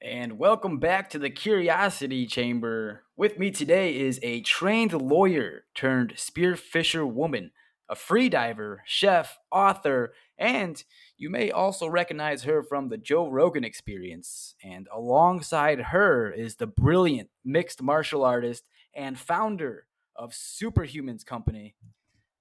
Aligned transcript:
and 0.00 0.38
welcome 0.38 0.78
back 0.78 1.10
to 1.10 1.18
the 1.18 1.30
Curiosity 1.30 2.26
Chamber. 2.26 3.02
With 3.16 3.38
me 3.38 3.50
today 3.50 3.98
is 3.98 4.20
a 4.22 4.42
trained 4.42 4.92
lawyer 4.92 5.64
turned 5.74 6.14
spearfisher 6.14 7.10
woman, 7.10 7.50
a 7.88 7.96
freediver, 7.96 8.78
chef, 8.86 9.38
author, 9.50 10.14
and 10.38 10.82
you 11.16 11.30
may 11.30 11.50
also 11.50 11.88
recognize 11.88 12.44
her 12.44 12.62
from 12.62 12.88
the 12.88 12.96
Joe 12.96 13.28
Rogan 13.28 13.64
experience. 13.64 14.54
And 14.62 14.86
alongside 14.94 15.80
her 15.80 16.30
is 16.30 16.56
the 16.56 16.68
brilliant 16.68 17.30
mixed 17.44 17.82
martial 17.82 18.24
artist 18.24 18.64
and 18.94 19.18
founder 19.18 19.86
of 20.14 20.30
Superhumans 20.30 21.26
Company. 21.26 21.74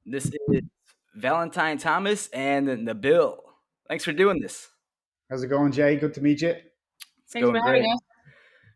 This 0.05 0.25
is 0.25 0.61
Valentine 1.15 1.79
Thomas 1.79 2.27
and 2.27 2.67
Nabil. 2.67 3.37
Thanks 3.87 4.03
for 4.03 4.13
doing 4.13 4.39
this. 4.41 4.67
How's 5.29 5.43
it 5.43 5.47
going, 5.47 5.71
Jay? 5.71 5.95
Good 5.95 6.13
to 6.13 6.21
meet 6.21 6.41
you. 6.41 6.55
It's 7.27 7.33
Thanks 7.33 7.49
for 7.49 7.59
having 7.59 7.83
us. 7.83 7.99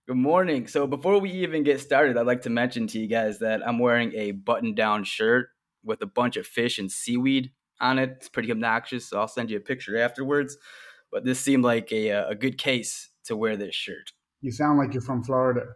Good 0.09 0.17
morning. 0.17 0.67
So 0.67 0.85
before 0.85 1.21
we 1.21 1.31
even 1.31 1.63
get 1.63 1.79
started, 1.79 2.17
I'd 2.17 2.25
like 2.25 2.41
to 2.41 2.49
mention 2.49 2.85
to 2.87 2.99
you 2.99 3.07
guys 3.07 3.39
that 3.39 3.65
I'm 3.65 3.79
wearing 3.79 4.13
a 4.13 4.31
button-down 4.31 5.05
shirt 5.05 5.47
with 5.85 6.01
a 6.01 6.05
bunch 6.05 6.35
of 6.35 6.45
fish 6.45 6.77
and 6.77 6.91
seaweed 6.91 7.51
on 7.79 7.97
it. 7.97 8.09
It's 8.17 8.27
pretty 8.27 8.51
obnoxious, 8.51 9.07
so 9.07 9.21
I'll 9.21 9.29
send 9.29 9.51
you 9.51 9.55
a 9.55 9.61
picture 9.61 9.97
afterwards. 9.97 10.57
But 11.13 11.23
this 11.23 11.39
seemed 11.39 11.63
like 11.63 11.93
a 11.93 12.09
a 12.09 12.35
good 12.35 12.57
case 12.57 13.09
to 13.23 13.37
wear 13.37 13.55
this 13.55 13.73
shirt. 13.73 14.11
You 14.41 14.51
sound 14.51 14.77
like 14.77 14.93
you're 14.93 15.01
from 15.01 15.23
Florida. 15.23 15.67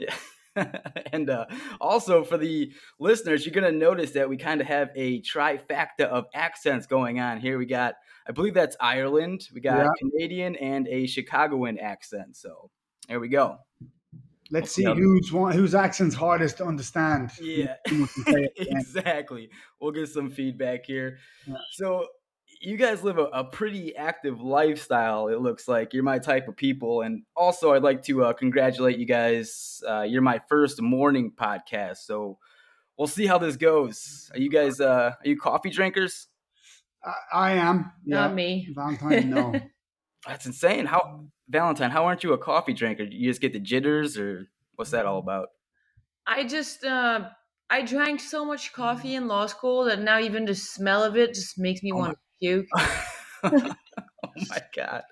Yeah. 0.00 0.16
and 1.12 1.30
uh, 1.30 1.46
also 1.80 2.24
for 2.24 2.36
the 2.36 2.72
listeners, 2.98 3.46
you're 3.46 3.54
going 3.54 3.72
to 3.72 3.78
notice 3.78 4.10
that 4.12 4.28
we 4.28 4.36
kind 4.36 4.60
of 4.60 4.66
have 4.66 4.88
a 4.96 5.22
trifecta 5.22 6.06
of 6.10 6.24
accents 6.34 6.88
going 6.88 7.20
on 7.20 7.38
here. 7.38 7.58
We 7.58 7.66
got, 7.66 7.94
I 8.26 8.32
believe 8.32 8.54
that's 8.54 8.76
Ireland, 8.80 9.48
we 9.54 9.60
got 9.60 9.84
yeah. 9.84 9.88
Canadian, 9.98 10.56
and 10.56 10.88
a 10.88 11.06
Chicagoan 11.06 11.78
accent. 11.78 12.36
So 12.36 12.70
there 13.08 13.20
we 13.20 13.28
go. 13.28 13.58
Let's 14.50 14.72
see 14.72 14.84
who's 14.84 15.32
one, 15.32 15.52
whose 15.52 15.74
accent's 15.74 16.14
hardest 16.14 16.58
to 16.58 16.64
understand. 16.66 17.30
Yeah, 17.40 17.76
exactly. 18.56 19.50
We'll 19.80 19.92
get 19.92 20.08
some 20.08 20.30
feedback 20.30 20.84
here. 20.84 21.18
Yeah. 21.46 21.56
So 21.72 22.08
you 22.60 22.76
guys 22.76 23.02
live 23.02 23.18
a, 23.18 23.24
a, 23.24 23.44
pretty 23.44 23.96
active 23.96 24.40
lifestyle. 24.40 25.28
It 25.28 25.40
looks 25.40 25.66
like 25.66 25.92
you're 25.92 26.02
my 26.02 26.18
type 26.18 26.46
of 26.48 26.56
people, 26.56 27.02
and 27.02 27.22
also 27.36 27.72
I'd 27.72 27.82
like 27.82 28.02
to 28.04 28.24
uh, 28.24 28.32
congratulate 28.32 28.98
you 28.98 29.06
guys. 29.06 29.82
Uh, 29.86 30.02
you're 30.02 30.22
my 30.22 30.40
first 30.48 30.80
morning 30.80 31.32
podcast, 31.34 31.98
so 31.98 32.38
we'll 32.98 33.08
see 33.08 33.26
how 33.26 33.38
this 33.38 33.56
goes. 33.56 34.30
Are 34.32 34.38
you 34.38 34.50
guys? 34.50 34.80
Uh, 34.80 35.12
are 35.18 35.28
you 35.28 35.38
coffee 35.38 35.70
drinkers? 35.70 36.28
I, 37.04 37.12
I 37.32 37.52
am. 37.52 37.92
Not 38.04 38.30
yeah. 38.30 38.34
me. 38.34 38.68
Valentine, 38.74 39.30
no. 39.30 39.54
That's 40.26 40.46
insane. 40.46 40.86
How 40.86 41.26
Valentine? 41.48 41.90
How 41.90 42.06
aren't 42.06 42.24
you 42.24 42.32
a 42.32 42.38
coffee 42.38 42.72
drinker? 42.72 43.04
You 43.04 43.30
just 43.30 43.40
get 43.40 43.52
the 43.52 43.60
jitters, 43.60 44.18
or 44.18 44.48
what's 44.76 44.90
that 44.92 45.06
all 45.06 45.18
about? 45.18 45.48
I 46.26 46.44
just 46.44 46.84
uh, 46.84 47.28
I 47.68 47.82
drank 47.82 48.20
so 48.20 48.44
much 48.44 48.72
coffee 48.72 49.14
in 49.14 49.28
law 49.28 49.46
school 49.46 49.84
that 49.84 50.00
now 50.00 50.18
even 50.18 50.46
the 50.46 50.54
smell 50.54 51.04
of 51.04 51.16
it 51.16 51.34
just 51.34 51.58
makes 51.58 51.82
me 51.82 51.92
oh 51.92 51.96
want 51.96 52.12
to 52.12 52.18
puke. 52.40 52.66
oh 53.44 53.74
my 54.48 54.62
god! 54.74 55.02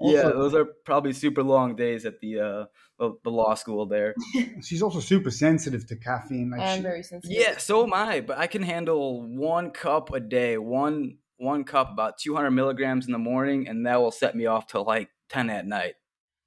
Yeah, 0.00 0.22
those 0.22 0.54
are 0.54 0.66
probably 0.84 1.12
super 1.12 1.42
long 1.42 1.76
days 1.76 2.04
at 2.04 2.20
the 2.20 2.40
uh, 2.40 2.64
the 3.00 3.30
law 3.30 3.54
school 3.54 3.86
there. 3.86 4.14
She's 4.62 4.82
also 4.82 5.00
super 5.00 5.30
sensitive 5.30 5.86
to 5.86 5.96
caffeine. 5.96 6.50
Like 6.50 6.60
I'm 6.60 6.78
she, 6.78 6.82
very 6.82 7.02
sensitive. 7.02 7.36
Yeah, 7.36 7.56
so 7.58 7.84
am 7.84 7.94
I. 7.94 8.20
But 8.20 8.38
I 8.38 8.46
can 8.46 8.62
handle 8.62 9.22
one 9.22 9.70
cup 9.70 10.12
a 10.12 10.20
day. 10.20 10.58
One 10.58 11.18
one 11.38 11.64
cup, 11.64 11.90
about 11.90 12.18
200 12.18 12.50
milligrams 12.50 13.06
in 13.06 13.12
the 13.12 13.18
morning, 13.18 13.66
and 13.66 13.86
that 13.86 14.00
will 14.00 14.10
set 14.10 14.36
me 14.36 14.44
off 14.44 14.66
till 14.66 14.84
like 14.84 15.08
10 15.30 15.48
at 15.48 15.66
night. 15.66 15.94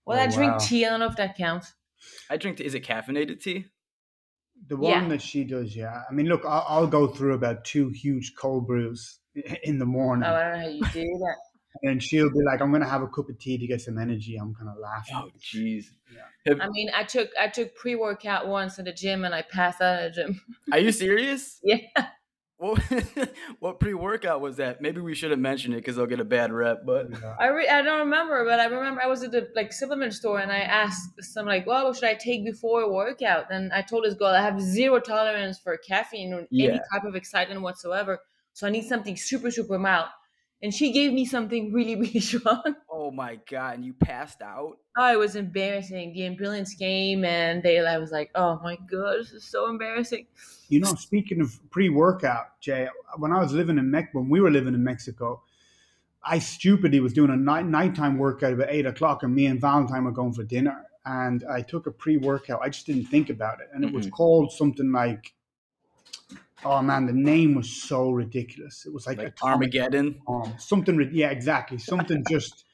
Well, 0.06 0.20
oh, 0.20 0.22
I 0.22 0.28
drink 0.28 0.52
wow. 0.54 0.58
tea. 0.60 0.86
I 0.86 0.90
don't 0.90 1.00
know 1.00 1.08
if 1.08 1.16
that 1.16 1.36
counts. 1.36 1.74
I 2.30 2.38
drink. 2.38 2.60
Is 2.60 2.76
it 2.76 2.86
caffeinated 2.86 3.42
tea? 3.42 3.66
The 4.68 4.78
one 4.78 4.92
yeah. 4.92 5.08
that 5.10 5.22
she 5.22 5.44
does, 5.44 5.76
yeah. 5.76 6.04
I 6.10 6.14
mean, 6.14 6.28
look, 6.28 6.44
I'll, 6.46 6.66
I'll, 6.68 6.88
go 6.88 7.08
through 7.08 7.34
about 7.34 7.66
two 7.66 7.90
huge 7.90 8.34
cold 8.38 8.66
brews 8.68 9.20
in 9.64 9.78
the 9.80 9.86
morning. 9.86 10.24
Oh, 10.26 10.34
I 10.34 10.42
don't 10.42 10.54
know 10.54 10.60
how 10.60 10.68
you 10.68 10.86
do 10.94 11.20
that. 11.20 11.36
And 11.82 12.02
she'll 12.02 12.30
be 12.30 12.44
like, 12.46 12.62
"I'm 12.62 12.72
gonna 12.72 12.88
have 12.88 13.02
a 13.02 13.08
cup 13.08 13.30
of 13.30 13.40
tea 13.40 13.58
to 13.58 13.68
get 13.68 13.82
some 13.82 13.98
energy." 13.98 14.38
I'm 14.38 14.54
kind 14.54 14.70
of 14.70 14.78
laughing. 14.78 15.16
Oh, 15.18 15.30
jeez. 15.40 15.86
Yeah. 16.46 16.56
I 16.62 16.70
mean, 16.70 16.90
I 16.94 17.04
took 17.04 17.30
I 17.40 17.48
took 17.48 17.76
pre 17.76 17.96
workout 17.96 18.48
once 18.48 18.78
at 18.80 18.86
the 18.86 18.94
gym, 18.94 19.26
and 19.26 19.34
I 19.34 19.42
passed 19.42 19.82
out 19.82 20.00
at 20.00 20.14
the 20.14 20.22
gym. 20.22 20.42
Are 20.72 20.80
you 20.80 20.92
serious? 20.92 21.60
yeah. 21.64 21.80
What, 22.58 22.80
what 23.60 23.80
pre 23.80 23.94
workout 23.94 24.40
was 24.40 24.58
that? 24.58 24.82
Maybe 24.82 25.02
we 25.02 25.16
shouldn't 25.16 25.42
mention 25.42 25.74
it 25.74 25.78
because 25.78 25.98
they'll 25.98 26.06
get 26.06 26.22
a 26.22 26.26
bad 26.26 26.54
rep. 26.54 26.86
But 26.86 27.10
yeah. 27.12 27.36
I 27.38 27.48
re- 27.48 27.68
I 27.68 27.82
don't 27.82 28.00
remember, 28.00 28.46
but 28.46 28.60
I 28.60 28.66
remember 28.66 29.02
I 29.02 29.08
was 29.08 29.22
at 29.24 29.32
the 29.32 29.50
like 29.56 29.74
supplement 29.74 30.14
store 30.14 30.40
and 30.40 30.52
I 30.52 30.60
asked 30.60 31.24
some 31.24 31.46
like, 31.46 31.66
"Well, 31.66 31.86
what 31.86 31.96
should 31.96 32.06
I 32.08 32.14
take 32.14 32.46
before 32.46 32.82
a 32.82 32.90
workout?" 32.90 33.48
And 33.52 33.74
I 33.74 33.82
told 33.82 34.06
this 34.06 34.14
girl 34.14 34.30
I 34.30 34.42
have 34.42 34.62
zero 34.62 35.00
tolerance 35.00 35.60
for 35.60 35.76
caffeine 35.78 36.34
or 36.34 36.48
yeah. 36.52 36.70
any 36.70 36.80
type 36.94 37.04
of 37.04 37.16
excitement 37.16 37.62
whatsoever. 37.62 38.20
So 38.54 38.68
I 38.68 38.70
need 38.70 38.86
something 38.86 39.18
super, 39.18 39.52
super 39.52 39.78
mild. 39.80 40.08
And 40.64 40.74
she 40.74 40.94
gave 40.94 41.12
me 41.12 41.26
something 41.26 41.74
really, 41.74 41.96
really 42.00 42.22
strong. 42.22 42.76
Oh 42.90 43.12
my 43.12 43.38
god! 43.50 43.76
And 43.76 43.86
you 43.86 43.94
passed 43.94 44.42
out. 44.42 44.78
Oh, 44.98 45.12
it 45.12 45.20
was 45.20 45.36
embarrassing. 45.36 46.14
The 46.14 46.26
ambulance 46.26 46.74
came, 46.74 47.26
and 47.26 47.62
they. 47.62 47.86
I 47.86 47.98
was 47.98 48.12
like, 48.12 48.32
"Oh 48.34 48.60
my 48.64 48.78
god, 48.90 49.20
this 49.20 49.34
is 49.34 49.44
so 49.44 49.70
embarrassing." 49.70 50.26
You 50.70 50.80
know, 50.80 50.94
speaking 50.96 51.42
of 51.42 51.60
pre-workout, 51.70 52.60
Jay, 52.62 52.88
when 53.18 53.34
I 53.34 53.40
was 53.40 53.52
living 53.52 53.78
in 53.78 53.92
Mexico, 53.92 54.20
when 54.22 54.30
we 54.30 54.40
were 54.40 54.50
living 54.50 54.74
in 54.74 54.84
Mexico, 54.84 55.44
I 56.24 56.40
stupidly 56.40 57.02
was 57.02 57.12
doing 57.12 57.30
a 57.30 57.36
night 57.36 57.66
nighttime 57.66 58.18
workout 58.18 58.54
about 58.54 58.70
eight 58.70 58.86
o'clock, 58.86 59.24
and 59.24 59.36
me 59.36 59.48
and 59.48 59.60
Valentine 59.60 60.06
were 60.06 60.12
going 60.12 60.32
for 60.32 60.44
dinner, 60.44 60.86
and 61.06 61.44
I 61.52 61.62
took 61.62 61.88
a 61.88 61.92
pre-workout. 61.92 62.62
I 62.64 62.70
just 62.70 62.86
didn't 62.86 63.08
think 63.08 63.30
about 63.30 63.60
it, 63.60 63.68
and 63.74 63.84
it 63.84 63.88
mm-hmm. 63.88 63.98
was 63.98 64.08
called 64.08 64.54
something 64.54 64.94
like 64.94 65.34
oh 66.66 66.82
man, 66.82 67.06
the 67.06 67.14
name 67.14 67.56
was 67.56 67.70
so 67.70 68.10
ridiculous. 68.10 68.86
It 68.86 68.94
was 68.94 69.08
like, 69.08 69.18
like 69.18 69.38
Armageddon, 69.42 70.20
um, 70.28 70.56
something. 70.58 71.10
Yeah, 71.14 71.30
exactly, 71.30 71.78
something 71.78 72.24
just 72.30 72.66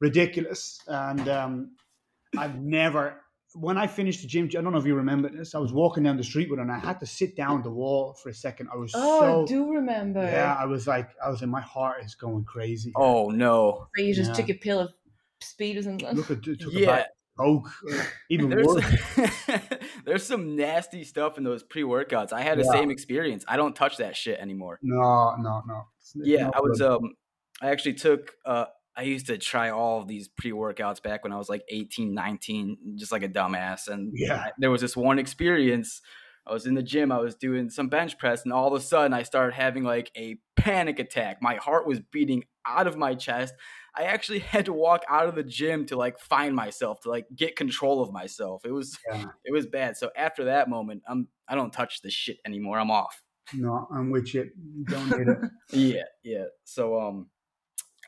ridiculous. 0.00 0.80
And 0.86 1.28
um, 1.28 1.70
I've 2.36 2.58
never. 2.60 3.20
When 3.54 3.78
I 3.78 3.86
finished 3.86 4.20
the 4.20 4.28
gym, 4.28 4.46
I 4.50 4.60
don't 4.60 4.72
know 4.72 4.78
if 4.78 4.84
you 4.84 4.94
remember 4.94 5.30
this. 5.30 5.54
I 5.54 5.58
was 5.58 5.72
walking 5.72 6.02
down 6.02 6.18
the 6.18 6.24
street 6.24 6.50
with 6.50 6.58
her, 6.58 6.62
and 6.62 6.70
I 6.70 6.78
had 6.78 7.00
to 7.00 7.06
sit 7.06 7.36
down 7.36 7.62
the 7.62 7.70
wall 7.70 8.12
for 8.12 8.28
a 8.28 8.34
second. 8.34 8.68
I 8.72 8.76
was 8.76 8.92
oh, 8.94 9.20
so, 9.20 9.42
I 9.42 9.44
do 9.46 9.72
remember. 9.72 10.22
Yeah, 10.22 10.54
I 10.58 10.66
was 10.66 10.86
like, 10.86 11.10
I 11.24 11.30
was 11.30 11.40
in 11.40 11.48
my 11.48 11.62
heart 11.62 12.04
is 12.04 12.14
going 12.14 12.44
crazy. 12.44 12.92
Oh 12.96 13.30
no! 13.30 13.88
So 13.96 14.02
you 14.02 14.14
just 14.14 14.30
yeah. 14.30 14.36
took 14.36 14.50
a 14.50 14.54
pill 14.54 14.80
of 14.80 14.90
speed 15.40 15.78
or 15.78 15.82
something. 15.82 16.14
Look, 16.14 16.30
at 16.30 16.42
took 16.42 16.72
yeah. 16.72 17.06
Coke, 17.38 17.68
even 18.30 18.48
there's, 18.50 18.66
worse. 18.66 18.84
there's 20.04 20.26
some 20.26 20.56
nasty 20.56 21.04
stuff 21.04 21.38
in 21.38 21.44
those 21.44 21.62
pre 21.62 21.82
workouts. 21.82 22.32
I 22.32 22.40
had 22.40 22.58
the 22.58 22.64
yeah. 22.64 22.72
same 22.72 22.90
experience. 22.90 23.44
I 23.46 23.56
don't 23.56 23.74
touch 23.74 23.98
that 23.98 24.16
shit 24.16 24.38
anymore. 24.38 24.78
No, 24.82 25.36
no, 25.36 25.62
no. 25.66 25.82
It's 26.00 26.14
yeah, 26.16 26.50
I 26.54 26.60
was. 26.60 26.80
Um, 26.80 27.14
I 27.60 27.70
actually 27.70 27.94
took. 27.94 28.32
Uh, 28.44 28.66
I 28.96 29.02
used 29.02 29.26
to 29.26 29.36
try 29.36 29.70
all 29.70 30.00
of 30.00 30.08
these 30.08 30.28
pre 30.28 30.52
workouts 30.52 31.02
back 31.02 31.24
when 31.24 31.32
I 31.32 31.36
was 31.36 31.50
like 31.50 31.62
18, 31.68 32.14
19, 32.14 32.78
just 32.96 33.12
like 33.12 33.22
a 33.22 33.28
dumbass. 33.28 33.88
And 33.88 34.12
yeah, 34.14 34.36
I, 34.36 34.50
there 34.58 34.70
was 34.70 34.80
this 34.80 34.96
one 34.96 35.18
experience. 35.18 36.00
I 36.46 36.52
was 36.52 36.64
in 36.64 36.74
the 36.74 36.82
gym. 36.82 37.12
I 37.12 37.18
was 37.18 37.34
doing 37.34 37.68
some 37.68 37.88
bench 37.88 38.18
press, 38.18 38.44
and 38.44 38.52
all 38.52 38.68
of 38.68 38.80
a 38.80 38.82
sudden, 38.82 39.12
I 39.12 39.24
started 39.24 39.54
having 39.54 39.84
like 39.84 40.10
a 40.16 40.38
panic 40.54 40.98
attack. 40.98 41.42
My 41.42 41.56
heart 41.56 41.86
was 41.86 42.00
beating 42.00 42.44
out 42.66 42.86
of 42.86 42.96
my 42.96 43.14
chest. 43.14 43.54
I 43.96 44.04
actually 44.04 44.38
had 44.54 44.66
to 44.66 44.72
walk 44.72 45.02
out 45.08 45.28
of 45.28 45.34
the 45.34 45.42
gym 45.42 45.86
to 45.86 45.96
like 45.96 46.18
find 46.18 46.54
myself 46.54 47.00
to 47.02 47.10
like 47.10 47.26
get 47.34 47.56
control 47.56 48.02
of 48.02 48.12
myself. 48.12 48.64
It 48.64 48.72
was 48.72 48.98
yeah. 49.10 49.26
it 49.44 49.52
was 49.52 49.66
bad. 49.66 49.96
So 49.96 50.10
after 50.16 50.44
that 50.44 50.68
moment, 50.68 51.02
I'm 51.08 51.28
I 51.48 51.54
don't 51.54 51.72
touch 51.72 52.02
the 52.02 52.10
shit 52.10 52.38
anymore. 52.44 52.78
I'm 52.78 52.90
off. 52.90 53.22
No, 53.54 53.86
I'm 53.92 54.10
with 54.10 54.34
you. 54.34 54.50
Don't 54.84 55.10
need 55.10 55.28
it. 55.28 55.38
yeah, 55.72 56.02
yeah. 56.24 56.44
So 56.64 57.00
um 57.00 57.28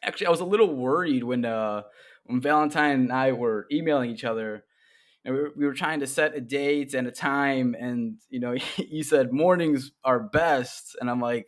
actually 0.02 0.26
I 0.26 0.30
was 0.30 0.40
a 0.40 0.44
little 0.44 0.74
worried 0.74 1.24
when 1.24 1.44
uh 1.44 1.82
when 2.24 2.40
Valentine 2.40 3.00
and 3.00 3.12
I 3.12 3.32
were 3.32 3.66
emailing 3.72 4.10
each 4.10 4.24
other 4.24 4.64
and 5.24 5.34
we 5.34 5.40
were, 5.40 5.52
we 5.56 5.66
were 5.66 5.74
trying 5.74 6.00
to 6.00 6.06
set 6.06 6.36
a 6.36 6.40
date 6.40 6.94
and 6.94 7.06
a 7.06 7.12
time 7.12 7.74
and 7.78 8.16
you 8.28 8.40
know 8.40 8.56
you 8.76 9.02
said 9.02 9.32
mornings 9.32 9.92
are 10.04 10.20
best 10.20 10.96
and 11.00 11.08
I'm 11.08 11.20
like 11.20 11.46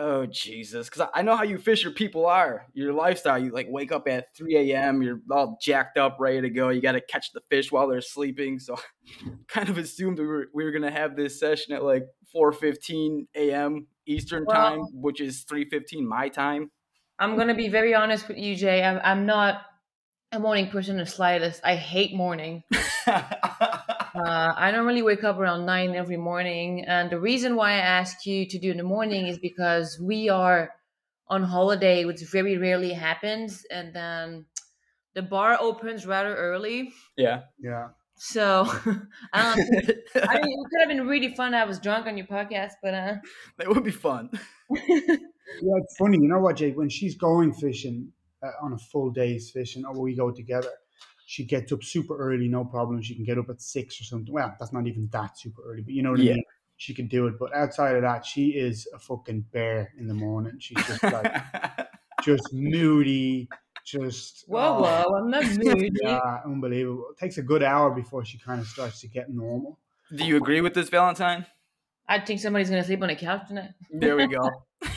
Oh 0.00 0.26
Jesus! 0.26 0.88
Because 0.88 1.08
I 1.12 1.22
know 1.22 1.34
how 1.34 1.42
you 1.42 1.58
Fisher 1.58 1.90
people 1.90 2.24
are. 2.24 2.66
Your 2.72 2.92
lifestyle, 2.92 3.36
you 3.36 3.50
like 3.50 3.66
wake 3.68 3.90
up 3.90 4.06
at 4.06 4.26
3 4.36 4.70
a.m. 4.70 5.02
You're 5.02 5.20
all 5.28 5.58
jacked 5.60 5.98
up, 5.98 6.18
ready 6.20 6.40
to 6.40 6.50
go. 6.50 6.68
You 6.68 6.80
got 6.80 6.92
to 6.92 7.00
catch 7.00 7.32
the 7.32 7.40
fish 7.50 7.72
while 7.72 7.88
they're 7.88 8.00
sleeping. 8.00 8.60
So, 8.60 8.76
kind 9.48 9.68
of 9.68 9.76
assumed 9.76 10.20
we 10.20 10.26
were 10.26 10.46
we 10.54 10.64
were 10.64 10.70
gonna 10.70 10.92
have 10.92 11.16
this 11.16 11.40
session 11.40 11.74
at 11.74 11.82
like 11.82 12.04
4:15 12.32 13.26
a.m. 13.34 13.88
Eastern 14.06 14.44
well, 14.46 14.56
time, 14.56 14.86
which 14.92 15.20
is 15.20 15.44
3:15 15.50 16.06
my 16.06 16.28
time. 16.28 16.70
I'm 17.18 17.36
gonna 17.36 17.56
be 17.56 17.68
very 17.68 17.92
honest 17.92 18.28
with 18.28 18.38
you, 18.38 18.54
Jay. 18.54 18.84
I'm 18.84 19.00
I'm 19.02 19.26
not 19.26 19.62
a 20.30 20.38
morning 20.38 20.68
person 20.68 20.92
in 20.92 20.98
the 20.98 21.06
slightest. 21.06 21.60
I 21.64 21.74
hate 21.74 22.14
morning. 22.14 22.62
Uh, 24.18 24.52
I 24.56 24.70
normally 24.72 25.02
wake 25.02 25.22
up 25.24 25.38
around 25.38 25.66
nine 25.66 25.94
every 25.94 26.16
morning, 26.16 26.84
and 26.84 27.10
the 27.10 27.20
reason 27.20 27.54
why 27.56 27.72
I 27.72 27.78
ask 28.00 28.26
you 28.26 28.46
to 28.48 28.58
do 28.58 28.70
in 28.70 28.76
the 28.76 28.82
morning 28.82 29.26
is 29.26 29.38
because 29.38 29.98
we 30.02 30.28
are 30.28 30.70
on 31.28 31.42
holiday, 31.44 32.04
which 32.04 32.20
very 32.22 32.56
rarely 32.58 32.92
happens, 32.92 33.64
and 33.70 33.94
then 33.94 34.46
the 35.14 35.22
bar 35.22 35.56
opens 35.60 36.06
rather 36.06 36.34
early. 36.34 36.92
Yeah. 37.16 37.42
Yeah. 37.60 37.88
So 38.16 38.64
I. 39.32 39.52
I 39.52 39.56
mean, 39.56 39.66
it 40.14 40.70
could 40.70 40.80
have 40.80 40.88
been 40.88 41.06
really 41.06 41.34
fun. 41.34 41.54
I 41.54 41.64
was 41.64 41.78
drunk 41.78 42.06
on 42.06 42.16
your 42.16 42.26
podcast, 42.26 42.72
but 42.82 42.94
uh, 42.94 43.14
that 43.58 43.68
would 43.68 43.84
be 43.84 43.90
fun. 43.90 44.30
Yeah, 45.62 45.72
it's 45.82 45.96
funny. 45.96 46.18
You 46.20 46.28
know 46.28 46.40
what, 46.40 46.56
Jake? 46.56 46.76
When 46.76 46.90
she's 46.90 47.16
going 47.16 47.54
fishing 47.54 48.12
uh, 48.42 48.50
on 48.62 48.74
a 48.74 48.78
full 48.78 49.10
day's 49.10 49.50
fishing, 49.50 49.84
or 49.86 49.98
we 49.98 50.14
go 50.14 50.30
together, 50.30 50.68
she 51.30 51.44
gets 51.44 51.70
up 51.72 51.84
super 51.84 52.16
early, 52.16 52.48
no 52.48 52.64
problem. 52.64 53.02
She 53.02 53.14
can 53.14 53.22
get 53.22 53.36
up 53.36 53.50
at 53.50 53.60
six 53.60 54.00
or 54.00 54.04
something. 54.04 54.32
Well, 54.32 54.56
that's 54.58 54.72
not 54.72 54.86
even 54.86 55.10
that 55.12 55.36
super 55.36 55.60
early, 55.62 55.82
but 55.82 55.92
you 55.92 56.02
know 56.02 56.12
what 56.12 56.20
Yeah. 56.20 56.32
I 56.32 56.34
mean. 56.36 56.44
She 56.78 56.94
can 56.94 57.06
do 57.06 57.26
it. 57.26 57.38
But 57.38 57.54
outside 57.54 57.96
of 57.96 58.02
that, 58.02 58.24
she 58.24 58.50
is 58.50 58.88
a 58.94 58.98
fucking 58.98 59.42
bear 59.52 59.92
in 59.98 60.08
the 60.08 60.14
morning. 60.14 60.54
She's 60.58 60.78
just 60.86 61.02
like 61.02 61.30
just 62.22 62.50
moody, 62.54 63.46
just 63.84 64.44
whoa, 64.48 64.78
oh, 64.78 64.80
whoa, 64.80 65.16
I'm 65.18 65.30
not 65.30 65.44
moody. 65.58 65.90
Yeah, 66.02 66.38
unbelievable. 66.46 67.08
It 67.10 67.18
takes 67.18 67.36
a 67.36 67.42
good 67.42 67.62
hour 67.62 67.90
before 67.90 68.24
she 68.24 68.38
kind 68.38 68.58
of 68.62 68.66
starts 68.66 69.02
to 69.02 69.08
get 69.08 69.28
normal. 69.28 69.78
Do 70.16 70.24
you 70.24 70.36
agree 70.38 70.62
with 70.62 70.72
this, 70.72 70.88
Valentine? 70.88 71.44
I 72.08 72.20
think 72.20 72.40
somebody's 72.40 72.70
gonna 72.70 72.84
sleep 72.84 73.02
on 73.02 73.08
the 73.08 73.16
couch 73.16 73.48
tonight. 73.48 73.72
There 73.90 74.16
we 74.16 74.28
go. 74.28 74.48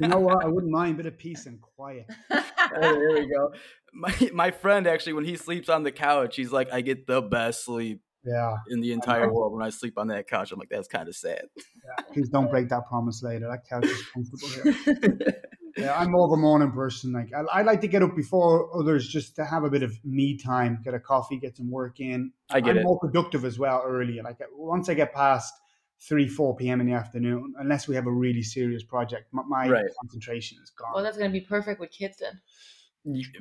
You 0.00 0.08
know 0.08 0.18
what? 0.18 0.42
I 0.44 0.48
wouldn't 0.48 0.72
mind 0.72 0.94
a 0.94 0.96
bit 0.96 1.06
of 1.06 1.18
peace 1.18 1.46
and 1.46 1.60
quiet. 1.60 2.06
Oh, 2.30 2.42
there 2.80 3.12
we 3.12 3.28
go. 3.28 3.52
My 3.94 4.14
my 4.32 4.50
friend 4.50 4.86
actually, 4.86 5.14
when 5.14 5.24
he 5.24 5.36
sleeps 5.36 5.68
on 5.68 5.82
the 5.82 5.92
couch, 5.92 6.36
he's 6.36 6.52
like, 6.52 6.72
I 6.72 6.80
get 6.80 7.06
the 7.06 7.22
best 7.22 7.64
sleep 7.64 8.00
Yeah, 8.24 8.56
in 8.68 8.80
the 8.80 8.92
entire 8.92 9.32
world 9.32 9.52
when 9.52 9.62
I 9.62 9.70
sleep 9.70 9.98
on 9.98 10.08
that 10.08 10.26
couch. 10.28 10.52
I'm 10.52 10.58
like, 10.58 10.68
that's 10.68 10.88
kind 10.88 11.08
of 11.08 11.14
sad. 11.16 11.44
yeah. 11.56 12.04
Please 12.12 12.28
don't 12.28 12.50
break 12.50 12.68
that 12.70 12.86
promise 12.88 13.22
later. 13.22 13.48
That 13.48 13.64
couch 13.68 13.84
is 13.84 14.02
comfortable 14.12 14.48
here. 14.48 15.32
Yeah, 15.76 15.92
I'm 15.92 16.12
more 16.12 16.26
of 16.26 16.32
a 16.32 16.36
morning 16.36 16.70
person. 16.70 17.12
Like 17.12 17.30
I, 17.34 17.40
I 17.58 17.62
like 17.62 17.80
to 17.80 17.88
get 17.88 18.00
up 18.00 18.14
before 18.14 18.70
others 18.78 19.08
just 19.08 19.34
to 19.36 19.44
have 19.44 19.64
a 19.64 19.70
bit 19.70 19.82
of 19.82 19.92
me 20.04 20.38
time, 20.38 20.80
get 20.84 20.94
a 20.94 21.00
coffee, 21.00 21.36
get 21.36 21.56
some 21.56 21.68
work 21.68 21.98
in. 21.98 22.30
I 22.48 22.60
get 22.60 22.70
I'm 22.70 22.76
it. 22.76 22.82
more 22.84 22.96
productive 23.00 23.44
as 23.44 23.58
well 23.58 23.82
early. 23.84 24.20
Like 24.22 24.40
uh, 24.40 24.44
once 24.56 24.88
I 24.88 24.94
get 24.94 25.12
past 25.12 25.52
three, 26.00 26.28
four 26.28 26.54
p.m. 26.54 26.80
in 26.80 26.86
the 26.86 26.92
afternoon, 26.92 27.54
unless 27.58 27.88
we 27.88 27.96
have 27.96 28.06
a 28.06 28.12
really 28.12 28.42
serious 28.42 28.84
project, 28.84 29.26
my, 29.32 29.42
my 29.48 29.68
Right. 29.68 29.84
concentration 30.00 30.58
is 30.62 30.70
gone. 30.70 30.92
well, 30.94 31.02
that's 31.02 31.18
gonna 31.18 31.30
be 31.30 31.40
perfect 31.40 31.80
with 31.80 31.90
kids 31.90 32.18
then, 32.18 32.40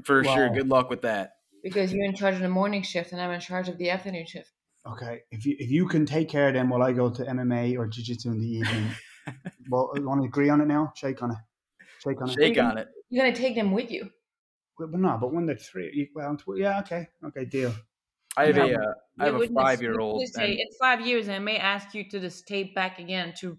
For 0.03 0.23
sure. 0.23 0.49
Good 0.49 0.67
luck 0.69 0.89
with 0.89 1.01
that. 1.03 1.33
because 1.63 1.93
you're 1.93 2.05
in 2.05 2.15
charge 2.15 2.35
of 2.35 2.41
the 2.41 2.49
morning 2.49 2.81
shift 2.83 3.11
and 3.13 3.21
I'm 3.21 3.31
in 3.31 3.39
charge 3.39 3.69
of 3.69 3.77
the 3.77 3.89
afternoon 3.89 4.25
shift. 4.25 4.51
okay, 4.85 5.21
if 5.31 5.45
you 5.45 5.55
if 5.59 5.71
you 5.71 5.87
can 5.87 6.05
take 6.05 6.27
care 6.29 6.47
of 6.49 6.53
them 6.53 6.69
while 6.69 6.83
I 6.83 6.91
go 6.91 7.09
to 7.09 7.23
MMA 7.23 7.77
or 7.77 7.87
jiu-jitsu 7.87 8.29
in 8.31 8.39
the 8.41 8.47
evening, 8.59 8.89
well, 9.69 9.91
you 9.95 10.05
want 10.05 10.21
to 10.21 10.25
agree 10.27 10.49
on 10.49 10.59
it 10.61 10.67
now? 10.67 10.91
Shake 10.95 11.23
on 11.23 11.31
it. 11.31 11.37
Shake 12.03 12.21
on 12.21 12.29
it. 12.29 12.33
Shake 12.33 12.57
on 12.57 12.77
it. 12.77 12.87
You're 13.09 13.23
gonna 13.25 13.35
take 13.35 13.55
them 13.55 13.71
with 13.71 13.89
you. 13.91 14.09
But 14.77 14.91
but 14.91 14.99
no, 14.99 15.17
but 15.21 15.31
when 15.33 15.45
they're 15.45 15.55
three, 15.55 15.89
you- 15.93 16.07
well, 16.15 16.35
tw- 16.35 16.57
yeah, 16.57 16.79
okay, 16.81 17.07
okay, 17.27 17.45
deal. 17.45 17.73
I 18.35 18.47
have 18.47 18.57
Yeah. 18.57 18.63
a 18.63 18.79
uh, 18.79 18.93
I 19.19 19.25
have 19.27 19.35
a 19.41 19.47
five 19.47 19.81
year 19.81 19.97
old. 19.99 20.19
you 20.21 20.43
in 20.43 20.67
five 20.81 20.99
years, 21.07 21.29
I 21.29 21.39
may 21.39 21.57
ask 21.57 21.93
you 21.95 22.03
to 22.09 22.19
just 22.19 22.45
tape 22.47 22.73
back 22.75 22.99
again 22.99 23.33
to 23.39 23.57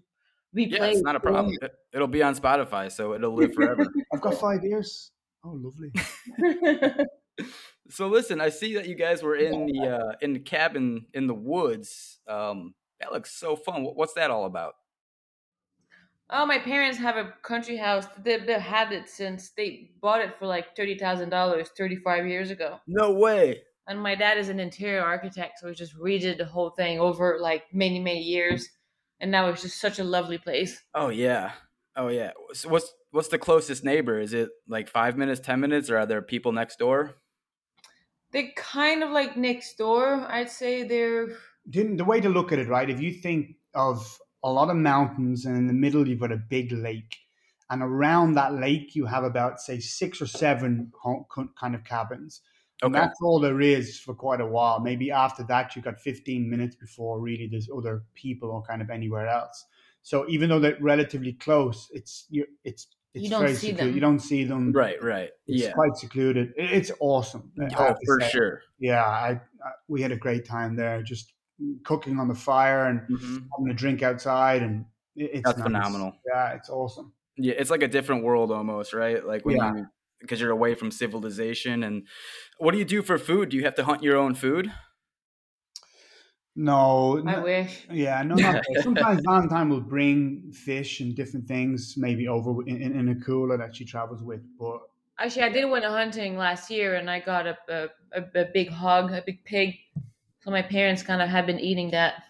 replay. 0.55 0.77
Yeah, 0.77 0.85
it's 0.93 1.01
not 1.01 1.15
a 1.15 1.19
problem. 1.19 1.55
It- 1.61 1.73
It'll 1.93 2.07
be 2.19 2.21
on 2.21 2.35
Spotify, 2.35 2.91
so 2.91 3.13
it'll 3.15 3.33
live 3.33 3.53
forever. 3.57 3.85
I've 4.13 4.19
got 4.21 4.33
five 4.35 4.63
years. 4.63 5.11
Oh, 5.45 5.59
lovely. 5.61 5.91
so 7.89 8.07
listen, 8.07 8.41
I 8.41 8.49
see 8.49 8.75
that 8.75 8.87
you 8.87 8.95
guys 8.95 9.21
were 9.21 9.35
in 9.35 9.67
the 9.67 9.87
uh, 9.87 10.13
in 10.21 10.33
the 10.33 10.39
cabin 10.39 11.05
in 11.13 11.27
the 11.27 11.35
woods. 11.35 12.19
Um, 12.27 12.73
that 12.99 13.11
looks 13.11 13.31
so 13.31 13.55
fun. 13.55 13.83
What's 13.83 14.13
that 14.13 14.31
all 14.31 14.45
about? 14.45 14.73
oh, 16.29 16.45
my 16.45 16.57
parents 16.57 16.97
have 16.97 17.17
a 17.17 17.33
country 17.43 17.77
house. 17.77 18.07
They, 18.23 18.37
they've 18.37 18.59
had 18.59 18.91
it 18.91 19.07
since 19.07 19.51
they 19.51 19.91
bought 20.01 20.21
it 20.21 20.37
for 20.39 20.47
like 20.47 20.75
thirty 20.75 20.97
thousand 20.97 21.29
dollars, 21.29 21.69
thirty-five 21.77 22.25
years 22.27 22.51
ago. 22.51 22.79
No 22.87 23.11
way. 23.11 23.61
And 23.87 24.01
my 24.01 24.15
dad 24.15 24.39
is 24.39 24.49
an 24.49 24.59
interior 24.59 25.01
architect, 25.01 25.59
so 25.59 25.67
he 25.67 25.75
just 25.75 25.95
redid 25.95 26.39
the 26.39 26.45
whole 26.45 26.71
thing 26.71 26.99
over 26.99 27.37
like 27.39 27.65
many, 27.71 27.99
many 27.99 28.21
years. 28.21 28.67
And 29.19 29.29
now 29.29 29.47
it's 29.49 29.61
just 29.61 29.79
such 29.79 29.99
a 29.99 30.03
lovely 30.03 30.39
place. 30.39 30.81
Oh 30.95 31.09
yeah. 31.09 31.51
Oh 31.95 32.07
yeah. 32.07 32.31
So 32.53 32.69
what's 32.69 32.91
what's 33.15 33.29
the 33.29 33.39
closest 33.39 33.83
neighbor? 33.83 34.19
Is 34.19 34.33
it 34.33 34.49
like 34.67 34.89
five 34.89 35.17
minutes, 35.17 35.39
ten 35.39 35.61
minutes, 35.61 35.89
or 35.89 35.97
are 35.97 36.05
there 36.05 36.21
people 36.21 36.51
next 36.51 36.77
door? 36.77 37.15
They're 38.31 38.51
kind 38.57 39.03
of 39.03 39.11
like 39.11 39.37
next 39.37 39.77
door. 39.77 40.27
I'd 40.29 40.51
say 40.51 40.83
they're 40.83 41.29
Didn't 41.69 41.97
the 41.97 42.05
way 42.05 42.19
to 42.19 42.29
look 42.29 42.51
at 42.51 42.59
it, 42.59 42.67
right? 42.67 42.89
If 42.89 42.99
you 42.99 43.13
think 43.13 43.55
of 43.73 44.19
a 44.43 44.51
lot 44.51 44.69
of 44.69 44.75
mountains, 44.75 45.45
and 45.45 45.57
in 45.57 45.67
the 45.67 45.73
middle 45.73 46.07
you've 46.07 46.19
got 46.19 46.33
a 46.33 46.37
big 46.37 46.71
lake, 46.73 47.15
and 47.69 47.81
around 47.81 48.33
that 48.33 48.53
lake 48.53 48.95
you 48.95 49.05
have 49.05 49.23
about 49.23 49.61
say 49.61 49.79
six 49.79 50.21
or 50.21 50.27
seven 50.27 50.91
kind 51.57 51.73
of 51.73 51.83
cabins. 51.85 52.41
And 52.81 52.93
that's 52.93 53.21
all 53.21 53.39
there 53.39 53.61
is 53.61 53.97
for 53.97 54.13
quite 54.13 54.41
a 54.41 54.45
while. 54.45 54.81
Maybe 54.81 55.09
after 55.09 55.43
that, 55.43 55.75
you've 55.75 55.85
got 55.85 56.01
15 56.01 56.49
minutes 56.49 56.75
before 56.75 57.21
really 57.21 57.47
there's 57.47 57.69
other 57.75 58.03
people 58.15 58.51
or 58.51 58.61
kind 58.63 58.81
of 58.81 58.89
anywhere 58.89 59.27
else. 59.27 59.65
So 60.05 60.27
even 60.29 60.49
though 60.49 60.59
they're 60.59 60.77
relatively 60.81 61.33
close, 61.33 61.89
it's 61.91 62.27
you 62.29 62.45
it's 62.63 62.85
it's 62.91 62.94
You 63.15 63.29
don't 63.29 63.47
see 63.49 63.53
secluded. 63.55 63.77
them. 63.79 63.93
You 63.95 64.01
don't 64.01 64.19
see 64.19 64.43
them. 64.43 64.71
Right. 64.71 65.01
Right. 65.01 65.29
It's 65.47 65.63
yeah. 65.63 65.71
quite 65.73 65.95
secluded. 65.95 66.53
It's 66.57 66.91
awesome. 66.99 67.51
Oh, 67.77 67.95
for 68.05 68.19
say. 68.21 68.29
sure. 68.29 68.61
Yeah, 68.79 69.03
I, 69.03 69.29
I 69.65 69.71
we 69.87 70.01
had 70.01 70.11
a 70.11 70.17
great 70.17 70.45
time 70.45 70.75
there, 70.75 71.01
just 71.01 71.31
cooking 71.85 72.19
on 72.19 72.27
the 72.27 72.35
fire 72.35 72.85
and 72.87 72.99
Mhm. 73.09 73.47
having 73.57 73.71
a 73.71 73.73
drink 73.73 74.03
outside, 74.03 74.61
and 74.61 74.85
it- 75.15 75.31
it's 75.33 75.43
That's 75.45 75.57
nice. 75.59 75.65
phenomenal. 75.65 76.13
Yeah, 76.27 76.53
it's 76.53 76.69
awesome. 76.69 77.13
Yeah, 77.37 77.53
it's 77.57 77.69
like 77.69 77.83
a 77.83 77.87
different 77.87 78.23
world 78.23 78.51
almost, 78.51 78.93
right? 78.93 79.25
Like 79.25 79.45
when 79.45 79.57
Yeah. 79.57 79.75
you 79.75 79.87
because 80.21 80.41
you're 80.41 80.51
away 80.51 80.73
from 80.73 80.89
civilization. 80.91 81.83
And 81.83 82.07
what 82.57 82.71
do 82.71 82.77
you 82.79 82.85
do 82.85 83.01
for 83.03 83.17
food? 83.17 83.49
Do 83.49 83.57
you 83.57 83.63
have 83.65 83.75
to 83.75 83.83
hunt 83.83 84.01
your 84.01 84.17
own 84.17 84.33
food? 84.33 84.71
No, 86.55 87.17
I 87.25 87.35
no- 87.35 87.43
wish. 87.43 87.85
yeah, 87.91 88.21
no, 88.23 88.35
not. 88.35 88.63
Sometimes 88.81 89.21
Valentine 89.25 89.69
will 89.69 89.81
bring 89.81 90.51
fish 90.53 91.01
and 91.01 91.13
different 91.15 91.47
things, 91.47 91.95
maybe 91.97 92.27
over 92.27 92.65
in, 92.65 92.81
in, 92.81 92.97
in 92.97 93.09
a 93.09 93.15
cooler 93.15 93.57
that 93.57 93.75
she 93.75 93.83
travels 93.83 94.23
with. 94.23 94.41
But 94.57 94.79
Actually, 95.19 95.43
I 95.43 95.49
did 95.49 95.65
went 95.65 95.85
hunting 95.85 96.37
last 96.37 96.69
year, 96.69 96.95
and 96.95 97.09
I 97.09 97.19
got 97.19 97.45
a 97.47 97.57
a, 97.67 97.89
a, 98.13 98.41
a 98.41 98.45
big 98.53 98.69
hog, 98.69 99.11
a 99.11 99.21
big 99.25 99.43
pig. 99.43 99.75
So 100.39 100.51
my 100.51 100.61
parents 100.61 101.03
kind 101.03 101.21
of 101.21 101.27
have 101.29 101.45
been 101.45 101.59
eating 101.59 101.91
that 101.91 102.23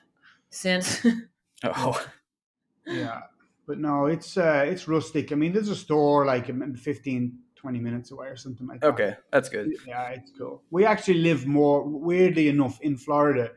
since. 0.49 1.05
Oh, 1.63 2.05
yeah, 2.85 3.21
but 3.65 3.79
no, 3.79 4.05
it's 4.05 4.37
uh, 4.37 4.65
it's 4.67 4.87
rustic. 4.87 5.31
I 5.31 5.35
mean, 5.35 5.53
there's 5.53 5.69
a 5.69 5.75
store 5.75 6.25
like 6.25 6.49
um, 6.49 6.75
15, 6.75 7.39
20 7.55 7.79
minutes 7.79 8.11
away 8.11 8.27
or 8.27 8.35
something 8.37 8.67
like 8.67 8.81
that. 8.81 8.87
okay, 8.87 9.15
that's 9.31 9.49
good. 9.49 9.73
Yeah, 9.87 10.09
it's 10.09 10.31
cool. 10.37 10.61
We 10.69 10.85
actually 10.85 11.19
live 11.19 11.47
more, 11.47 11.83
weirdly 11.87 12.49
enough, 12.49 12.79
in 12.81 12.97
Florida. 12.97 13.51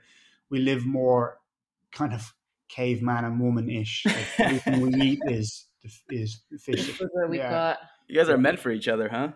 We 0.51 0.61
live 0.61 0.87
more 0.87 1.39
kind 1.93 2.13
of 2.15 2.33
caveman 2.69 3.25
and 3.25 3.41
woman 3.41 3.71
ish. 3.71 4.05
Like 4.07 4.17
everything 4.39 4.81
we 4.81 4.95
eat 5.01 5.21
is 5.27 5.67
is 6.11 6.43
fishing. 6.61 6.95
That's 6.99 7.11
we 7.31 7.39
Yeah. 7.39 7.51
got. 7.51 7.79
You 8.09 8.17
guys 8.19 8.29
are 8.29 8.39
meant 8.39 8.59
for 8.59 8.71
each 8.71 8.89
other, 8.89 9.09
huh? 9.09 9.29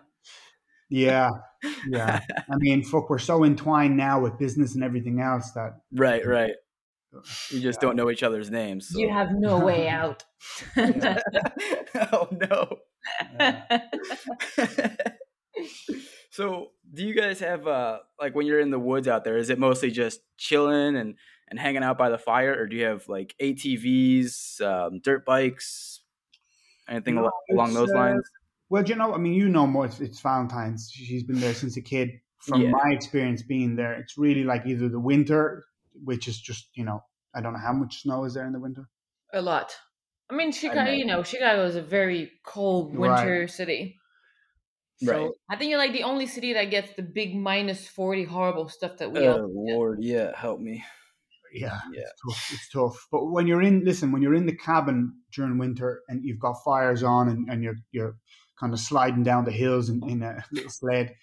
Yeah, 0.89 1.29
yeah. 1.87 2.19
I 2.51 2.55
mean, 2.57 2.83
fuck, 2.83 3.09
we're 3.09 3.17
so 3.19 3.43
entwined 3.43 3.97
now 3.97 4.19
with 4.19 4.37
business 4.37 4.75
and 4.75 4.83
everything 4.83 5.19
else 5.21 5.51
that 5.51 5.73
Right, 5.93 6.25
right. 6.25 6.53
You 7.51 7.59
just 7.59 7.79
don't 7.79 7.95
know 7.95 8.09
each 8.09 8.23
other's 8.23 8.49
names. 8.51 8.89
so- 8.89 8.99
You 8.99 9.09
have 9.09 9.29
no 9.31 9.59
way 9.65 9.87
out. 9.87 10.23
oh 10.77 12.27
no. 12.31 12.77
Yeah. 13.39 13.81
so 16.31 16.71
do 16.93 17.03
you 17.05 17.13
guys 17.15 17.39
have 17.39 17.67
uh 17.67 17.99
like 18.19 18.35
when 18.35 18.45
you're 18.45 18.59
in 18.59 18.69
the 18.71 18.79
woods 18.79 19.07
out 19.07 19.23
there 19.23 19.37
is 19.37 19.49
it 19.49 19.59
mostly 19.59 19.91
just 19.91 20.21
chilling 20.37 20.95
and 20.95 21.15
and 21.47 21.59
hanging 21.59 21.83
out 21.83 21.97
by 21.97 22.09
the 22.09 22.17
fire 22.17 22.53
or 22.59 22.67
do 22.67 22.75
you 22.75 22.85
have 22.85 23.07
like 23.09 23.35
atvs 23.41 24.61
um, 24.61 24.99
dirt 24.99 25.25
bikes 25.25 26.01
anything 26.87 27.15
No, 27.15 27.31
along 27.51 27.73
those 27.73 27.91
uh, 27.91 27.97
lines 27.97 28.29
Well, 28.69 28.83
do 28.83 28.91
you 28.93 28.97
know, 28.97 29.13
I 29.13 29.17
mean, 29.17 29.33
you 29.33 29.49
know 29.49 29.67
more. 29.67 29.85
It's, 29.85 29.99
it's 29.99 30.19
Valentine's. 30.21 30.89
She's 30.91 31.23
been 31.23 31.39
there 31.39 31.53
since 31.53 31.77
a 31.77 31.81
kid. 31.81 32.09
From 32.39 32.61
Yeah. 32.61 32.71
my 32.71 32.91
experience 32.91 33.43
being 33.43 33.75
there, 33.75 33.93
it's 33.93 34.17
really 34.17 34.43
like 34.43 34.65
either 34.65 34.89
the 34.89 34.99
winter, 34.99 35.63
which 36.03 36.27
is 36.27 36.39
just 36.41 36.69
you 36.73 36.83
know, 36.83 37.03
I 37.35 37.41
don't 37.41 37.53
know 37.53 37.59
how 37.59 37.73
much 37.73 38.01
snow 38.01 38.25
is 38.25 38.33
there 38.33 38.47
in 38.47 38.53
the 38.53 38.59
winter. 38.59 38.89
a 39.33 39.41
lot. 39.41 39.75
I 40.29 40.35
mean, 40.35 40.51
Chicago. 40.51 40.91
You 40.91 41.05
know, 41.05 41.21
Chicago 41.23 41.65
is 41.65 41.75
a 41.75 41.81
very 41.81 42.31
cold 42.43 42.95
Right. 42.95 43.25
winter 43.27 43.47
city. 45.03 45.17
So 45.17 45.23
Right. 45.25 45.31
I 45.49 45.55
think 45.57 45.69
you're 45.69 45.79
like 45.79 45.93
the 45.93 46.03
only 46.03 46.27
city 46.27 46.53
that 46.53 46.65
gets 46.71 46.93
the 46.95 47.03
big 47.03 47.35
minus 47.35 47.87
forty 47.87 48.23
horrible 48.23 48.69
stuff 48.69 48.97
that 48.97 49.11
we 49.11 49.27
oh 49.27 49.27
all. 49.27 49.49
lord 49.53 49.99
yeah 50.01 50.31
help 50.35 50.59
me 50.59 50.83
Yeah, 51.53 51.79
Yeah. 51.91 52.01
it's 52.01 52.13
tough. 52.27 52.51
It's 52.53 52.69
tough. 52.69 53.07
But 53.11 53.25
when 53.27 53.45
you're 53.47 53.61
in, 53.61 53.85
listen, 53.85 54.11
when 54.11 54.21
you're 54.23 54.33
in 54.33 54.47
the 54.47 54.55
cabin 54.55 55.13
during 55.31 55.59
winter 55.59 56.01
and 56.09 56.23
you've 56.25 56.39
got 56.39 56.55
fires 56.63 57.03
on 57.03 57.29
and, 57.29 57.47
and 57.49 57.63
you're 57.63 57.77
you're 57.91 58.17
kind 58.59 58.73
of 58.73 58.79
sliding 58.79 59.23
down 59.23 59.45
the 59.45 59.51
hills 59.51 59.89
in, 59.89 60.01
in 60.09 60.23
a 60.23 60.43
little 60.51 60.69
sled, 60.71 61.15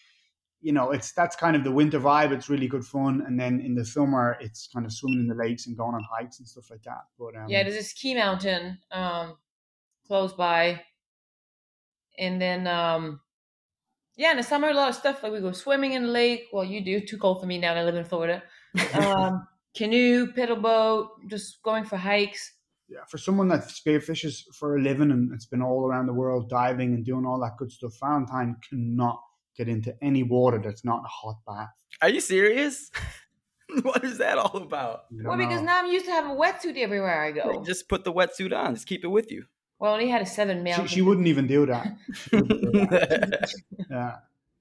you 0.60 0.72
know, 0.72 0.92
it's 0.92 1.12
that's 1.12 1.34
kind 1.36 1.56
of 1.56 1.64
the 1.64 1.72
winter 1.72 1.98
vibe. 1.98 2.30
It's 2.32 2.48
really 2.48 2.68
good 2.68 2.84
fun. 2.84 3.22
And 3.26 3.40
then 3.40 3.60
in 3.60 3.74
the 3.74 3.84
summer, 3.84 4.36
it's 4.40 4.68
kind 4.72 4.86
of 4.86 4.92
swimming 4.92 5.20
in 5.20 5.26
the 5.26 5.34
lakes 5.34 5.66
and 5.66 5.76
going 5.76 5.94
on 5.96 6.04
hikes 6.16 6.38
and 6.38 6.46
stuff 6.48 6.70
like 6.70 6.82
that. 6.84 7.02
But 7.18 7.34
um, 7.36 7.46
Yeah, 7.48 7.64
there's 7.64 7.76
a 7.76 7.82
ski 7.82 8.14
mountain 8.14 8.78
um, 8.92 9.36
close 10.06 10.32
by, 10.32 10.82
and 12.18 12.40
then 12.40 12.66
um, 12.66 13.20
Yeah, 14.16 14.32
in 14.32 14.36
the 14.36 14.42
summer, 14.42 14.68
a 14.68 14.74
lot 14.74 14.90
of 14.90 14.94
stuff 14.94 15.22
like 15.22 15.32
we 15.32 15.40
go 15.40 15.52
swimming 15.52 15.92
in 15.92 16.02
the 16.02 16.08
lake. 16.08 16.48
Well, 16.52 16.64
you 16.64 16.84
do. 16.84 17.00
Too 17.00 17.18
cold 17.18 17.40
for 17.40 17.46
me 17.46 17.58
now. 17.58 17.74
I 17.74 17.84
live 17.84 17.94
in 17.94 18.04
Florida. 18.04 18.42
Um, 18.94 19.46
canoe, 19.76 20.32
pedal 20.32 20.56
boat, 20.56 21.10
just 21.28 21.62
going 21.62 21.84
for 21.84 21.96
hikes. 21.96 22.54
Yeah, 22.88 23.04
for 23.08 23.18
someone 23.18 23.48
that 23.48 23.68
spearfishes 23.68 24.42
for 24.58 24.76
a 24.76 24.82
living 24.82 25.12
and 25.12 25.32
it's 25.32 25.46
been 25.46 25.62
all 25.62 25.86
around 25.86 26.06
the 26.06 26.12
world 26.12 26.50
diving 26.50 26.92
and 26.92 27.04
doing 27.04 27.24
all 27.24 27.40
that 27.40 27.56
good 27.56 27.70
stuff, 27.70 27.92
Valentine 28.00 28.56
cannot 28.68 29.20
get 29.56 29.68
into 29.68 29.94
any 30.02 30.24
water 30.24 30.60
that's 30.62 30.84
not 30.84 31.02
a 31.04 31.08
hot 31.08 31.36
bath. 31.46 31.68
Are 32.02 32.08
you 32.08 32.20
serious? 32.20 32.90
what 33.82 34.02
is 34.04 34.18
that 34.18 34.38
all 34.38 34.56
about? 34.56 35.04
Well, 35.12 35.36
because 35.36 35.62
now 35.62 35.78
I'm 35.78 35.90
used 35.90 36.06
to 36.06 36.10
having 36.10 36.32
a 36.32 36.34
wetsuit 36.34 36.76
everywhere 36.76 37.22
I 37.22 37.30
go. 37.30 37.62
Just 37.64 37.88
put 37.88 38.04
the 38.04 38.12
wetsuit 38.12 38.56
on. 38.56 38.74
Just 38.74 38.86
keep 38.86 39.04
it 39.04 39.08
with 39.08 39.30
you. 39.30 39.44
Well, 39.80 39.92
I 39.92 39.94
only 39.94 40.08
had 40.08 40.20
a 40.22 40.26
seven 40.26 40.62
mil. 40.62 40.76
She, 40.82 40.96
she 40.96 41.02
wouldn't 41.02 41.26
even 41.26 41.46
do 41.46 41.66
that. 41.66 41.96
Do 42.30 42.42
that. 42.42 43.50
yeah. 43.90 44.16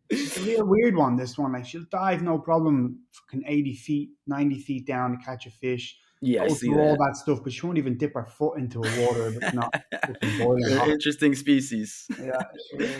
It's 0.10 0.38
a 0.38 0.42
real 0.42 0.66
weird 0.66 0.96
one, 0.96 1.18
this 1.18 1.38
one. 1.38 1.52
Like 1.54 1.66
she'll 1.66 1.86
dive 1.92 2.24
no 2.24 2.40
problem, 2.40 3.02
fucking 3.12 3.44
80 3.46 3.76
feet, 3.76 4.10
90 4.26 4.60
feet 4.60 4.88
down 4.88 5.12
to 5.12 5.18
catch 5.24 5.46
a 5.46 5.52
fish. 5.52 5.98
Yeah, 6.22 6.44
I 6.44 6.48
go 6.48 6.54
see 6.56 6.68
through 6.68 6.80
all 6.82 6.92
that. 6.94 7.12
that 7.12 7.18
stuff, 7.18 7.40
but 7.44 7.54
she 7.54 7.66
won't 7.66 7.78
even 7.78 7.98
dip 7.98 8.14
her 8.16 8.26
foot 8.26 8.58
into 8.58 8.80
a 8.84 9.06
water 9.06 9.32
that's 9.32 9.54
not 9.54 9.74
boiling 10.40 10.76
hot. 10.76 10.90
interesting 10.90 11.36
species. 11.36 12.06
Yeah. 12.20 12.32
she 12.72 12.84
is. 12.86 12.96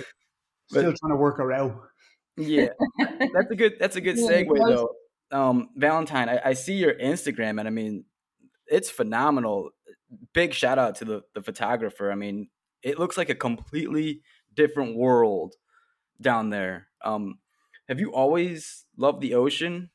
But- 0.72 0.80
Still 0.82 0.94
trying 0.94 1.12
to 1.12 1.16
work 1.16 1.38
her 1.38 1.52
out. 1.52 1.76
Yeah, 2.38 2.68
that's 2.98 3.52
a 3.52 3.56
good. 3.56 3.74
That's 3.80 3.96
a 3.98 4.02
good 4.02 4.18
Yeah, 4.18 4.28
segue 4.30 4.58
though. 4.58 4.92
Um, 5.32 5.70
Valentine, 5.76 6.30
I, 6.30 6.40
I 6.46 6.54
see 6.54 6.76
your 6.76 6.94
Instagram, 6.94 7.60
and 7.60 7.68
I 7.68 7.72
mean, 7.72 8.06
it's 8.68 8.90
phenomenal. 8.90 9.72
Big 10.34 10.54
shout 10.54 10.80
out 10.80 10.96
to 10.98 11.06
the 11.06 11.22
the 11.34 11.42
photographer. 11.44 12.12
I 12.12 12.16
mean, 12.16 12.50
it 12.82 12.98
looks 13.00 13.18
like 13.18 13.30
a 13.30 13.36
completely 13.36 14.24
different 14.54 14.96
world 14.96 15.56
down 16.22 16.50
there. 16.52 16.90
Um, 17.04 17.40
have 17.90 18.00
you 18.00 18.14
always 18.14 18.86
loved 18.98 19.22
the 19.22 19.36
ocean, 19.36 19.92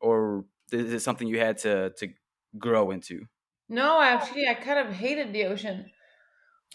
or 0.00 0.46
is 0.72 0.92
it 0.92 1.00
something 1.00 1.28
you 1.28 1.38
had 1.40 1.58
to 1.58 1.90
to 1.98 2.08
grow 2.58 2.90
into? 2.92 3.26
No, 3.68 4.00
actually, 4.00 4.46
I 4.46 4.54
kind 4.54 4.78
of 4.86 4.94
hated 4.94 5.32
the 5.32 5.44
ocean 5.46 5.90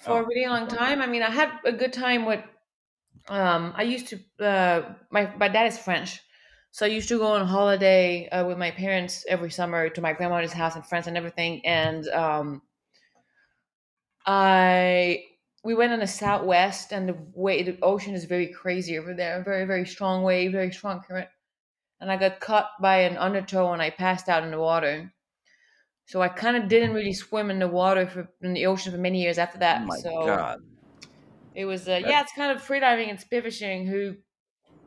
for 0.02 0.20
Oh. 0.20 0.24
a 0.24 0.28
really 0.28 0.48
long 0.48 0.68
time. 0.68 1.02
I 1.02 1.08
mean, 1.08 1.24
I 1.24 1.30
had 1.32 1.60
a 1.66 1.74
good 1.74 1.94
time 1.94 2.26
with. 2.26 2.44
Um, 3.30 3.74
I 3.76 3.84
used 3.84 4.08
to. 4.10 4.20
Uh, 4.40 4.96
my 5.12 5.36
my 5.38 5.50
dad 5.50 5.68
is 5.68 5.80
French, 5.80 6.22
so 6.72 6.86
I 6.86 6.90
used 6.90 7.10
to 7.10 7.18
go 7.20 7.28
on 7.28 7.48
holiday 7.48 8.30
uh, 8.30 8.46
with 8.48 8.58
my 8.58 8.72
parents 8.72 9.26
every 9.30 9.52
summer 9.52 9.90
to 9.90 10.02
my 10.02 10.14
grandmother's 10.14 10.54
house 10.54 10.76
in 10.76 10.84
France 10.84 11.08
and 11.08 11.18
everything. 11.18 11.66
And 11.66 12.08
um, 12.10 12.62
I 14.26 15.24
we 15.64 15.76
went 15.76 15.92
on 15.92 16.00
the 16.00 16.08
southwest, 16.08 16.92
and 16.92 17.10
the 17.10 17.18
way 17.34 17.64
the 17.64 17.78
ocean 17.82 18.14
is 18.14 18.26
very 18.26 18.48
crazy 18.48 18.98
over 18.98 19.14
there. 19.14 19.44
Very 19.44 19.66
very 19.66 19.86
strong 19.86 20.24
wave, 20.24 20.52
very 20.52 20.72
strong 20.72 21.02
current. 21.02 21.30
And 22.02 22.10
I 22.12 22.18
got 22.18 22.40
caught 22.40 22.70
by 22.82 23.00
an 23.00 23.18
undertow, 23.18 23.74
and 23.74 23.82
I 23.82 23.90
passed 23.90 24.30
out 24.30 24.44
in 24.44 24.52
the 24.52 24.60
water. 24.60 25.14
So 26.06 26.22
I 26.22 26.30
kind 26.30 26.58
of 26.58 26.68
didn't 26.68 26.94
really 26.94 27.14
swim 27.14 27.52
in 27.52 27.60
the 27.60 27.68
water 27.68 28.08
for 28.08 28.30
in 28.42 28.54
the 28.54 28.66
ocean 28.66 28.92
for 28.92 28.98
many 28.98 29.22
years 29.22 29.38
after 29.38 29.60
that. 29.60 29.82
oh 29.82 29.86
my 29.86 29.98
so 30.00 30.26
god! 30.26 30.60
it 31.54 31.66
was 31.66 31.88
uh, 31.88 32.02
yeah, 32.04 32.22
it's 32.22 32.34
kind 32.34 32.52
of 32.52 32.64
freediving 32.64 33.10
and 33.10 33.20
spearfishing 33.20 33.88
who 33.88 34.16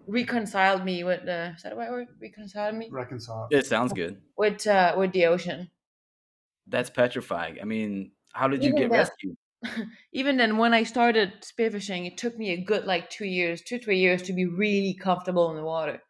reconciled 0.06 0.84
me 0.84 1.04
with 1.04 1.24
the 1.24 1.52
is 1.56 1.62
that 1.62 1.70
the 1.70 1.76
right 1.76 1.90
word? 1.90 2.08
Reconciled 2.20 2.74
me 2.74 2.88
Reconcile. 2.90 3.48
It 3.50 3.66
sounds 3.66 3.92
good. 3.92 4.20
with 4.36 4.66
uh, 4.66 4.94
with 4.96 5.12
the 5.12 5.26
ocean. 5.26 5.70
That's 6.66 6.90
petrifying. 6.90 7.58
I 7.60 7.64
mean, 7.64 8.12
how 8.32 8.48
did 8.48 8.64
you 8.64 8.72
get 8.74 8.90
that- 8.90 9.10
rescued? 9.10 9.36
Even 10.12 10.36
then, 10.38 10.58
when 10.58 10.74
I 10.74 10.82
started 10.84 11.42
spearfishing, 11.42 12.06
it 12.06 12.18
took 12.18 12.36
me 12.36 12.50
a 12.50 12.64
good 12.64 12.84
like 12.84 13.10
two 13.10 13.26
years, 13.26 13.62
two 13.62 13.78
three 13.78 13.98
years 14.00 14.22
to 14.22 14.32
be 14.32 14.46
really 14.46 14.94
comfortable 14.94 15.50
in 15.50 15.56
the 15.56 15.64
water, 15.64 16.02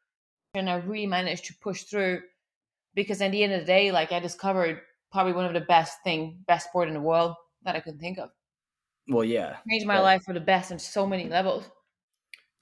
and 0.54 0.70
I 0.70 0.76
really 0.76 1.06
managed 1.06 1.46
to 1.46 1.54
push 1.62 1.84
through 1.84 2.22
because 2.94 3.22
at 3.22 3.32
the 3.32 3.44
end 3.44 3.52
of 3.54 3.60
the 3.60 3.66
day, 3.66 3.92
like 3.92 4.12
I 4.12 4.20
discovered 4.20 4.82
probably 5.12 5.34
one 5.34 5.46
of 5.46 5.54
the 5.54 5.60
best 5.62 5.98
thing, 6.04 6.44
best 6.46 6.68
sport 6.68 6.88
in 6.88 6.94
the 6.94 7.00
world 7.00 7.36
that 7.64 7.76
I 7.76 7.80
could 7.80 8.00
think 8.00 8.18
of. 8.18 8.30
Well, 9.08 9.24
yeah, 9.24 9.60
Changed 9.68 9.86
my 9.88 9.96
Yeah. 9.96 10.02
life 10.02 10.22
for 10.22 10.32
the 10.34 10.38
best 10.40 10.70
in 10.70 10.78
so 10.78 11.04
many 11.04 11.28
levels. 11.28 11.68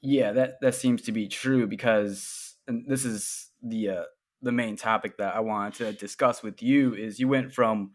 Yeah, 0.02 0.32
that 0.32 0.60
that 0.62 0.74
seems 0.74 1.02
to 1.02 1.12
be 1.12 1.28
true 1.28 1.66
because 1.66 2.56
and 2.66 2.86
this 2.88 3.04
is 3.04 3.50
the 3.62 3.88
uh, 3.90 4.04
the 4.40 4.52
main 4.52 4.76
topic 4.76 5.18
that 5.18 5.34
I 5.34 5.40
wanted 5.40 5.74
to 5.74 5.92
discuss 5.92 6.42
with 6.42 6.62
you 6.62 6.94
is 6.94 7.20
you 7.20 7.28
went 7.28 7.52
from 7.52 7.92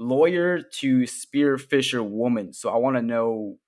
lawyer 0.00 0.62
to 0.62 1.02
spearfisher 1.02 2.08
woman. 2.08 2.52
So 2.54 2.70
I 2.70 2.78
want 2.78 2.96
to 2.96 3.02
know 3.02 3.58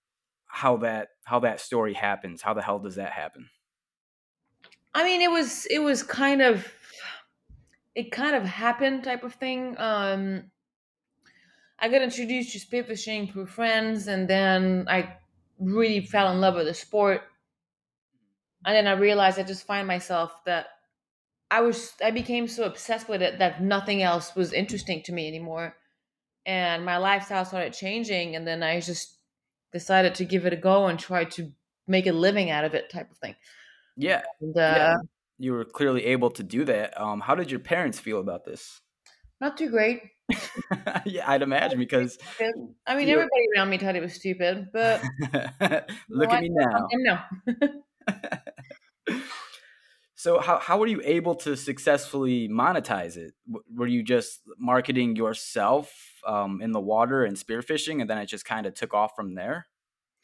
how 0.47 0.79
that 0.79 1.11
how 1.25 1.41
that 1.41 1.61
story 1.61 1.95
happens. 1.95 2.43
How 2.43 2.55
the 2.55 2.62
hell 2.62 2.79
does 2.81 2.97
that 2.97 3.12
happen? 3.12 3.51
I 4.95 5.05
mean, 5.05 5.23
it 5.23 5.31
was 5.31 5.67
it 5.67 5.79
was 5.81 6.03
kind 6.03 6.43
of 6.43 6.73
it 7.95 8.11
kind 8.11 8.35
of 8.35 8.45
happened 8.45 9.05
type 9.05 9.23
of 9.23 9.35
thing. 9.35 9.77
Um, 9.79 10.51
I 11.79 11.89
got 11.89 12.01
introduced 12.03 12.53
to 12.53 12.59
spearfishing 12.59 13.31
through 13.31 13.47
friends, 13.47 14.07
and 14.09 14.29
then 14.29 14.87
I 14.89 15.19
really 15.59 16.01
fell 16.01 16.31
in 16.33 16.41
love 16.41 16.55
with 16.55 16.67
the 16.67 16.75
sport. 16.75 17.23
And 18.65 18.75
then 18.77 18.87
I 18.87 18.93
realized 18.99 19.39
I 19.39 19.43
just 19.43 19.67
find 19.67 19.87
myself 19.87 20.45
that 20.45 20.69
I 21.51 21.62
was 21.62 21.95
I 22.03 22.11
became 22.12 22.49
so 22.49 22.65
obsessed 22.65 23.09
with 23.09 23.23
it 23.23 23.39
that 23.39 23.62
nothing 23.62 24.03
else 24.03 24.37
was 24.37 24.53
interesting 24.53 25.03
to 25.05 25.12
me 25.12 25.29
anymore, 25.29 25.77
and 26.47 26.85
my 26.85 26.99
lifestyle 26.99 27.45
started 27.45 27.73
changing. 27.73 28.37
And 28.37 28.47
then 28.47 28.63
I 28.63 28.81
just 28.81 29.17
decided 29.73 30.15
to 30.17 30.25
give 30.25 30.47
it 30.47 30.53
a 30.53 30.57
go 30.57 30.87
and 30.87 30.99
try 30.99 31.25
to 31.25 31.51
make 31.87 32.07
a 32.07 32.13
living 32.13 32.51
out 32.51 32.65
of 32.65 32.75
it, 32.75 32.91
type 32.91 33.11
of 33.11 33.19
thing. 33.19 33.35
Yeah, 33.97 34.23
And 34.41 34.57
uh, 34.57 34.61
yeah. 34.61 34.95
You 35.39 35.55
were 35.55 35.65
clearly 35.65 36.05
able 36.07 36.31
to 36.31 36.45
do 36.45 36.65
that. 36.67 36.99
Um, 37.01 37.21
how 37.21 37.35
did 37.35 37.51
your 37.51 37.59
parents 37.59 37.99
feel 37.99 38.21
about 38.21 38.45
this? 38.45 38.81
not 39.43 39.59
too 39.59 39.69
great. 39.69 40.01
yeah, 41.05 41.29
I'd 41.29 41.43
imagine 41.43 41.79
because 41.79 42.17
I 42.87 42.95
mean, 42.95 43.09
everybody 43.09 43.29
around 43.57 43.71
me 43.71 43.77
thought 43.77 43.97
it 43.97 44.03
was 44.03 44.15
stupid, 44.15 44.69
but 44.73 45.03
look 46.09 46.31
at 46.31 46.43
me 46.43 46.51
now. 46.53 46.87
no. 46.95 47.19
so 50.15 50.39
how 50.39 50.61
how 50.61 50.79
were 50.79 50.87
you 50.87 51.03
able 51.05 51.35
to 51.35 51.57
successfully 51.57 52.49
monetize 52.49 53.17
it? 53.17 53.35
Were 53.75 53.89
you 53.89 54.05
just 54.05 54.41
marketing 54.59 55.17
yourself 55.17 55.93
um, 56.26 56.61
in 56.61 56.73
the 56.73 56.81
water 56.81 57.25
and 57.25 57.37
spearfishing, 57.37 58.00
and 58.00 58.09
then 58.09 58.19
it 58.19 58.26
just 58.26 58.45
kind 58.45 58.67
of 58.67 58.75
took 58.75 58.95
off 58.95 59.14
from 59.17 59.35
there? 59.35 59.67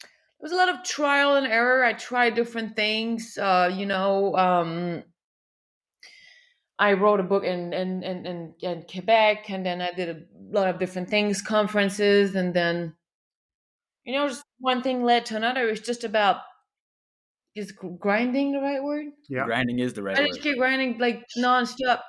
It 0.01 0.43
was 0.43 0.51
a 0.51 0.55
lot 0.55 0.69
of 0.69 0.83
trial 0.83 1.35
and 1.35 1.45
error. 1.45 1.83
I 1.83 1.93
tried 1.93 2.35
different 2.35 2.75
things. 2.75 3.37
Uh, 3.37 3.69
you 3.73 3.85
know, 3.85 4.35
um, 4.35 5.03
I 6.77 6.93
wrote 6.93 7.19
a 7.19 7.23
book 7.23 7.43
in 7.43 7.73
in, 7.73 8.03
in 8.03 8.25
in 8.25 8.53
in 8.61 8.85
Quebec, 8.89 9.49
and 9.49 9.65
then 9.65 9.81
I 9.81 9.91
did 9.91 10.09
a 10.09 10.21
lot 10.57 10.69
of 10.69 10.79
different 10.79 11.09
things, 11.09 11.41
conferences, 11.41 12.35
and 12.35 12.53
then 12.53 12.95
you 14.05 14.13
know, 14.13 14.27
just 14.27 14.43
one 14.59 14.81
thing 14.81 15.03
led 15.03 15.25
to 15.27 15.35
another. 15.35 15.67
It's 15.67 15.85
just 15.85 16.03
about 16.03 16.37
is 17.55 17.71
grinding 17.71 18.51
the 18.51 18.59
right 18.59 18.81
word? 18.81 19.07
Yeah. 19.27 19.45
Grinding 19.45 19.79
is 19.79 19.93
the 19.93 20.03
right 20.03 20.17
I 20.17 20.21
word. 20.21 20.27
just 20.29 20.41
keep 20.41 20.57
grinding 20.57 20.97
like 20.97 21.23
nonstop 21.37 22.01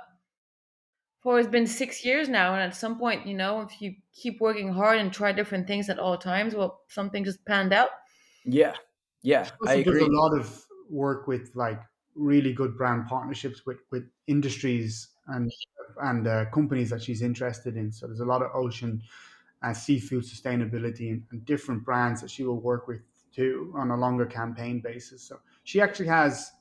for 1.20 1.38
it's 1.38 1.48
been 1.48 1.66
six 1.66 2.04
years 2.04 2.28
now, 2.28 2.54
and 2.54 2.62
at 2.62 2.74
some 2.76 2.98
point, 2.98 3.26
you 3.26 3.34
know, 3.34 3.60
if 3.62 3.80
you 3.82 3.96
keep 4.12 4.40
working 4.40 4.72
hard 4.72 4.98
and 4.98 5.12
try 5.12 5.32
different 5.32 5.66
things 5.66 5.88
at 5.88 5.98
all 5.98 6.18
times, 6.18 6.54
well, 6.54 6.82
something 6.88 7.24
just 7.24 7.44
panned 7.44 7.72
out. 7.72 7.90
Yeah, 8.44 8.76
yeah, 9.22 9.52
I 9.66 9.74
Also 9.74 9.82
does 9.82 10.00
agree. 10.00 10.00
a 10.00 10.10
lot 10.10 10.36
of 10.38 10.66
work 10.88 11.26
with 11.26 11.54
like 11.54 11.80
really 12.14 12.52
good 12.52 12.76
brand 12.76 13.06
partnerships 13.06 13.64
with 13.66 13.78
with 13.90 14.10
industries 14.26 15.08
and 15.26 15.52
and 16.02 16.26
uh, 16.26 16.46
companies 16.50 16.90
that 16.90 17.02
she's 17.02 17.22
interested 17.22 17.76
in. 17.76 17.92
So 17.92 18.06
there's 18.06 18.20
a 18.20 18.24
lot 18.24 18.42
of 18.42 18.50
ocean 18.54 19.02
and 19.62 19.76
seafood 19.76 20.24
sustainability 20.24 21.10
and, 21.10 21.26
and 21.30 21.44
different 21.44 21.84
brands 21.84 22.20
that 22.22 22.30
she 22.30 22.44
will 22.44 22.60
work 22.60 22.88
with 22.88 23.02
too 23.32 23.72
on 23.76 23.90
a 23.90 23.96
longer 23.96 24.26
campaign 24.26 24.80
basis. 24.80 25.22
So 25.22 25.40
she 25.64 25.80
actually 25.80 26.08
has. 26.08 26.52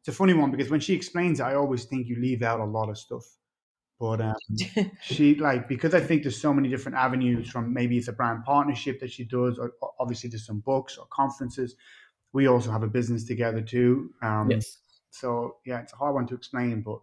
It's 0.00 0.08
a 0.08 0.12
funny 0.12 0.34
one 0.34 0.50
because 0.52 0.70
when 0.70 0.80
she 0.80 0.94
explains 0.94 1.40
it, 1.40 1.44
I 1.44 1.54
always 1.56 1.84
think 1.84 2.08
you 2.08 2.16
leave 2.16 2.42
out 2.42 2.60
a 2.60 2.64
lot 2.64 2.88
of 2.90 2.98
stuff. 2.98 3.37
But 3.98 4.20
um, 4.20 4.34
she 5.02 5.34
like 5.34 5.68
because 5.68 5.94
I 5.94 6.00
think 6.00 6.22
there's 6.22 6.40
so 6.40 6.52
many 6.54 6.68
different 6.68 6.96
avenues 6.98 7.50
from 7.50 7.72
maybe 7.72 7.98
it's 7.98 8.08
a 8.08 8.12
brand 8.12 8.44
partnership 8.44 9.00
that 9.00 9.10
she 9.10 9.24
does, 9.24 9.58
or 9.58 9.72
or 9.80 9.92
obviously 9.98 10.30
there's 10.30 10.46
some 10.46 10.60
books 10.60 10.96
or 10.96 11.06
conferences. 11.10 11.74
We 12.32 12.46
also 12.46 12.70
have 12.70 12.82
a 12.82 12.88
business 12.88 13.24
together 13.24 13.60
too. 13.62 14.10
Um, 14.22 14.50
yes. 14.50 14.78
So 15.10 15.56
yeah, 15.66 15.80
it's 15.80 15.92
a 15.92 15.96
hard 15.96 16.14
one 16.14 16.26
to 16.28 16.34
explain, 16.34 16.82
but 16.82 17.00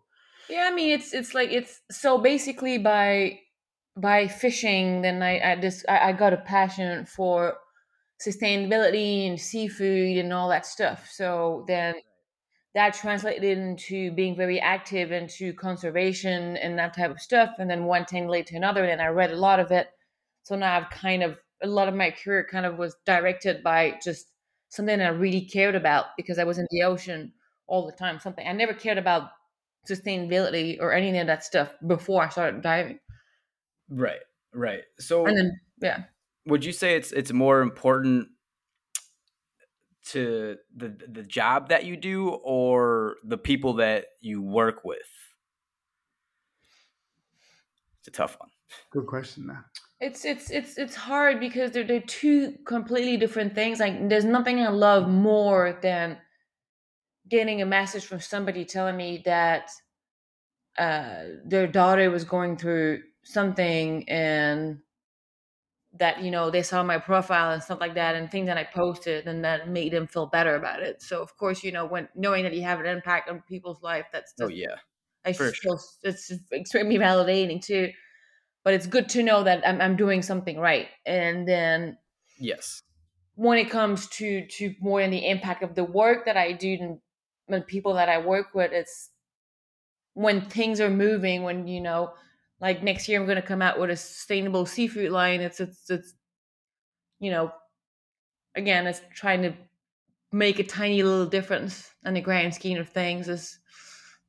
Yeah, 0.49 0.69
I 0.71 0.75
mean 0.75 0.91
it's 0.91 1.13
it's 1.13 1.33
like 1.33 1.51
it's 1.51 1.81
so 1.91 2.17
basically 2.19 2.77
by 2.77 3.39
by 3.97 4.27
fishing 4.27 5.01
then 5.01 5.21
I 5.23 5.51
I 5.51 5.55
just 5.55 5.85
I, 5.89 6.09
I 6.09 6.11
got 6.13 6.33
a 6.33 6.37
passion 6.37 7.05
for 7.05 7.57
sustainability 8.25 9.27
and 9.27 9.39
seafood 9.39 10.17
and 10.17 10.31
all 10.33 10.49
that 10.49 10.65
stuff. 10.65 11.09
So 11.11 11.65
then 11.67 11.95
that 12.75 12.93
translated 12.93 13.57
into 13.57 14.11
being 14.11 14.35
very 14.35 14.59
active 14.59 15.13
into 15.13 15.53
conservation 15.53 16.57
and 16.57 16.77
that 16.77 16.95
type 16.95 17.09
of 17.09 17.21
stuff. 17.21 17.51
And 17.57 17.69
then 17.69 17.85
one 17.85 18.05
thing 18.05 18.27
led 18.27 18.47
to 18.47 18.57
another, 18.57 18.83
and 18.83 19.01
I 19.01 19.07
read 19.07 19.31
a 19.31 19.37
lot 19.37 19.61
of 19.61 19.71
it. 19.71 19.87
So 20.43 20.55
now 20.55 20.77
I've 20.77 20.89
kind 20.89 21.23
of 21.23 21.37
a 21.63 21.67
lot 21.67 21.87
of 21.87 21.95
my 21.95 22.11
career 22.11 22.45
kind 22.49 22.65
of 22.65 22.77
was 22.77 22.95
directed 23.05 23.63
by 23.63 23.97
just 24.03 24.27
something 24.69 24.99
that 24.99 25.05
I 25.05 25.09
really 25.09 25.45
cared 25.45 25.75
about 25.75 26.07
because 26.17 26.37
I 26.37 26.43
was 26.43 26.57
in 26.57 26.67
the 26.69 26.83
ocean 26.83 27.31
all 27.65 27.85
the 27.85 27.93
time. 27.93 28.19
Something 28.19 28.45
I 28.45 28.51
never 28.51 28.73
cared 28.73 28.97
about 28.97 29.29
sustainability 29.89 30.77
or 30.79 30.91
any 30.91 31.17
of 31.17 31.27
that 31.27 31.45
stuff 31.45 31.73
before 31.87 32.23
I 32.23 32.29
started 32.29 32.61
diving. 32.61 32.99
Right, 33.89 34.19
right. 34.53 34.81
So, 34.99 35.25
and 35.25 35.37
then 35.37 35.59
yeah, 35.81 36.03
would 36.45 36.65
you 36.65 36.73
say 36.73 36.97
it's 36.97 37.13
it's 37.13 37.31
more 37.31 37.61
important 37.61 38.27
to 40.11 40.57
the 40.75 40.95
the 41.11 41.23
job 41.23 41.69
that 41.69 41.85
you 41.85 41.97
do 41.97 42.29
or 42.29 43.15
the 43.23 43.37
people 43.37 43.73
that 43.73 44.05
you 44.21 44.41
work 44.41 44.83
with? 44.83 44.97
It's 47.99 48.07
a 48.07 48.11
tough 48.11 48.37
one. 48.39 48.49
Good 48.91 49.07
question. 49.07 49.47
Now. 49.47 49.65
It's 49.99 50.25
it's 50.25 50.51
it's 50.51 50.77
it's 50.77 50.95
hard 50.95 51.39
because 51.39 51.71
they're 51.71 51.83
they're 51.83 52.01
two 52.01 52.57
completely 52.65 53.17
different 53.17 53.55
things. 53.55 53.79
Like 53.79 54.09
there's 54.09 54.25
nothing 54.25 54.59
I 54.59 54.69
love 54.69 55.07
more 55.07 55.79
than 55.81 56.17
getting 57.29 57.61
a 57.61 57.65
message 57.65 58.05
from 58.05 58.19
somebody 58.19 58.65
telling 58.65 58.97
me 58.97 59.23
that 59.25 59.71
uh, 60.77 61.23
their 61.45 61.67
daughter 61.67 62.11
was 62.11 62.23
going 62.23 62.57
through 62.57 63.01
something 63.23 64.07
and 64.09 64.79
that 65.97 66.21
you 66.21 66.31
know 66.31 66.49
they 66.49 66.61
saw 66.61 66.83
my 66.83 66.97
profile 66.97 67.51
and 67.51 67.63
stuff 67.63 67.79
like 67.79 67.95
that 67.95 68.15
and 68.15 68.29
things 68.29 68.47
that 68.47 68.57
I 68.57 68.63
posted 68.63 69.27
and 69.27 69.43
that 69.45 69.69
made 69.69 69.93
them 69.93 70.07
feel 70.07 70.25
better 70.25 70.55
about 70.55 70.81
it. 70.81 71.01
So 71.01 71.21
of 71.21 71.35
course, 71.37 71.63
you 71.63 71.71
know, 71.71 71.85
when 71.85 72.09
knowing 72.15 72.43
that 72.43 72.53
you 72.53 72.63
have 72.63 72.79
an 72.79 72.85
impact 72.85 73.29
on 73.29 73.43
people's 73.47 73.81
life, 73.81 74.05
that's 74.11 74.33
oh 74.41 74.47
yeah, 74.47 74.75
I 75.23 75.33
feel 75.33 75.51
sure. 75.51 75.79
it's 76.03 76.31
extremely 76.51 76.97
validating 76.97 77.63
too. 77.63 77.91
But 78.63 78.73
it's 78.73 78.87
good 78.87 79.09
to 79.09 79.23
know 79.23 79.43
that 79.43 79.65
I'm, 79.67 79.79
I'm 79.79 79.95
doing 79.95 80.21
something 80.21 80.59
right. 80.59 80.87
And 81.05 81.47
then 81.47 81.97
yes, 82.39 82.81
when 83.35 83.57
it 83.57 83.69
comes 83.69 84.07
to 84.07 84.45
to 84.47 84.73
more 84.81 85.01
in 85.01 85.11
the 85.11 85.27
impact 85.27 85.63
of 85.63 85.75
the 85.75 85.83
work 85.83 86.25
that 86.25 86.35
I 86.35 86.51
do 86.51 86.77
and, 86.79 86.99
and 87.47 87.65
people 87.67 87.93
that 87.93 88.09
I 88.09 88.17
work 88.17 88.47
with, 88.53 88.71
it's 88.73 89.11
when 90.13 90.41
things 90.49 90.81
are 90.81 90.89
moving. 90.89 91.43
When 91.43 91.67
you 91.67 91.79
know, 91.79 92.13
like 92.61 92.83
next 92.83 93.07
year, 93.07 93.19
I'm 93.19 93.25
going 93.25 93.35
to 93.35 93.41
come 93.41 93.61
out 93.61 93.79
with 93.79 93.89
a 93.89 93.95
sustainable 93.95 94.65
seafood 94.65 95.11
line. 95.11 95.41
It's 95.41 95.59
it's 95.59 95.89
it's 95.89 96.13
you 97.19 97.31
know, 97.31 97.51
again, 98.55 98.87
it's 98.87 99.01
trying 99.13 99.41
to 99.43 99.53
make 100.31 100.59
a 100.59 100.63
tiny 100.63 101.01
little 101.01 101.25
difference 101.25 101.89
in 102.05 102.13
the 102.13 102.21
grand 102.21 102.53
scheme 102.53 102.77
of 102.77 102.89
things 102.89 103.29
is 103.29 103.57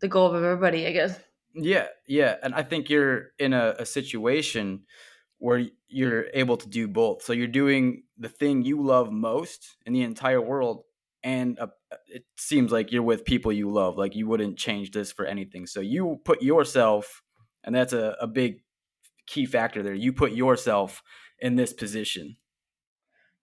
the 0.01 0.09
goal 0.09 0.35
of 0.35 0.43
everybody, 0.43 0.87
I 0.87 0.93
guess. 0.93 1.19
Yeah, 1.55 1.87
yeah, 2.07 2.37
and 2.43 2.55
I 2.55 2.63
think 2.63 2.91
you're 2.91 3.31
in 3.39 3.53
a, 3.53 3.75
a 3.79 3.87
situation 3.87 4.83
where 5.39 5.67
you're 5.89 6.27
able 6.35 6.57
to 6.59 6.69
do 6.69 6.87
both. 6.87 7.23
So 7.23 7.33
you're 7.33 7.47
doing 7.47 8.05
the 8.19 8.29
thing 8.29 8.63
you 8.63 8.83
love 8.83 9.11
most 9.11 9.77
in 9.87 9.93
the 9.93 10.03
entire 10.03 10.41
world, 10.41 10.85
and 11.23 11.59
uh, 11.59 11.69
it 12.09 12.25
seems 12.37 12.73
like 12.73 12.93
you're 12.93 13.03
with 13.03 13.25
people 13.25 13.53
you 13.53 13.71
love. 13.71 13.97
Like 13.97 14.15
you 14.15 14.29
wouldn't 14.29 14.59
change 14.59 14.91
this 14.91 15.13
for 15.13 15.25
anything. 15.25 15.67
So 15.67 15.81
you 15.81 16.21
put 16.25 16.43
yourself, 16.43 17.23
and 17.67 17.75
that's 17.75 17.93
a, 17.93 18.17
a 18.21 18.27
big 18.27 18.63
key 19.27 19.45
factor 19.45 19.83
there. 19.83 19.95
You 19.95 20.13
put 20.13 20.33
yourself 20.33 21.03
in 21.41 21.57
this 21.57 21.73
position. 21.73 22.37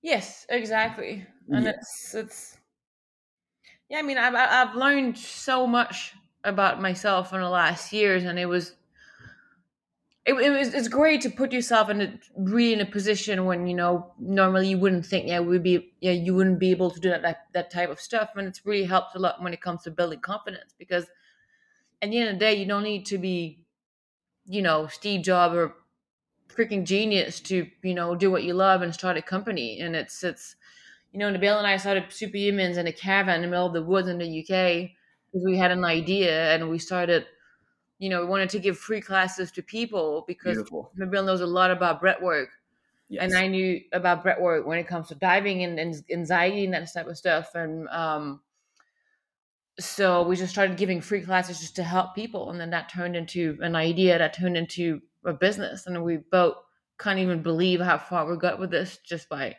Yes, 0.01 0.45
exactly, 0.49 1.25
and 1.49 1.65
yeah. 1.65 1.71
it's 1.71 2.15
it's. 2.15 2.57
Yeah, 3.89 3.99
I 3.99 4.01
mean, 4.01 4.17
I've 4.17 4.35
I've 4.35 4.75
learned 4.75 5.17
so 5.17 5.67
much 5.67 6.13
about 6.43 6.81
myself 6.81 7.33
in 7.33 7.39
the 7.39 7.49
last 7.49 7.93
years, 7.93 8.23
and 8.23 8.39
it 8.39 8.47
was 8.47 8.75
it, 10.25 10.33
it 10.33 10.49
was 10.49 10.73
it's 10.73 10.87
great 10.87 11.21
to 11.21 11.29
put 11.29 11.51
yourself 11.51 11.89
in 11.89 12.01
a 12.01 12.19
really 12.37 12.73
in 12.73 12.81
a 12.81 12.85
position 12.85 13.45
when 13.45 13.67
you 13.67 13.73
know 13.73 14.13
normally 14.19 14.69
you 14.69 14.77
wouldn't 14.77 15.05
think 15.05 15.27
yeah 15.27 15.39
would 15.39 15.63
be 15.63 15.93
yeah 15.99 16.11
you 16.11 16.33
wouldn't 16.33 16.59
be 16.59 16.71
able 16.71 16.89
to 16.89 16.99
do 16.99 17.09
that, 17.09 17.21
that 17.23 17.47
that 17.53 17.71
type 17.71 17.89
of 17.89 17.99
stuff 17.99 18.29
and 18.35 18.47
it's 18.47 18.65
really 18.65 18.85
helped 18.85 19.15
a 19.15 19.19
lot 19.19 19.41
when 19.41 19.53
it 19.53 19.61
comes 19.61 19.83
to 19.83 19.91
building 19.91 20.19
confidence 20.19 20.73
because 20.77 21.07
at 22.01 22.09
the 22.09 22.17
end 22.17 22.29
of 22.29 22.35
the 22.35 22.39
day 22.39 22.53
you 22.53 22.65
don't 22.65 22.83
need 22.83 23.05
to 23.05 23.17
be 23.17 23.59
you 24.45 24.61
know 24.61 24.87
Steve 24.87 25.23
Jobs 25.23 25.55
or 25.55 25.75
freaking 26.49 26.83
genius 26.83 27.39
to 27.41 27.67
you 27.81 27.93
know 27.93 28.15
do 28.15 28.29
what 28.29 28.43
you 28.43 28.53
love 28.53 28.81
and 28.81 28.93
start 28.93 29.17
a 29.17 29.21
company 29.21 29.79
and 29.79 29.95
it's 29.95 30.23
it's 30.23 30.55
you 31.11 31.19
know 31.19 31.31
Nabil 31.31 31.57
and 31.57 31.67
I 31.67 31.77
started 31.77 32.05
Superhumans 32.09 32.77
in 32.77 32.87
a 32.87 32.91
caravan 32.91 33.37
in 33.37 33.41
the 33.43 33.47
middle 33.47 33.67
of 33.67 33.73
the 33.73 33.83
woods 33.83 34.07
in 34.07 34.17
the 34.17 34.39
UK 34.41 34.91
because 35.31 35.45
we 35.45 35.57
had 35.57 35.71
an 35.71 35.85
idea 35.85 36.53
and 36.53 36.69
we 36.69 36.77
started 36.79 37.25
you 37.99 38.09
know 38.09 38.21
we 38.21 38.27
wanted 38.27 38.49
to 38.49 38.59
give 38.59 38.77
free 38.77 39.01
classes 39.01 39.51
to 39.51 39.63
people 39.63 40.25
because 40.27 40.55
Beautiful. 40.55 40.91
Nabil 40.97 41.25
knows 41.25 41.41
a 41.41 41.47
lot 41.47 41.71
about 41.71 42.01
breath 42.01 42.21
work 42.21 42.49
yes. 43.09 43.23
and 43.23 43.35
I 43.35 43.47
knew 43.47 43.81
about 43.93 44.23
breath 44.23 44.39
work 44.39 44.65
when 44.65 44.79
it 44.79 44.87
comes 44.87 45.07
to 45.07 45.15
diving 45.15 45.63
and, 45.63 45.79
and 45.79 46.03
anxiety 46.11 46.65
and 46.65 46.73
that 46.73 46.91
type 46.93 47.07
of 47.07 47.17
stuff 47.17 47.55
and 47.55 47.87
um 47.89 48.41
so 49.79 50.23
we 50.23 50.35
just 50.35 50.51
started 50.51 50.77
giving 50.77 51.01
free 51.01 51.21
classes 51.21 51.59
just 51.59 51.75
to 51.75 51.83
help 51.83 52.13
people 52.13 52.51
and 52.51 52.59
then 52.59 52.69
that 52.69 52.89
turned 52.89 53.15
into 53.15 53.57
an 53.61 53.75
idea 53.75 54.17
that 54.17 54.33
turned 54.33 54.57
into 54.57 55.01
a 55.25 55.33
business 55.33 55.87
and 55.87 56.03
we 56.03 56.17
both 56.17 56.55
can't 56.99 57.19
even 57.19 57.41
believe 57.41 57.79
how 57.79 57.97
far 57.97 58.29
we 58.29 58.37
got 58.37 58.59
with 58.59 58.69
this 58.69 58.97
just 58.97 59.27
by 59.29 59.55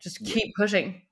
just 0.00 0.24
keep 0.24 0.46
yeah. 0.46 0.52
pushing 0.56 1.02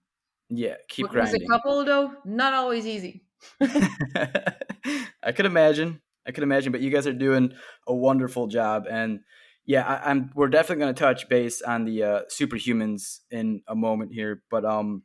yeah 0.49 0.75
keep 0.89 1.09
grinding. 1.09 1.35
as 1.35 1.43
a 1.43 1.47
couple 1.47 1.85
though 1.85 2.12
not 2.25 2.55
always 2.55 2.87
easy 2.87 3.27
I 3.61 5.33
could 5.35 5.47
imagine. 5.47 6.01
I 6.27 6.33
could 6.33 6.43
imagine, 6.43 6.73
but 6.73 6.81
you 6.81 6.91
guys 6.91 7.07
are 7.07 7.12
doing 7.12 7.53
a 7.87 7.95
wonderful 7.95 8.49
job, 8.49 8.87
and 8.91 9.21
yeah, 9.65 9.83
I, 9.83 10.11
am 10.11 10.31
We're 10.35 10.49
definitely 10.49 10.83
going 10.83 10.95
to 10.95 11.01
touch 11.01 11.29
base 11.29 11.62
on 11.62 11.85
the 11.85 12.03
uh, 12.03 12.21
superhumans 12.31 13.21
in 13.31 13.62
a 13.69 13.75
moment 13.75 14.12
here, 14.12 14.43
but 14.51 14.65
um, 14.65 15.03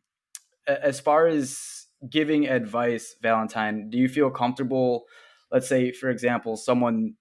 as 0.68 1.00
far 1.00 1.28
as 1.28 1.81
giving 2.10 2.48
advice, 2.48 3.16
Valentine, 3.22 3.90
do 3.90 3.98
you 3.98 4.10
feel 4.10 4.30
comfortable? 4.30 5.06
Let's 5.52 5.68
say, 5.68 5.92
for 5.92 6.10
example, 6.10 6.58
someone 6.58 7.16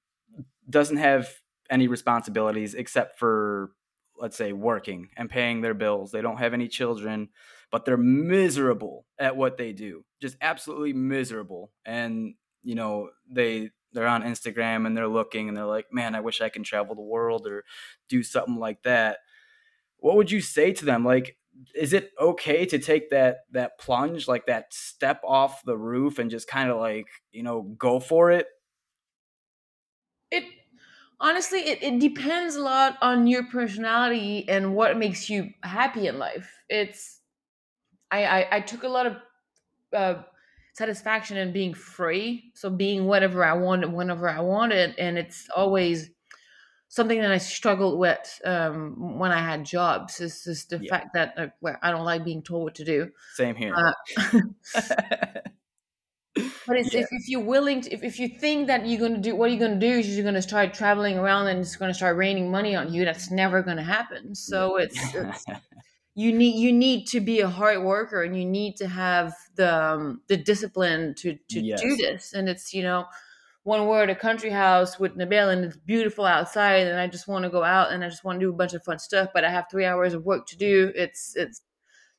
doesn't 0.68 0.98
have 0.98 1.28
any 1.68 1.88
responsibilities 1.88 2.74
except 2.74 3.18
for, 3.18 3.70
let's 4.18 4.36
say, 4.36 4.52
working 4.52 5.08
and 5.16 5.28
paying 5.30 5.60
their 5.60 5.74
bills. 5.74 6.10
They 6.12 6.22
don't 6.22 6.38
have 6.38 6.54
any 6.54 6.68
children 6.68 7.28
but 7.70 7.84
they're 7.84 7.96
miserable 7.96 9.06
at 9.18 9.36
what 9.36 9.56
they 9.56 9.72
do 9.72 10.04
just 10.20 10.36
absolutely 10.40 10.92
miserable 10.92 11.72
and 11.84 12.34
you 12.62 12.74
know 12.74 13.10
they 13.30 13.70
they're 13.92 14.06
on 14.06 14.22
instagram 14.22 14.86
and 14.86 14.96
they're 14.96 15.08
looking 15.08 15.48
and 15.48 15.56
they're 15.56 15.64
like 15.64 15.86
man 15.92 16.14
i 16.14 16.20
wish 16.20 16.40
i 16.40 16.48
can 16.48 16.62
travel 16.62 16.94
the 16.94 17.00
world 17.00 17.46
or 17.46 17.64
do 18.08 18.22
something 18.22 18.56
like 18.56 18.82
that 18.82 19.18
what 19.98 20.16
would 20.16 20.30
you 20.30 20.40
say 20.40 20.72
to 20.72 20.84
them 20.84 21.04
like 21.04 21.36
is 21.74 21.92
it 21.92 22.10
okay 22.20 22.64
to 22.66 22.78
take 22.78 23.10
that 23.10 23.40
that 23.50 23.78
plunge 23.78 24.28
like 24.28 24.46
that 24.46 24.72
step 24.72 25.20
off 25.24 25.62
the 25.64 25.76
roof 25.76 26.18
and 26.18 26.30
just 26.30 26.48
kind 26.48 26.70
of 26.70 26.78
like 26.78 27.08
you 27.32 27.42
know 27.42 27.62
go 27.78 28.00
for 28.00 28.30
it 28.30 28.46
it 30.30 30.44
honestly 31.20 31.60
it, 31.60 31.82
it 31.82 31.98
depends 32.00 32.56
a 32.56 32.62
lot 32.62 32.96
on 33.02 33.26
your 33.26 33.44
personality 33.44 34.48
and 34.48 34.74
what 34.74 34.96
makes 34.96 35.28
you 35.30 35.50
happy 35.62 36.06
in 36.06 36.18
life 36.18 36.58
it's 36.68 37.20
I, 38.10 38.24
I, 38.24 38.56
I 38.56 38.60
took 38.60 38.82
a 38.82 38.88
lot 38.88 39.06
of 39.06 39.16
uh, 39.92 40.22
satisfaction 40.74 41.36
in 41.36 41.52
being 41.52 41.74
free. 41.74 42.52
So 42.54 42.70
being 42.70 43.06
whatever 43.06 43.44
I 43.44 43.54
wanted, 43.54 43.92
whenever 43.92 44.28
I 44.28 44.40
wanted, 44.40 44.98
and 44.98 45.18
it's 45.18 45.48
always 45.54 46.10
something 46.90 47.20
that 47.20 47.30
I 47.30 47.38
struggled 47.38 47.98
with 47.98 48.40
um, 48.44 49.18
when 49.18 49.30
I 49.30 49.38
had 49.38 49.64
jobs. 49.64 50.20
Is 50.20 50.44
just 50.44 50.70
the 50.70 50.78
yeah. 50.82 50.90
fact 50.90 51.14
that 51.14 51.34
uh, 51.38 51.46
well, 51.62 51.76
I 51.80 51.90
don't 51.90 52.04
like 52.04 52.24
being 52.24 52.42
told 52.42 52.64
what 52.64 52.74
to 52.74 52.84
do. 52.84 53.10
Same 53.34 53.54
here. 53.54 53.74
Uh, 53.74 53.92
but 56.66 56.76
it's, 56.76 56.92
yeah. 56.92 57.00
if, 57.00 57.08
if 57.10 57.28
you're 57.28 57.40
willing 57.40 57.80
to, 57.80 57.92
if, 57.92 58.02
if 58.02 58.18
you 58.18 58.28
think 58.28 58.66
that 58.66 58.86
you're 58.86 59.00
going 59.00 59.14
to 59.14 59.20
do, 59.20 59.34
what 59.34 59.46
are 59.46 59.48
you're 59.48 59.66
going 59.66 59.78
to 59.80 59.86
do 59.86 59.98
is 59.98 60.08
you're 60.08 60.24
going 60.24 60.34
to 60.34 60.42
start 60.42 60.74
traveling 60.74 61.16
around 61.16 61.46
and 61.46 61.60
it's 61.60 61.76
going 61.76 61.90
to 61.90 61.94
start 61.96 62.16
raining 62.16 62.50
money 62.50 62.74
on 62.74 62.92
you. 62.92 63.04
That's 63.04 63.30
never 63.30 63.62
going 63.62 63.78
to 63.78 63.82
happen. 63.82 64.34
So 64.34 64.76
it's, 64.76 65.14
it's 65.14 65.44
you 66.16 66.32
need 66.32 66.60
you 66.60 66.72
need 66.72 67.06
to 67.06 67.20
be 67.20 67.40
a 67.40 67.48
hard 67.48 67.82
worker 67.82 68.22
and 68.24 68.36
you 68.36 68.44
need 68.44 68.76
to 68.76 68.88
have 68.88 69.32
the 69.54 69.72
um, 69.72 70.22
the 70.26 70.36
discipline 70.36 71.14
to 71.18 71.38
to 71.50 71.60
yes. 71.60 71.80
do 71.80 71.96
this 71.96 72.32
and 72.32 72.48
it's 72.48 72.74
you 72.74 72.82
know 72.82 73.06
when 73.70 73.86
we're 73.86 74.02
at 74.02 74.10
a 74.10 74.16
country 74.16 74.50
house 74.50 74.98
with 74.98 75.16
Nabil 75.16 75.52
and 75.52 75.64
it's 75.64 75.76
beautiful 75.76 76.24
outside 76.24 76.88
and 76.88 76.98
I 76.98 77.06
just 77.06 77.28
want 77.28 77.44
to 77.44 77.48
go 77.48 77.62
out 77.62 77.92
and 77.92 78.02
I 78.04 78.08
just 78.08 78.24
want 78.24 78.40
to 78.40 78.46
do 78.46 78.50
a 78.50 78.56
bunch 78.56 78.74
of 78.74 78.82
fun 78.82 78.98
stuff 78.98 79.28
but 79.32 79.44
I 79.44 79.50
have 79.50 79.66
three 79.70 79.84
hours 79.84 80.12
of 80.12 80.24
work 80.24 80.44
to 80.48 80.56
do 80.56 80.90
it's 80.96 81.36
it's 81.36 81.62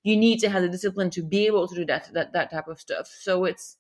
you 0.04 0.16
need 0.16 0.40
to 0.40 0.50
have 0.50 0.62
the 0.62 0.70
discipline 0.70 1.10
to 1.10 1.22
be 1.22 1.46
able 1.48 1.68
to 1.68 1.76
do 1.76 1.86
that 1.88 2.10
that 2.14 2.32
that 2.32 2.52
type 2.52 2.70
of 2.70 2.80
stuff 2.80 3.06
so 3.20 3.44
it's 3.44 3.76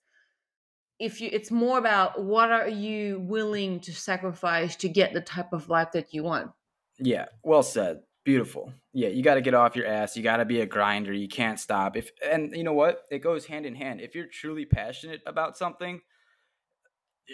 if 0.99 1.21
you 1.21 1.29
it's 1.31 1.49
more 1.49 1.77
about 1.77 2.21
what 2.21 2.51
are 2.51 2.67
you 2.67 3.21
willing 3.21 3.79
to 3.79 3.93
sacrifice 3.93 4.75
to 4.75 4.89
get 4.89 5.13
the 5.13 5.21
type 5.21 5.53
of 5.53 5.69
life 5.69 5.93
that 5.93 6.13
you 6.13 6.23
want 6.23 6.51
yeah 6.99 7.27
well 7.41 7.63
said 7.63 8.01
Beautiful. 8.23 8.71
Yeah, 8.93 9.09
you 9.09 9.23
got 9.23 9.33
to 9.33 9.41
get 9.41 9.55
off 9.55 9.75
your 9.75 9.87
ass. 9.87 10.15
You 10.15 10.21
got 10.21 10.37
to 10.37 10.45
be 10.45 10.61
a 10.61 10.65
grinder. 10.67 11.11
You 11.11 11.27
can't 11.27 11.59
stop. 11.59 11.97
If 11.97 12.11
and 12.23 12.55
you 12.55 12.63
know 12.63 12.73
what? 12.73 13.01
It 13.09 13.23
goes 13.23 13.47
hand 13.47 13.65
in 13.65 13.73
hand. 13.73 13.99
If 13.99 14.13
you're 14.13 14.27
truly 14.27 14.63
passionate 14.63 15.21
about 15.25 15.57
something, 15.57 16.01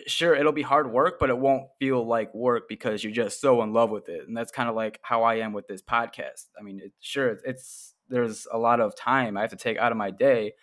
sure, 0.06 0.36
it'll 0.36 0.52
be 0.52 0.62
hard 0.62 0.92
work, 0.92 1.18
but 1.20 1.30
it 1.30 1.38
won't 1.38 1.68
feel 1.80 2.06
like 2.06 2.34
work 2.34 2.68
because 2.70 3.04
you're 3.04 3.14
just 3.14 3.42
so 3.42 3.62
in 3.62 3.74
love 3.74 3.90
with 3.90 4.10
it. 4.10 4.28
And 4.28 4.36
that's 4.36 4.52
kind 4.52 4.70
of 4.70 4.76
like 4.76 5.00
how 5.02 5.24
I 5.24 5.36
am 5.36 5.54
with 5.54 5.68
this 5.68 5.82
podcast. 5.82 6.46
I 6.60 6.64
mean, 6.64 6.80
it, 6.84 6.94
sure, 7.00 7.38
it's 7.46 7.94
there's 8.10 8.48
a 8.52 8.58
lot 8.58 8.80
of 8.80 8.96
time 8.96 9.38
I 9.38 9.42
have 9.42 9.50
to 9.52 9.56
take 9.56 9.78
out 9.78 9.92
of 9.92 9.98
my 9.98 10.12
day. 10.12 10.54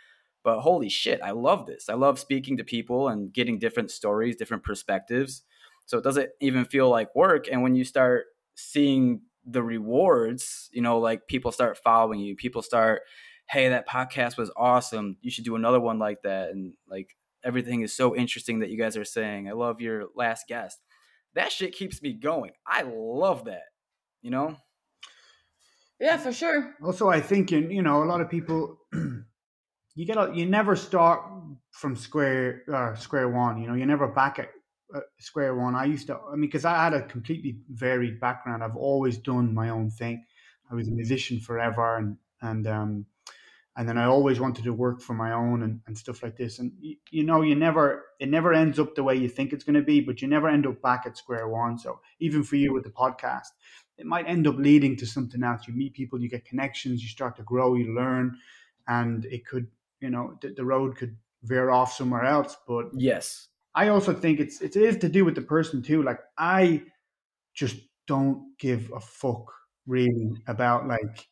But 0.42 0.60
holy 0.60 0.90
shit, 0.90 1.20
I 1.22 1.30
love 1.30 1.66
this. 1.66 1.88
I 1.88 1.94
love 1.94 2.18
speaking 2.18 2.58
to 2.58 2.64
people 2.64 3.08
and 3.08 3.32
getting 3.32 3.58
different 3.58 3.90
stories, 3.90 4.36
different 4.36 4.62
perspectives. 4.62 5.42
So 5.86 5.96
it 5.98 6.04
doesn't 6.04 6.30
even 6.40 6.66
feel 6.66 6.90
like 6.90 7.14
work. 7.14 7.46
And 7.50 7.62
when 7.62 7.74
you 7.74 7.84
start 7.84 8.26
seeing 8.54 9.22
the 9.46 9.62
rewards, 9.62 10.68
you 10.72 10.82
know, 10.82 10.98
like 10.98 11.26
people 11.28 11.50
start 11.50 11.78
following 11.78 12.20
you, 12.20 12.36
people 12.36 12.62
start, 12.62 13.02
hey, 13.48 13.68
that 13.70 13.88
podcast 13.88 14.36
was 14.36 14.50
awesome. 14.56 15.16
You 15.22 15.30
should 15.30 15.44
do 15.44 15.56
another 15.56 15.80
one 15.80 15.98
like 15.98 16.22
that. 16.22 16.50
And 16.50 16.74
like 16.88 17.16
everything 17.44 17.82
is 17.82 17.92
so 17.92 18.16
interesting 18.16 18.60
that 18.60 18.70
you 18.70 18.78
guys 18.78 18.96
are 18.96 19.04
saying. 19.04 19.48
I 19.48 19.52
love 19.52 19.80
your 19.80 20.06
last 20.16 20.46
guest. 20.48 20.78
That 21.34 21.52
shit 21.52 21.74
keeps 21.74 22.00
me 22.00 22.12
going. 22.12 22.52
I 22.66 22.82
love 22.82 23.44
that, 23.46 23.64
you 24.22 24.30
know? 24.30 24.56
Yeah, 26.00 26.16
for 26.16 26.32
sure. 26.32 26.74
Also, 26.82 27.08
I 27.08 27.20
think 27.20 27.50
you 27.50 27.60
you 27.60 27.82
know 27.82 28.02
a 28.02 28.04
lot 28.04 28.20
of 28.20 28.28
people 28.28 28.78
you 28.92 30.06
get 30.06 30.16
a, 30.16 30.32
you 30.34 30.46
never 30.46 30.76
start 30.76 31.22
from 31.70 31.96
square 31.96 32.62
uh, 32.72 32.94
square 32.94 33.28
one. 33.28 33.60
You 33.60 33.68
know, 33.68 33.74
you 33.74 33.86
never 33.86 34.08
back 34.08 34.38
at 34.38 34.50
uh, 34.94 35.00
square 35.18 35.54
one. 35.54 35.74
I 35.74 35.84
used 35.84 36.08
to, 36.08 36.18
I 36.18 36.32
mean, 36.32 36.42
because 36.42 36.64
I 36.64 36.76
had 36.82 36.94
a 36.94 37.02
completely 37.02 37.58
varied 37.70 38.20
background. 38.20 38.62
I've 38.62 38.76
always 38.76 39.18
done 39.18 39.54
my 39.54 39.70
own 39.70 39.90
thing. 39.90 40.24
I 40.70 40.74
was 40.74 40.88
a 40.88 40.92
musician 40.92 41.40
forever, 41.40 41.96
and 41.96 42.16
and 42.42 42.66
um, 42.66 43.06
and 43.76 43.88
then 43.88 43.98
I 43.98 44.04
always 44.04 44.38
wanted 44.38 44.64
to 44.64 44.72
work 44.72 45.00
for 45.00 45.14
my 45.14 45.32
own 45.32 45.62
and, 45.62 45.80
and 45.86 45.98
stuff 45.98 46.22
like 46.22 46.36
this. 46.36 46.58
And 46.60 46.72
you, 46.80 46.96
you 47.10 47.24
know, 47.24 47.42
you 47.42 47.54
never 47.56 48.04
it 48.20 48.28
never 48.28 48.52
ends 48.52 48.78
up 48.78 48.94
the 48.94 49.02
way 49.02 49.16
you 49.16 49.28
think 49.28 49.52
it's 49.52 49.64
going 49.64 49.74
to 49.74 49.82
be, 49.82 50.00
but 50.00 50.22
you 50.22 50.28
never 50.28 50.48
end 50.48 50.66
up 50.66 50.80
back 50.80 51.04
at 51.06 51.16
square 51.16 51.48
one. 51.48 51.78
So 51.78 52.00
even 52.20 52.44
for 52.44 52.56
you 52.56 52.72
with 52.72 52.84
the 52.84 52.90
podcast, 52.90 53.48
it 53.98 54.06
might 54.06 54.28
end 54.28 54.46
up 54.46 54.56
leading 54.56 54.96
to 54.96 55.06
something 55.06 55.42
else. 55.42 55.66
You 55.66 55.74
meet 55.74 55.94
people, 55.94 56.20
you 56.20 56.28
get 56.28 56.44
connections, 56.44 57.02
you 57.02 57.08
start 57.08 57.36
to 57.36 57.42
grow, 57.42 57.74
you 57.74 57.94
learn, 57.94 58.36
and 58.86 59.24
it 59.26 59.46
could, 59.46 59.66
you 60.00 60.10
know, 60.10 60.36
the, 60.40 60.50
the 60.50 60.64
road 60.64 60.96
could 60.96 61.16
veer 61.42 61.70
off 61.70 61.92
somewhere 61.92 62.24
else. 62.24 62.56
But 62.66 62.86
yes, 62.94 63.48
I 63.74 63.88
also 63.88 64.12
think 64.14 64.38
it's 64.38 64.60
it 64.60 64.76
is 64.76 64.98
to 64.98 65.08
do 65.08 65.24
with 65.24 65.34
the 65.34 65.42
person 65.42 65.82
too. 65.82 66.02
Like 66.02 66.20
I 66.38 66.82
just 67.54 67.76
don't 68.06 68.56
give 68.58 68.92
a 68.94 69.00
fuck 69.00 69.52
really 69.86 70.32
about 70.46 70.86
like 70.86 71.26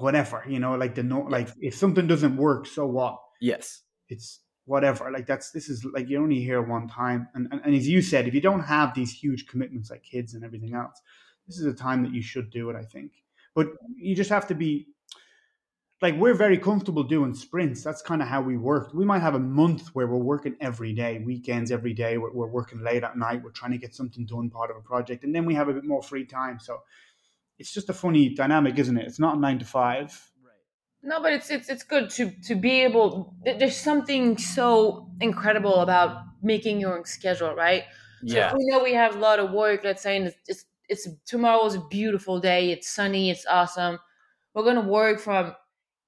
whatever, 0.00 0.44
you 0.48 0.58
know, 0.58 0.74
like 0.74 0.94
the 0.94 1.02
no 1.02 1.20
like 1.20 1.48
if 1.60 1.74
something 1.74 2.06
doesn't 2.06 2.36
work, 2.36 2.66
so 2.66 2.86
what? 2.86 3.20
Yes. 3.40 3.82
It's 4.08 4.40
whatever. 4.64 5.10
Like 5.10 5.26
that's 5.26 5.50
this 5.50 5.68
is 5.68 5.84
like 5.84 6.08
you're 6.08 6.22
only 6.22 6.40
here 6.40 6.62
one 6.62 6.88
time. 6.88 7.28
And, 7.34 7.48
and 7.50 7.60
and 7.64 7.74
as 7.74 7.88
you 7.88 8.02
said, 8.02 8.28
if 8.28 8.34
you 8.34 8.40
don't 8.40 8.60
have 8.60 8.94
these 8.94 9.12
huge 9.12 9.46
commitments 9.46 9.90
like 9.90 10.02
kids 10.02 10.34
and 10.34 10.44
everything 10.44 10.74
else, 10.74 11.00
this 11.46 11.58
is 11.58 11.66
a 11.66 11.74
time 11.74 12.02
that 12.04 12.12
you 12.12 12.22
should 12.22 12.50
do 12.50 12.70
it, 12.70 12.76
I 12.76 12.84
think. 12.84 13.12
But 13.54 13.68
you 13.96 14.14
just 14.14 14.30
have 14.30 14.46
to 14.48 14.54
be 14.54 14.86
like 16.02 16.16
we're 16.16 16.34
very 16.34 16.56
comfortable 16.56 17.02
doing 17.02 17.34
sprints. 17.34 17.82
That's 17.82 18.02
kind 18.02 18.22
of 18.22 18.28
how 18.28 18.40
we 18.40 18.56
work. 18.56 18.94
We 18.94 19.04
might 19.04 19.20
have 19.20 19.34
a 19.34 19.40
month 19.40 19.88
where 19.88 20.06
we're 20.06 20.16
working 20.16 20.56
every 20.60 20.92
day, 20.94 21.18
weekends 21.18 21.70
every 21.70 21.92
day. 21.92 22.16
We're, 22.16 22.32
we're, 22.32 22.46
working 22.46 22.82
late 22.82 23.04
at 23.04 23.18
night. 23.18 23.42
We're 23.42 23.50
trying 23.50 23.72
to 23.72 23.78
get 23.78 23.94
something 23.94 24.24
done, 24.24 24.50
part 24.50 24.70
of 24.70 24.76
a 24.76 24.80
project, 24.80 25.24
and 25.24 25.34
then 25.34 25.44
we 25.44 25.54
have 25.54 25.68
a 25.68 25.74
bit 25.74 25.84
more 25.84 26.02
free 26.02 26.24
time. 26.24 26.58
So 26.58 26.78
it's 27.60 27.72
just 27.72 27.90
a 27.90 27.92
funny 27.92 28.30
dynamic, 28.30 28.78
isn't 28.78 28.96
it? 28.96 29.06
It's 29.06 29.20
not 29.20 29.38
nine 29.38 29.58
to 29.58 29.64
five. 29.64 30.10
No, 31.02 31.22
but 31.22 31.32
it's 31.32 31.50
it's 31.50 31.68
it's 31.68 31.82
good 31.82 32.10
to 32.10 32.30
to 32.48 32.54
be 32.54 32.82
able. 32.82 33.34
There's 33.44 33.76
something 33.76 34.36
so 34.36 35.10
incredible 35.20 35.76
about 35.76 36.24
making 36.42 36.80
your 36.80 36.96
own 36.96 37.04
schedule, 37.04 37.54
right? 37.54 37.84
Yeah. 38.22 38.50
So 38.50 38.56
we 38.56 38.66
know 38.66 38.82
we 38.82 38.94
have 38.94 39.16
a 39.16 39.18
lot 39.18 39.38
of 39.38 39.50
work. 39.50 39.82
Let's 39.84 40.02
say, 40.02 40.16
and 40.16 40.26
it's, 40.26 40.36
it's 40.46 40.64
it's 40.88 41.08
tomorrow's 41.26 41.74
a 41.74 41.82
beautiful 41.90 42.40
day. 42.40 42.70
It's 42.70 42.88
sunny. 42.90 43.30
It's 43.30 43.46
awesome. 43.46 43.98
We're 44.54 44.64
gonna 44.64 44.88
work 44.88 45.20
from 45.20 45.54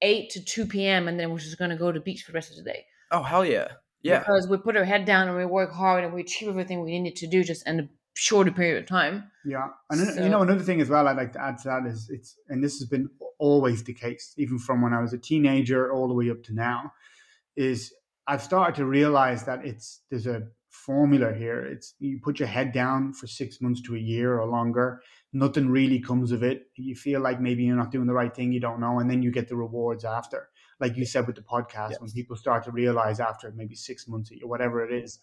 eight 0.02 0.30
to 0.30 0.44
two 0.44 0.66
p.m. 0.66 1.08
and 1.08 1.18
then 1.18 1.30
we're 1.30 1.38
just 1.38 1.58
gonna 1.58 1.78
go 1.78 1.92
to 1.92 1.98
the 1.98 2.04
beach 2.04 2.24
for 2.24 2.32
the 2.32 2.36
rest 2.36 2.50
of 2.50 2.56
the 2.56 2.70
day. 2.70 2.84
Oh 3.10 3.22
hell 3.22 3.44
yeah, 3.46 3.68
yeah. 4.02 4.18
Because 4.18 4.46
we 4.48 4.58
put 4.58 4.76
our 4.76 4.84
head 4.84 5.04
down 5.06 5.28
and 5.28 5.36
we 5.36 5.46
work 5.46 5.72
hard 5.72 6.04
and 6.04 6.12
we 6.12 6.22
achieve 6.22 6.48
everything 6.48 6.82
we 6.82 6.98
needed 6.98 7.16
to 7.16 7.26
do 7.26 7.44
just 7.44 7.66
in 7.66 7.80
a 7.80 7.88
shorter 8.14 8.50
period 8.50 8.82
of 8.82 8.88
time. 8.88 9.30
Yeah, 9.44 9.68
and 9.90 10.00
so, 10.00 10.22
you 10.22 10.28
know 10.28 10.42
another 10.42 10.62
thing 10.62 10.80
as 10.80 10.88
well 10.88 11.08
I'd 11.08 11.16
like 11.16 11.32
to 11.32 11.42
add 11.42 11.58
to 11.58 11.68
that 11.68 11.86
is 11.86 12.10
it's 12.10 12.36
and 12.48 12.62
this 12.62 12.78
has 12.78 12.88
been 12.88 13.08
always 13.38 13.82
the 13.82 13.94
case, 13.94 14.34
even 14.36 14.58
from 14.58 14.82
when 14.82 14.92
I 14.92 15.00
was 15.00 15.12
a 15.12 15.18
teenager 15.18 15.92
all 15.92 16.08
the 16.08 16.14
way 16.14 16.30
up 16.30 16.42
to 16.44 16.54
now, 16.54 16.92
is 17.56 17.92
I've 18.26 18.42
started 18.42 18.76
to 18.76 18.86
realize 18.86 19.44
that 19.44 19.64
it's 19.64 20.02
there's 20.10 20.26
a 20.26 20.42
formula 20.70 21.32
here. 21.32 21.64
It's 21.64 21.94
you 21.98 22.20
put 22.22 22.38
your 22.38 22.48
head 22.48 22.72
down 22.72 23.12
for 23.12 23.26
six 23.26 23.60
months 23.60 23.82
to 23.82 23.96
a 23.96 23.98
year 23.98 24.38
or 24.38 24.46
longer. 24.46 25.02
Nothing 25.32 25.68
really 25.68 26.00
comes 26.00 26.30
of 26.32 26.42
it. 26.42 26.66
You 26.76 26.94
feel 26.94 27.20
like 27.20 27.40
maybe 27.40 27.64
you're 27.64 27.76
not 27.76 27.90
doing 27.90 28.06
the 28.06 28.14
right 28.14 28.34
thing. 28.34 28.52
You 28.52 28.60
don't 28.60 28.80
know, 28.80 28.98
and 28.98 29.10
then 29.10 29.22
you 29.22 29.30
get 29.30 29.48
the 29.48 29.56
rewards 29.56 30.04
after. 30.04 30.48
Like 30.80 30.96
you 30.96 31.04
said 31.04 31.26
with 31.26 31.36
the 31.36 31.42
podcast, 31.42 31.90
yes. 31.90 32.00
when 32.00 32.10
people 32.10 32.36
start 32.36 32.64
to 32.64 32.72
realize 32.72 33.20
after 33.20 33.52
maybe 33.52 33.74
six 33.74 34.08
months 34.08 34.30
or 34.42 34.48
whatever 34.48 34.84
it 34.84 34.92
is, 34.92 35.18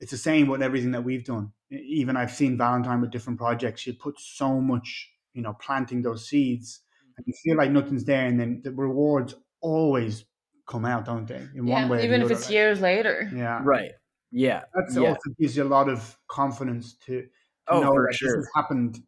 it's 0.00 0.10
the 0.10 0.16
same 0.16 0.48
with 0.48 0.62
everything 0.62 0.92
that 0.92 1.04
we've 1.04 1.24
done. 1.24 1.52
Even 1.70 2.16
I've 2.16 2.30
seen 2.30 2.56
Valentine 2.56 3.00
with 3.00 3.10
different 3.10 3.38
projects. 3.38 3.86
You 3.86 3.94
put 3.94 4.18
so 4.18 4.60
much, 4.60 5.10
you 5.34 5.42
know, 5.42 5.54
planting 5.54 6.02
those 6.02 6.28
seeds, 6.28 6.80
and 7.16 7.26
you 7.26 7.34
feel 7.44 7.56
like 7.56 7.70
nothing's 7.70 8.04
there, 8.04 8.26
and 8.26 8.38
then 8.40 8.60
the 8.64 8.72
rewards 8.72 9.34
always 9.60 10.24
come 10.68 10.84
out, 10.84 11.04
don't 11.04 11.26
they? 11.26 11.46
In 11.54 11.66
yeah, 11.66 11.80
one 11.80 11.88
way, 11.88 12.04
even 12.04 12.20
if 12.20 12.26
other, 12.26 12.34
it's 12.34 12.50
years 12.50 12.80
later. 12.80 13.30
Yeah, 13.34 13.60
right. 13.62 13.92
Yeah, 14.30 14.62
that 14.74 14.92
yeah. 14.92 15.08
also 15.08 15.30
gives 15.38 15.56
you 15.56 15.64
a 15.64 15.64
lot 15.64 15.88
of 15.88 16.16
confidence 16.28 16.94
to, 17.06 17.22
to 17.22 17.28
oh, 17.68 17.80
know 17.80 17.94
that 17.94 18.14
sure. 18.14 18.28
this 18.28 18.36
has 18.36 18.48
happened 18.54 19.00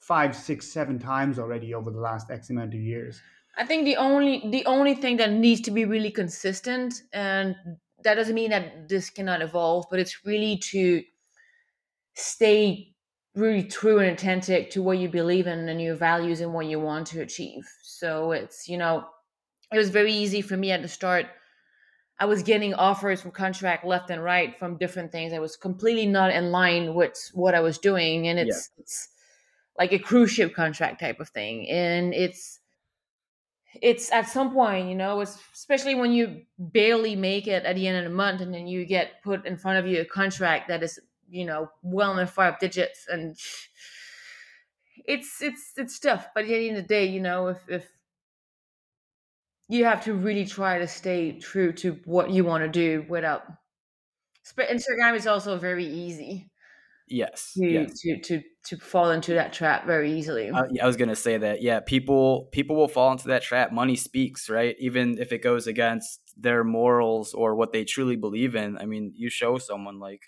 five, 0.00 0.34
six, 0.34 0.66
seven 0.66 0.98
times 0.98 1.38
already 1.38 1.74
over 1.74 1.90
the 1.90 2.00
last 2.00 2.30
X 2.30 2.50
amount 2.50 2.74
of 2.74 2.80
years. 2.80 3.20
I 3.56 3.66
think 3.66 3.84
the 3.84 3.96
only 3.96 4.42
the 4.50 4.64
only 4.64 4.94
thing 4.94 5.18
that 5.18 5.30
needs 5.30 5.60
to 5.62 5.70
be 5.70 5.84
really 5.84 6.10
consistent, 6.10 6.94
and 7.12 7.54
that 8.02 8.14
doesn't 8.14 8.34
mean 8.34 8.50
that 8.50 8.88
this 8.88 9.10
cannot 9.10 9.42
evolve, 9.42 9.86
but 9.90 10.00
it's 10.00 10.24
really 10.24 10.56
to 10.70 11.02
stay 12.14 12.94
really 13.34 13.64
true 13.64 13.98
and 13.98 14.10
authentic 14.10 14.70
to 14.70 14.82
what 14.82 14.98
you 14.98 15.08
believe 15.08 15.46
in 15.46 15.68
and 15.68 15.80
your 15.80 15.96
values 15.96 16.40
and 16.40 16.52
what 16.52 16.66
you 16.66 16.78
want 16.78 17.06
to 17.08 17.20
achieve. 17.20 17.66
So 17.82 18.32
it's 18.32 18.68
you 18.68 18.78
know, 18.78 19.06
it 19.72 19.78
was 19.78 19.90
very 19.90 20.12
easy 20.12 20.42
for 20.42 20.56
me 20.56 20.70
at 20.70 20.82
the 20.82 20.88
start 20.88 21.26
I 22.22 22.24
was 22.24 22.44
getting 22.44 22.72
offers 22.74 23.20
from 23.20 23.32
contract 23.32 23.84
left 23.84 24.08
and 24.08 24.22
right 24.22 24.56
from 24.56 24.76
different 24.76 25.10
things. 25.10 25.32
I 25.32 25.40
was 25.40 25.56
completely 25.56 26.06
not 26.06 26.30
in 26.30 26.52
line 26.52 26.94
with 26.94 27.30
what 27.34 27.52
I 27.52 27.58
was 27.58 27.78
doing, 27.78 28.28
and 28.28 28.38
it's 28.38 28.70
yeah. 28.76 28.82
it's 28.82 29.08
like 29.76 29.92
a 29.92 29.98
cruise 29.98 30.30
ship 30.30 30.54
contract 30.54 31.00
type 31.00 31.18
of 31.18 31.30
thing, 31.30 31.68
and 31.68 32.14
it's 32.14 32.60
it's 33.80 34.12
at 34.12 34.28
some 34.28 34.52
point, 34.52 34.88
you 34.88 34.94
know, 34.94 35.20
especially 35.20 35.96
when 35.96 36.12
you 36.12 36.42
barely 36.58 37.16
make 37.16 37.48
it 37.48 37.64
at 37.64 37.74
the 37.74 37.88
end 37.88 37.98
of 37.98 38.04
the 38.04 38.16
month, 38.16 38.40
and 38.40 38.54
then 38.54 38.68
you 38.68 38.84
get 38.84 39.20
put 39.24 39.44
in 39.44 39.56
front 39.56 39.78
of 39.78 39.90
you 39.90 40.00
a 40.00 40.04
contract 40.04 40.68
that 40.68 40.84
is, 40.84 41.00
you 41.32 41.46
know, 41.46 41.68
well 41.82 42.18
in 42.18 42.26
five 42.26 42.58
digits, 42.58 43.06
and 43.08 43.36
it's 45.06 45.40
it's 45.40 45.72
it's 45.76 45.98
tough. 45.98 46.28
But 46.34 46.44
at 46.44 46.48
the 46.48 46.68
end 46.68 46.76
of 46.76 46.84
the 46.84 46.88
day, 46.88 47.06
you 47.06 47.20
know, 47.20 47.48
if 47.48 47.58
if 47.68 47.88
you 49.68 49.86
have 49.86 50.04
to 50.04 50.14
really 50.14 50.44
try 50.44 50.78
to 50.78 50.86
stay 50.86 51.38
true 51.38 51.72
to 51.72 51.98
what 52.04 52.30
you 52.30 52.44
want 52.44 52.62
to 52.62 52.68
do 52.68 53.06
without 53.08 53.42
Instagram 54.58 55.16
is 55.16 55.26
also 55.26 55.56
very 55.56 55.86
easy. 55.86 56.50
Yes. 57.08 57.52
To, 57.56 57.66
yes. 57.66 58.00
to 58.00 58.20
to 58.20 58.42
to 58.66 58.76
fall 58.76 59.10
into 59.10 59.34
that 59.34 59.52
trap 59.52 59.86
very 59.86 60.12
easily. 60.12 60.50
Uh, 60.50 60.64
yeah, 60.70 60.84
I 60.84 60.86
was 60.86 60.96
gonna 60.96 61.16
say 61.16 61.38
that. 61.38 61.62
Yeah, 61.62 61.80
people 61.80 62.48
people 62.52 62.76
will 62.76 62.88
fall 62.88 63.12
into 63.12 63.28
that 63.28 63.42
trap. 63.42 63.72
Money 63.72 63.96
speaks, 63.96 64.50
right? 64.50 64.76
Even 64.78 65.18
if 65.18 65.32
it 65.32 65.42
goes 65.42 65.66
against 65.66 66.20
their 66.36 66.64
morals 66.64 67.34
or 67.34 67.54
what 67.54 67.72
they 67.72 67.84
truly 67.84 68.16
believe 68.16 68.54
in. 68.54 68.78
I 68.78 68.86
mean, 68.86 69.12
you 69.14 69.30
show 69.30 69.58
someone 69.58 69.98
like 69.98 70.22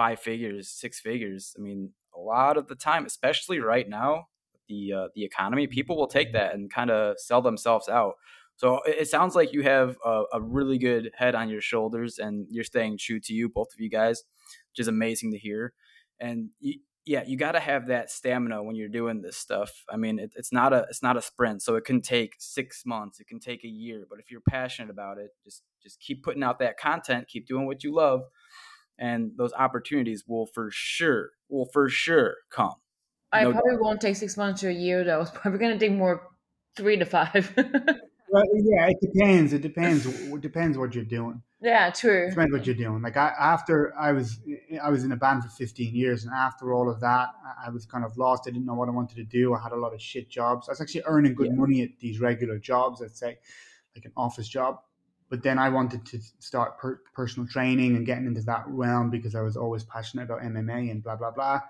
five 0.00 0.18
figures, 0.18 0.70
six 0.70 0.98
figures. 0.98 1.54
I 1.58 1.60
mean, 1.60 1.90
a 2.16 2.18
lot 2.18 2.56
of 2.56 2.68
the 2.68 2.74
time, 2.74 3.04
especially 3.04 3.60
right 3.60 3.86
now, 3.86 4.28
the 4.66 4.94
uh, 4.94 5.08
the 5.14 5.24
economy, 5.24 5.66
people 5.66 5.94
will 5.98 6.06
take 6.06 6.32
that 6.32 6.54
and 6.54 6.72
kind 6.72 6.90
of 6.90 7.16
sell 7.18 7.42
themselves 7.42 7.86
out. 7.86 8.14
So 8.56 8.80
it, 8.86 8.96
it 9.00 9.08
sounds 9.08 9.34
like 9.34 9.52
you 9.52 9.62
have 9.62 9.98
a, 10.02 10.22
a, 10.32 10.40
really 10.40 10.78
good 10.78 11.10
head 11.14 11.34
on 11.34 11.50
your 11.50 11.60
shoulders, 11.60 12.18
and 12.18 12.46
you're 12.48 12.64
staying 12.64 12.96
true 12.98 13.20
to 13.20 13.34
you, 13.34 13.50
both 13.50 13.68
of 13.74 13.80
you 13.80 13.90
guys, 13.90 14.22
which 14.70 14.80
is 14.80 14.88
amazing 14.88 15.32
to 15.32 15.38
hear. 15.38 15.74
And 16.18 16.48
you, 16.60 16.80
yeah, 17.04 17.22
you 17.26 17.36
got 17.36 17.52
to 17.52 17.60
have 17.60 17.88
that 17.88 18.10
stamina 18.10 18.62
when 18.62 18.76
you're 18.76 18.88
doing 18.88 19.20
this 19.20 19.36
stuff. 19.36 19.84
I 19.90 19.98
mean, 19.98 20.18
it, 20.18 20.32
it's 20.34 20.52
not 20.52 20.72
a 20.72 20.86
it's 20.88 21.02
not 21.02 21.18
a 21.18 21.22
sprint, 21.22 21.60
so 21.60 21.74
it 21.74 21.84
can 21.84 22.00
take 22.00 22.36
six 22.38 22.84
months, 22.86 23.20
it 23.20 23.28
can 23.28 23.38
take 23.38 23.64
a 23.64 23.68
year, 23.68 24.06
but 24.08 24.18
if 24.18 24.30
you're 24.30 24.48
passionate 24.48 24.90
about 24.90 25.18
it, 25.18 25.30
just 25.44 25.62
just 25.82 26.00
keep 26.00 26.22
putting 26.22 26.42
out 26.42 26.58
that 26.60 26.78
content, 26.78 27.28
keep 27.28 27.46
doing 27.46 27.66
what 27.66 27.84
you 27.84 27.94
love, 27.94 28.22
and 29.00 29.32
those 29.36 29.52
opportunities 29.54 30.24
will 30.28 30.46
for 30.46 30.68
sure 30.70 31.30
will 31.48 31.68
for 31.72 31.88
sure 31.88 32.36
come. 32.50 32.74
I 33.32 33.44
no 33.44 33.52
probably 33.52 33.72
doubt. 33.72 33.80
won't 33.80 34.00
take 34.00 34.16
six 34.16 34.36
months 34.36 34.60
to 34.60 34.68
a 34.68 34.72
year 34.72 35.02
though. 35.02 35.20
It's 35.22 35.30
probably 35.30 35.58
going 35.58 35.76
to 35.76 35.78
take 35.78 35.96
more 35.96 36.28
three 36.76 36.96
to 36.98 37.04
five. 37.04 37.52
well, 37.56 38.44
yeah, 38.54 38.88
it 38.88 38.96
depends. 39.00 39.52
It 39.52 39.62
depends. 39.62 40.06
It 40.06 40.40
depends 40.40 40.78
what 40.78 40.94
you're 40.94 41.04
doing. 41.04 41.42
Yeah, 41.62 41.90
true. 41.90 42.26
It 42.26 42.30
depends 42.30 42.52
what 42.52 42.66
you're 42.66 42.74
doing. 42.74 43.02
Like 43.02 43.16
I, 43.16 43.32
after 43.38 43.94
I 43.98 44.12
was 44.12 44.38
I 44.82 44.90
was 44.90 45.04
in 45.04 45.12
a 45.12 45.16
band 45.16 45.44
for 45.44 45.50
15 45.50 45.94
years, 45.94 46.24
and 46.24 46.34
after 46.34 46.72
all 46.72 46.90
of 46.90 47.00
that, 47.00 47.30
I 47.64 47.70
was 47.70 47.86
kind 47.86 48.04
of 48.04 48.16
lost. 48.18 48.44
I 48.46 48.50
didn't 48.50 48.66
know 48.66 48.74
what 48.74 48.88
I 48.88 48.92
wanted 48.92 49.16
to 49.16 49.24
do. 49.24 49.54
I 49.54 49.62
had 49.62 49.72
a 49.72 49.76
lot 49.76 49.94
of 49.94 50.00
shit 50.00 50.28
jobs. 50.28 50.68
I 50.68 50.72
was 50.72 50.80
actually 50.80 51.02
earning 51.06 51.34
good 51.34 51.48
yeah. 51.48 51.56
money 51.56 51.82
at 51.82 51.90
these 51.98 52.20
regular 52.20 52.58
jobs, 52.58 53.00
let's 53.00 53.18
say, 53.18 53.38
like 53.94 54.04
an 54.04 54.12
office 54.16 54.48
job. 54.48 54.76
But 55.30 55.42
then 55.42 55.58
I 55.58 55.68
wanted 55.68 56.04
to 56.06 56.20
start 56.40 56.78
per- 56.78 57.00
personal 57.14 57.48
training 57.48 57.96
and 57.96 58.04
getting 58.04 58.26
into 58.26 58.42
that 58.42 58.64
realm 58.66 59.10
because 59.10 59.34
I 59.34 59.42
was 59.42 59.56
always 59.56 59.84
passionate 59.84 60.24
about 60.24 60.42
MMA 60.42 60.90
and 60.90 61.02
blah 61.02 61.16
blah 61.16 61.30
blah. 61.30 61.60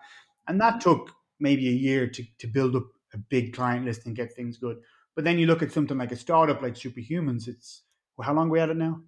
And 0.48 0.60
that 0.60 0.80
took 0.80 1.10
maybe 1.38 1.68
a 1.68 1.72
year 1.72 2.08
to 2.08 2.24
to 2.38 2.46
build 2.46 2.74
up 2.74 2.86
a 3.12 3.18
big 3.18 3.52
client 3.52 3.84
list 3.84 4.06
and 4.06 4.16
get 4.16 4.32
things 4.32 4.56
good. 4.56 4.78
But 5.14 5.24
then 5.24 5.38
you 5.38 5.46
look 5.46 5.62
at 5.62 5.72
something 5.72 5.98
like 5.98 6.12
a 6.12 6.16
startup 6.16 6.62
like 6.62 6.74
Superhumans. 6.74 7.48
It's 7.48 7.82
well, 8.16 8.26
how 8.26 8.34
long 8.34 8.48
are 8.48 8.50
we 8.50 8.60
at 8.60 8.70
it 8.70 8.76
now? 8.76 9.02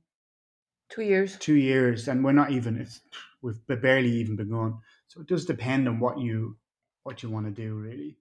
Two 0.91 1.03
years. 1.03 1.39
Two 1.39 1.55
years, 1.55 2.09
and 2.09 2.23
we're 2.23 2.33
not 2.33 2.51
even. 2.51 2.77
It's 2.77 3.01
we've 3.41 3.67
barely 3.67 4.11
even 4.11 4.37
begun. 4.37 4.79
So 5.09 5.23
it 5.23 5.27
does 5.27 5.47
depend 5.47 5.89
on 5.89 5.99
what 5.99 6.19
you 6.19 6.59
what 7.05 7.23
you 7.23 7.31
want 7.31 7.47
to 7.47 7.53
do, 7.53 7.75
really. 7.75 8.19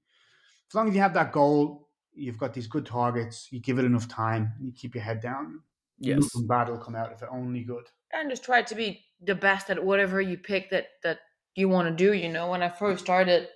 As 0.69 0.75
long 0.75 0.87
as 0.87 0.95
you 0.95 1.01
have 1.01 1.13
that 1.15 1.33
goal, 1.33 1.89
you've 2.13 2.37
got 2.37 2.53
these 2.53 2.67
good 2.67 2.85
targets. 2.85 3.49
You 3.51 3.59
give 3.59 3.77
it 3.77 3.85
enough 3.85 4.07
time, 4.07 4.53
you 4.61 4.71
keep 4.71 4.95
your 4.95 5.03
head 5.03 5.21
down. 5.21 5.61
Yes, 6.01 6.19
nothing 6.19 6.47
bad 6.47 6.69
will 6.69 6.77
come 6.77 6.95
out 6.95 7.13
of 7.13 7.21
it. 7.21 7.29
Only 7.31 7.63
good. 7.63 7.85
And 8.11 8.29
just 8.29 8.43
try 8.43 8.61
to 8.63 8.75
be 8.75 9.05
the 9.21 9.35
best 9.35 9.69
at 9.69 9.83
whatever 9.83 10.19
you 10.19 10.37
pick 10.37 10.69
that 10.71 10.87
that 11.03 11.19
you 11.55 11.69
want 11.69 11.87
to 11.87 12.05
do. 12.05 12.13
You 12.13 12.29
know, 12.29 12.49
when 12.49 12.63
I 12.63 12.69
first 12.69 13.03
started 13.03 13.47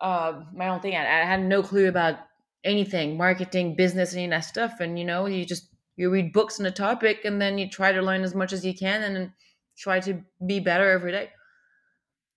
uh, 0.00 0.42
my 0.54 0.68
own 0.68 0.80
thing, 0.80 0.94
I, 0.94 1.22
I 1.22 1.24
had 1.24 1.42
no 1.42 1.62
clue 1.62 1.88
about 1.88 2.18
anything, 2.64 3.16
marketing, 3.16 3.74
business, 3.74 4.14
any 4.14 4.24
of 4.24 4.30
that 4.30 4.40
stuff. 4.40 4.80
And 4.80 4.98
you 4.98 5.04
know, 5.04 5.26
you 5.26 5.44
just 5.44 5.68
you 5.96 6.10
read 6.10 6.32
books 6.32 6.60
on 6.60 6.66
a 6.66 6.70
topic 6.70 7.24
and 7.24 7.40
then 7.40 7.58
you 7.58 7.68
try 7.68 7.92
to 7.92 8.02
learn 8.02 8.22
as 8.22 8.34
much 8.34 8.52
as 8.52 8.64
you 8.64 8.74
can 8.74 9.02
and 9.02 9.16
then 9.16 9.32
try 9.76 10.00
to 10.00 10.22
be 10.46 10.60
better 10.60 10.90
every 10.90 11.10
day 11.10 11.30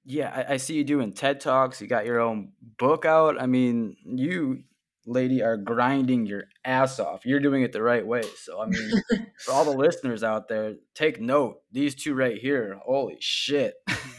yeah 0.05 0.45
I, 0.47 0.53
I, 0.53 0.57
see 0.57 0.75
you 0.75 0.83
doing 0.83 1.13
ted 1.13 1.39
talks 1.39 1.81
you 1.81 1.87
got 1.87 2.05
your 2.05 2.19
own 2.19 2.51
book 2.77 3.05
out 3.05 3.41
i 3.41 3.45
mean 3.45 3.95
you 4.03 4.63
lady 5.05 5.41
are 5.43 5.57
grinding 5.57 6.25
your 6.25 6.45
ass 6.69 6.99
off. 6.99 7.25
You're 7.25 7.39
doing 7.39 7.63
it 7.63 7.73
the 7.73 7.81
right 7.81 8.05
way. 8.05 8.21
So 8.37 8.61
i 8.61 8.67
mean 8.67 8.91
for 9.39 9.51
all 9.51 9.65
the 9.65 9.71
listeners 9.71 10.23
out 10.23 10.47
there 10.47 10.75
take 10.93 11.19
note. 11.19 11.61
These 11.71 11.95
two 11.95 12.13
right 12.13 12.37
here 12.37 12.79
holy 12.85 13.17
shit. 13.19 13.73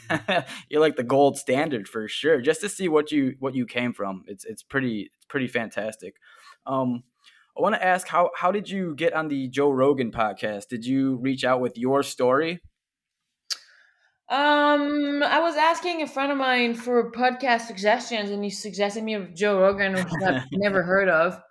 You're 0.69 0.81
like 0.81 0.97
the 0.97 1.05
gold 1.05 1.39
standard 1.39 1.87
for 1.87 2.09
sure 2.09 2.41
just 2.41 2.61
to 2.63 2.69
see 2.69 2.89
what 2.89 3.13
you 3.13 3.37
what 3.39 3.55
you 3.55 3.67
came 3.67 3.93
from. 3.93 4.25
It's 4.27 4.45
it's 4.45 4.63
pretty 4.63 5.11
it's 5.17 5.27
pretty 5.27 5.47
fantastic. 5.47 6.17
Um 6.67 7.05
I 7.57 7.63
want 7.63 7.75
to 7.77 7.85
ask 7.85 8.09
how 8.09 8.31
how 8.37 8.51
did 8.51 8.69
you 8.69 8.95
get 8.97 9.13
on 9.13 9.29
the 9.29 9.49
Joe 9.49 9.71
Rogan 9.71 10.11
podcast? 10.11 10.69
Did 10.69 10.85
you 10.85 11.17
reach 11.17 11.45
out 11.45 11.61
with 11.61 11.79
your 11.79 12.03
story? 12.03 12.61
Um, 14.31 15.25
I 15.25 15.41
was 15.41 15.57
asking 15.57 16.03
a 16.03 16.07
friend 16.07 16.31
of 16.31 16.39
mine 16.39 16.75
for 16.75 17.11
podcast 17.11 17.63
suggestions, 17.63 18.31
and 18.31 18.45
he 18.45 18.51
suggested 18.51 19.03
me 19.03 19.15
of 19.15 19.35
Joe 19.35 19.59
Rogan, 19.61 19.95
which 19.95 20.07
I've 20.25 20.45
never 20.53 20.85
heard 20.85 21.09
of. 21.09 21.43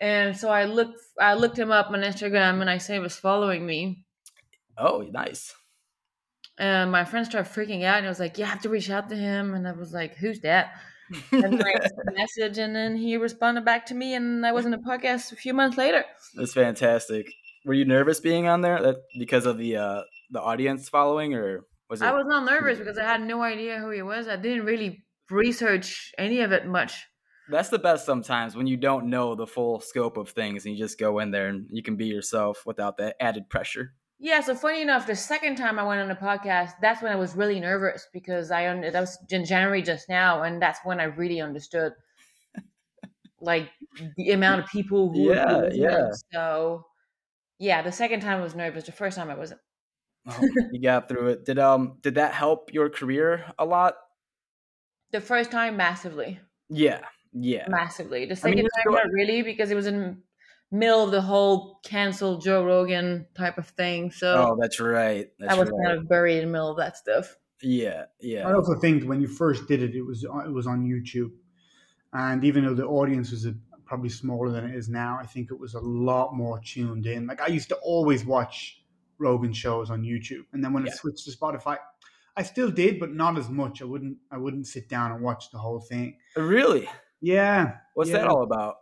and 0.00 0.36
so 0.36 0.48
I 0.48 0.64
looked, 0.64 1.00
I 1.20 1.34
looked 1.34 1.56
him 1.56 1.70
up 1.70 1.90
on 1.90 2.00
Instagram, 2.00 2.60
and 2.60 2.68
I 2.68 2.78
say 2.78 2.94
he 2.94 2.98
was 3.00 3.16
following 3.16 3.64
me. 3.64 4.04
Oh, 4.76 5.06
nice. 5.12 5.54
And 6.58 6.90
my 6.90 7.04
friend 7.04 7.24
started 7.24 7.52
freaking 7.52 7.84
out, 7.84 7.98
and 7.98 8.06
I 8.06 8.08
was 8.08 8.18
like, 8.18 8.36
"You 8.36 8.44
have 8.44 8.62
to 8.62 8.68
reach 8.68 8.90
out 8.90 9.08
to 9.10 9.16
him." 9.16 9.54
And 9.54 9.68
I 9.68 9.72
was 9.72 9.92
like, 9.92 10.16
"Who's 10.16 10.40
that?" 10.40 10.72
and 11.30 11.62
I 11.62 11.72
sent 11.72 12.08
a 12.08 12.12
message, 12.16 12.58
and 12.58 12.74
then 12.74 12.96
he 12.96 13.16
responded 13.16 13.64
back 13.64 13.86
to 13.86 13.94
me, 13.94 14.14
and 14.14 14.44
I 14.44 14.50
was 14.50 14.66
in 14.66 14.74
a 14.74 14.78
podcast 14.78 15.30
a 15.30 15.36
few 15.36 15.54
months 15.54 15.78
later. 15.78 16.04
That's 16.34 16.54
fantastic. 16.54 17.32
Were 17.64 17.74
you 17.74 17.84
nervous 17.84 18.20
being 18.20 18.48
on 18.48 18.60
there 18.60 18.80
that 18.80 18.96
because 19.18 19.46
of 19.46 19.58
the 19.58 19.76
uh, 19.76 20.02
the 20.30 20.40
audience 20.40 20.88
following, 20.88 21.34
or 21.34 21.66
was 21.90 22.02
it? 22.02 22.06
I 22.06 22.12
was 22.12 22.26
not 22.26 22.44
nervous 22.44 22.78
because 22.78 22.98
I 22.98 23.04
had 23.04 23.22
no 23.22 23.42
idea 23.42 23.78
who 23.78 23.90
he 23.90 24.02
was. 24.02 24.28
I 24.28 24.36
didn't 24.36 24.64
really 24.64 25.04
research 25.30 26.12
any 26.18 26.40
of 26.40 26.52
it 26.52 26.66
much. 26.66 27.04
That's 27.50 27.70
the 27.70 27.78
best 27.78 28.04
sometimes 28.04 28.54
when 28.54 28.66
you 28.66 28.76
don't 28.76 29.06
know 29.06 29.34
the 29.34 29.46
full 29.46 29.80
scope 29.80 30.18
of 30.18 30.28
things 30.30 30.66
and 30.66 30.74
you 30.74 30.84
just 30.84 30.98
go 30.98 31.18
in 31.18 31.30
there 31.30 31.48
and 31.48 31.66
you 31.70 31.82
can 31.82 31.96
be 31.96 32.06
yourself 32.06 32.64
without 32.66 32.98
that 32.98 33.16
added 33.20 33.48
pressure. 33.48 33.94
Yeah, 34.20 34.40
so 34.40 34.54
funny 34.54 34.82
enough, 34.82 35.06
the 35.06 35.14
second 35.14 35.56
time 35.56 35.78
I 35.78 35.84
went 35.84 36.00
on 36.00 36.10
a 36.10 36.16
podcast, 36.16 36.72
that's 36.82 37.00
when 37.00 37.12
I 37.12 37.16
was 37.16 37.36
really 37.36 37.60
nervous 37.60 38.06
because 38.12 38.50
I 38.50 38.68
under 38.68 38.90
that 38.90 39.00
was 39.00 39.16
in 39.30 39.44
January 39.44 39.80
just 39.80 40.08
now, 40.08 40.42
and 40.42 40.60
that's 40.60 40.80
when 40.84 41.00
I 41.00 41.04
really 41.04 41.40
understood 41.40 41.92
like 43.40 43.70
the 44.16 44.32
amount 44.32 44.60
of 44.62 44.68
people 44.68 45.12
who 45.12 45.32
yeah 45.32 45.68
yeah. 45.72 46.08
So 46.32 46.84
yeah, 47.58 47.82
the 47.82 47.92
second 47.92 48.20
time 48.20 48.40
I 48.40 48.42
was 48.42 48.54
nervous. 48.54 48.84
The 48.84 48.92
first 48.92 49.16
time 49.16 49.30
I 49.30 49.34
wasn't. 49.34 49.60
oh, 50.28 50.40
you 50.72 50.80
got 50.80 51.08
through 51.08 51.28
it. 51.28 51.44
Did 51.44 51.58
um 51.58 51.98
did 52.02 52.16
that 52.16 52.32
help 52.32 52.72
your 52.72 52.88
career 52.88 53.44
a 53.58 53.64
lot? 53.64 53.94
The 55.10 55.20
first 55.20 55.50
time, 55.50 55.76
massively. 55.76 56.38
Yeah, 56.68 57.00
yeah, 57.32 57.66
massively. 57.68 58.26
The 58.26 58.36
second 58.36 58.58
I 58.58 58.62
mean, 58.62 58.68
time, 58.84 58.94
not 58.94 59.12
really, 59.12 59.42
because 59.42 59.70
it 59.70 59.74
was 59.74 59.86
in 59.86 60.22
middle 60.70 61.02
of 61.02 61.10
the 61.10 61.20
whole 61.20 61.80
cancel 61.84 62.38
Joe 62.38 62.64
Rogan 62.64 63.26
type 63.34 63.58
of 63.58 63.68
thing. 63.68 64.10
So 64.10 64.34
oh, 64.34 64.58
that's 64.60 64.80
right. 64.80 65.28
That's 65.38 65.54
I 65.54 65.58
was 65.58 65.70
right. 65.70 65.86
kind 65.86 65.98
of 65.98 66.08
buried 66.08 66.38
in 66.38 66.46
the 66.46 66.52
middle 66.52 66.70
of 66.70 66.76
that 66.78 66.96
stuff. 66.96 67.36
Yeah, 67.62 68.04
yeah. 68.20 68.48
I 68.48 68.52
also 68.52 68.78
think 68.78 69.04
when 69.04 69.20
you 69.20 69.26
first 69.26 69.66
did 69.66 69.82
it, 69.82 69.94
it 69.94 70.02
was 70.02 70.24
it 70.24 70.52
was 70.52 70.66
on 70.66 70.84
YouTube, 70.84 71.30
and 72.12 72.44
even 72.44 72.64
though 72.64 72.74
the 72.74 72.86
audience 72.86 73.30
was 73.30 73.46
a, 73.46 73.54
probably 73.88 74.10
smaller 74.10 74.50
than 74.50 74.64
it 74.64 74.74
is 74.76 74.88
now, 74.88 75.18
I 75.20 75.26
think 75.26 75.50
it 75.50 75.58
was 75.58 75.74
a 75.74 75.80
lot 75.80 76.34
more 76.34 76.60
tuned 76.60 77.06
in. 77.06 77.26
Like 77.26 77.40
I 77.40 77.48
used 77.48 77.68
to 77.70 77.76
always 77.76 78.24
watch 78.24 78.82
Rogan 79.18 79.52
shows 79.52 79.90
on 79.90 80.02
YouTube, 80.02 80.44
and 80.52 80.62
then 80.62 80.72
when 80.72 80.84
yeah. 80.86 80.92
it 80.92 80.98
switched 80.98 81.24
to 81.24 81.36
Spotify, 81.36 81.78
I 82.36 82.42
still 82.44 82.70
did, 82.70 83.00
but 83.00 83.12
not 83.12 83.36
as 83.36 83.48
much. 83.48 83.82
I 83.82 83.86
wouldn't 83.86 84.18
I 84.30 84.36
wouldn't 84.36 84.66
sit 84.68 84.88
down 84.88 85.10
and 85.10 85.22
watch 85.22 85.50
the 85.50 85.58
whole 85.58 85.80
thing. 85.80 86.18
Really? 86.36 86.88
Yeah. 87.20 87.78
What's 87.94 88.10
yeah. 88.10 88.18
that 88.18 88.28
all 88.28 88.44
about? 88.44 88.76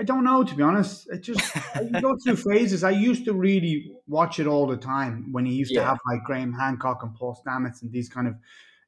I 0.00 0.04
don't 0.04 0.22
know, 0.24 0.44
to 0.44 0.54
be 0.54 0.62
honest. 0.62 1.08
It 1.10 1.20
just 1.20 1.54
you 1.82 2.00
go 2.00 2.16
through 2.24 2.36
phases. 2.52 2.84
I 2.84 2.90
used 2.90 3.24
to 3.24 3.32
really 3.32 3.92
watch 4.06 4.38
it 4.38 4.46
all 4.46 4.66
the 4.66 4.76
time 4.76 5.32
when 5.32 5.44
he 5.44 5.52
used 5.52 5.72
yeah. 5.72 5.80
to 5.80 5.86
have 5.86 5.98
like 6.10 6.24
Graham 6.24 6.52
Hancock 6.52 7.02
and 7.02 7.14
Paul 7.14 7.36
Stamets 7.44 7.82
and 7.82 7.90
these 7.90 8.08
kind 8.08 8.28
of 8.28 8.36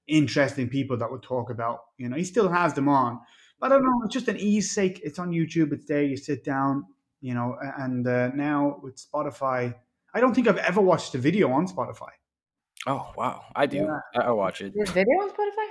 interesting 0.07 0.69
people 0.69 0.97
that 0.99 1.11
would 1.11 1.23
talk 1.23 1.51
about. 1.51 1.81
You 1.99 2.09
know, 2.09 2.17
he 2.17 2.25
still 2.25 2.49
has 2.49 2.75
them 2.75 2.89
on, 2.89 3.21
I 3.63 3.69
don't 3.69 3.83
know. 3.83 4.03
It's 4.05 4.15
just 4.15 4.29
an 4.29 4.39
ease 4.39 4.71
sake. 4.71 5.01
It's 5.05 5.19
on 5.19 5.31
YouTube. 5.31 5.73
It's 5.73 5.87
there. 5.87 6.03
You 6.03 6.17
sit 6.17 6.45
down. 6.45 6.87
You 7.21 7.35
know, 7.35 7.57
and 7.79 8.07
uh, 8.07 8.29
now 8.29 8.81
with 8.83 8.97
Spotify, 8.97 9.75
I 10.15 10.21
don't 10.21 10.35
think 10.35 10.49
I've 10.49 10.57
ever 10.57 10.81
watched 10.81 11.15
a 11.15 11.19
video 11.19 11.51
on 11.53 11.67
Spotify. 11.67 12.09
Oh 12.87 13.13
wow, 13.15 13.43
I 13.55 13.67
do. 13.67 13.77
Yeah. 13.77 14.23
I 14.23 14.31
watch 14.31 14.63
it. 14.63 14.73
There's 14.75 14.91
video 14.91 15.13
on 15.21 15.29
Spotify. 15.29 15.69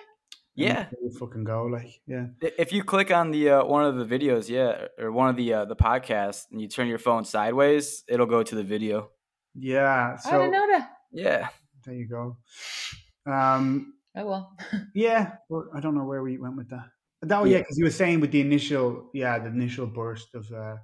Yeah, 0.55 0.87
fucking 1.17 1.45
go 1.45 1.65
like 1.65 2.01
yeah. 2.05 2.27
If 2.41 2.73
you 2.73 2.83
click 2.83 3.11
on 3.11 3.31
the 3.31 3.49
uh, 3.49 3.63
one 3.65 3.85
of 3.85 3.95
the 3.95 4.05
videos, 4.05 4.49
yeah, 4.49 4.87
or 4.99 5.11
one 5.11 5.29
of 5.29 5.37
the 5.37 5.53
uh, 5.53 5.65
the 5.65 5.75
podcasts, 5.75 6.45
and 6.51 6.61
you 6.61 6.67
turn 6.67 6.87
your 6.87 6.99
phone 6.99 7.23
sideways, 7.23 8.03
it'll 8.07 8.25
go 8.25 8.43
to 8.43 8.55
the 8.55 8.63
video. 8.63 9.09
Yeah, 9.55 10.17
so, 10.17 10.29
I 10.29 10.33
didn't 10.33 10.51
know 10.51 10.67
that. 10.67 10.91
Yeah, 11.11 11.47
there 11.85 11.95
you 11.95 12.07
go. 12.07 12.37
Um, 13.25 13.93
oh 14.15 14.25
well. 14.25 14.57
yeah, 14.93 15.37
well, 15.47 15.69
I 15.73 15.79
don't 15.79 15.95
know 15.95 16.03
where 16.03 16.21
we 16.21 16.37
went 16.37 16.57
with 16.57 16.69
that. 16.69 16.89
That 17.21 17.41
was 17.41 17.51
yeah, 17.51 17.59
because 17.59 17.77
yeah, 17.77 17.81
you 17.81 17.85
were 17.85 17.91
saying 17.91 18.21
with 18.21 18.31
the 18.31 18.41
initial, 18.41 19.09
yeah, 19.13 19.39
the 19.39 19.47
initial 19.47 19.87
burst 19.87 20.33
of. 20.35 20.51
Uh, 20.51 20.77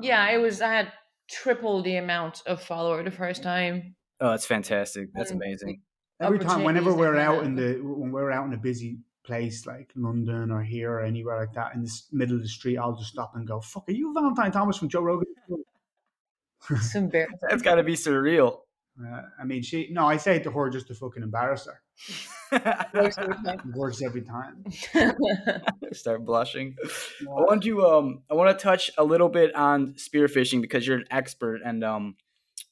yeah, 0.00 0.28
it 0.30 0.38
was. 0.38 0.60
I 0.60 0.72
had 0.72 0.92
triple 1.30 1.82
the 1.82 1.96
amount 1.96 2.42
of 2.46 2.62
follower 2.62 3.02
the 3.02 3.10
first 3.10 3.42
time. 3.42 3.94
Oh, 4.20 4.30
that's 4.30 4.46
fantastic! 4.46 5.08
That's 5.14 5.30
amazing 5.30 5.82
every 6.20 6.38
time 6.38 6.64
whenever 6.64 6.94
we're 6.94 7.16
out 7.16 7.44
in 7.44 7.54
the 7.54 7.80
when 7.82 8.12
we're 8.12 8.30
out 8.30 8.46
in 8.46 8.52
a 8.52 8.58
busy 8.58 8.98
place 9.24 9.66
like 9.66 9.90
London 9.96 10.50
or 10.50 10.62
here 10.62 10.92
or 10.92 11.00
anywhere 11.00 11.38
like 11.38 11.52
that 11.54 11.74
in 11.74 11.82
the 11.82 11.90
middle 12.12 12.36
of 12.36 12.42
the 12.42 12.48
street, 12.48 12.76
I'll 12.76 12.96
just 12.96 13.10
stop 13.10 13.32
and 13.34 13.46
go, 13.46 13.60
"Fuck, 13.60 13.88
are 13.88 13.92
you 13.92 14.12
Valentine 14.12 14.52
Thomas 14.52 14.76
from 14.76 14.88
Joe 14.88 15.02
Rogan?" 15.02 15.26
it's 16.70 16.94
embarrassing. 16.94 17.38
That's 17.48 17.62
got 17.62 17.76
to 17.76 17.82
be 17.82 17.94
surreal. 17.94 18.58
Uh, 19.02 19.22
I 19.40 19.44
mean, 19.44 19.62
she 19.62 19.88
no, 19.90 20.06
I 20.06 20.16
say 20.18 20.36
it 20.36 20.44
to 20.44 20.50
her 20.50 20.68
just 20.70 20.88
to 20.88 20.94
fucking 20.94 21.22
embarrass 21.22 21.66
her. 21.66 21.80
Works 22.94 23.18
every 23.18 23.34
time. 23.44 23.72
Works 23.74 24.02
every 24.02 24.22
time. 24.22 24.64
Start 25.92 26.24
blushing. 26.24 26.76
Yeah. 27.20 27.30
I 27.30 27.40
want 27.42 27.62
to 27.62 27.86
um, 27.86 28.22
I 28.30 28.34
want 28.34 28.56
to 28.56 28.62
touch 28.62 28.90
a 28.98 29.04
little 29.04 29.28
bit 29.28 29.54
on 29.54 29.94
spearfishing 29.94 30.60
because 30.60 30.86
you're 30.86 30.98
an 30.98 31.06
expert 31.10 31.60
and 31.64 31.84
um, 31.84 32.16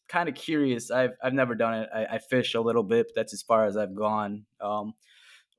kind 0.09 0.29
of 0.29 0.35
curious. 0.35 0.91
I've 0.91 1.13
I've 1.23 1.35
never 1.35 1.55
done 1.55 1.75
it. 1.75 1.89
I, 1.95 2.05
I, 2.07 2.19
fish 2.19 2.55
a 2.55 2.61
little 2.61 2.83
bit, 2.83 3.09
but 3.09 3.15
that's 3.15 3.33
as 3.33 3.43
far 3.43 3.67
as 3.67 3.77
I've 3.77 3.95
gone. 3.95 4.47
Um, 4.61 4.95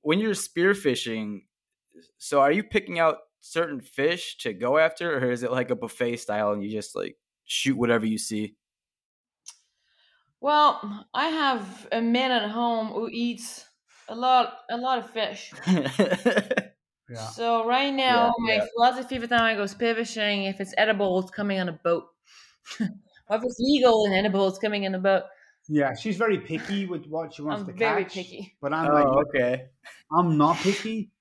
when 0.01 0.19
you're 0.19 0.33
spearfishing, 0.33 1.41
so 2.17 2.41
are 2.41 2.51
you 2.51 2.63
picking 2.63 2.99
out 2.99 3.17
certain 3.41 3.81
fish 3.81 4.37
to 4.39 4.53
go 4.53 4.77
after, 4.77 5.17
or 5.17 5.31
is 5.31 5.43
it 5.43 5.51
like 5.51 5.69
a 5.69 5.75
buffet 5.75 6.17
style 6.17 6.51
and 6.51 6.63
you 6.63 6.69
just 6.69 6.95
like 6.95 7.17
shoot 7.45 7.77
whatever 7.77 8.05
you 8.05 8.17
see? 8.17 8.55
Well, 10.41 11.07
I 11.13 11.27
have 11.29 11.87
a 11.91 12.01
man 12.01 12.31
at 12.31 12.49
home 12.51 12.87
who 12.87 13.09
eats 13.11 13.65
a 14.07 14.15
lot 14.15 14.59
a 14.69 14.77
lot 14.77 14.99
of 14.99 15.09
fish. 15.11 15.53
yeah. 17.09 17.33
So 17.33 17.65
right 17.67 17.93
now, 17.93 18.27
yeah, 18.27 18.31
my 18.39 18.53
yeah. 18.55 18.65
philosophy 18.73 19.15
every 19.15 19.27
time 19.27 19.41
I 19.43 19.55
go 19.55 19.63
spearfishing, 19.63 20.49
if 20.49 20.59
it's 20.61 20.73
edible, 20.77 21.19
it's 21.19 21.31
coming 21.31 21.59
on 21.59 21.69
a 21.69 21.73
boat. 21.73 22.05
What 23.27 23.37
if 23.41 23.43
it's 23.45 23.59
legal 23.59 24.05
and 24.05 24.15
edible? 24.15 24.47
It's 24.47 24.57
coming 24.57 24.83
in 24.85 24.95
a 24.95 24.99
boat. 24.99 25.23
Yeah, 25.67 25.93
she's 25.93 26.17
very 26.17 26.39
picky 26.39 26.85
with 26.87 27.05
what 27.05 27.33
she 27.33 27.43
wants 27.43 27.61
I'm 27.61 27.67
to 27.67 27.73
very 27.73 28.03
catch. 28.03 28.13
picky. 28.13 28.57
But 28.59 28.73
I'm 28.73 28.89
Oh, 28.89 28.93
like, 28.93 29.07
okay. 29.27 29.69
I'm 30.11 30.37
not 30.37 30.57
picky. 30.57 31.11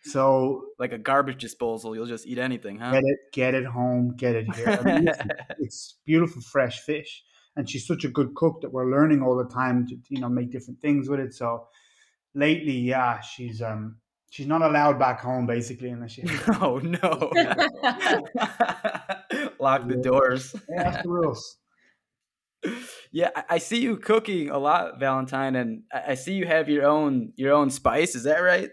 So 0.00 0.64
Like 0.78 0.92
a 0.92 0.98
garbage 0.98 1.40
disposal, 1.40 1.94
you'll 1.94 2.06
just 2.06 2.26
eat 2.26 2.38
anything, 2.38 2.78
huh? 2.78 2.92
get 2.92 3.02
it, 3.04 3.18
get 3.32 3.54
it 3.54 3.66
home, 3.66 4.16
get 4.16 4.34
it 4.34 4.46
here. 4.54 4.68
I 4.68 4.82
mean, 4.82 5.08
it's, 5.08 5.18
it's 5.58 5.98
beautiful, 6.06 6.40
fresh 6.40 6.80
fish, 6.80 7.22
and 7.58 7.68
she's 7.68 7.86
such 7.86 8.04
a 8.04 8.08
good 8.08 8.34
cook 8.34 8.62
that 8.62 8.72
we're 8.72 8.90
learning 8.90 9.22
all 9.22 9.36
the 9.36 9.52
time 9.52 9.86
to 9.88 9.96
you 10.08 10.20
know 10.20 10.30
make 10.30 10.50
different 10.50 10.80
things 10.80 11.10
with 11.10 11.20
it. 11.20 11.34
So 11.34 11.66
lately, 12.34 12.72
yeah, 12.78 13.20
she's 13.20 13.60
um 13.60 13.96
she's 14.30 14.46
not 14.46 14.62
allowed 14.62 14.98
back 14.98 15.20
home 15.20 15.46
basically 15.46 15.90
unless 15.90 16.12
she. 16.12 16.22
oh 16.60 16.78
no. 16.78 17.30
Lock 19.60 19.88
the 19.88 19.96
doors. 20.02 20.54
yeah, 20.68 20.90
that's 20.90 21.02
the 21.02 21.08
rules. 21.10 21.56
Yeah, 23.12 23.30
I- 23.36 23.44
I 23.50 23.58
see 23.58 23.78
you 23.80 23.96
cooking 23.96 24.50
a 24.50 24.58
lot, 24.58 24.98
Valentine, 25.00 25.56
and 25.56 25.82
I 25.92 26.12
I 26.12 26.14
see 26.14 26.34
you 26.34 26.46
have 26.46 26.68
your 26.68 26.86
own 26.86 27.32
your 27.36 27.52
own 27.54 27.70
spice. 27.70 28.14
Is 28.14 28.24
that 28.24 28.38
right? 28.38 28.70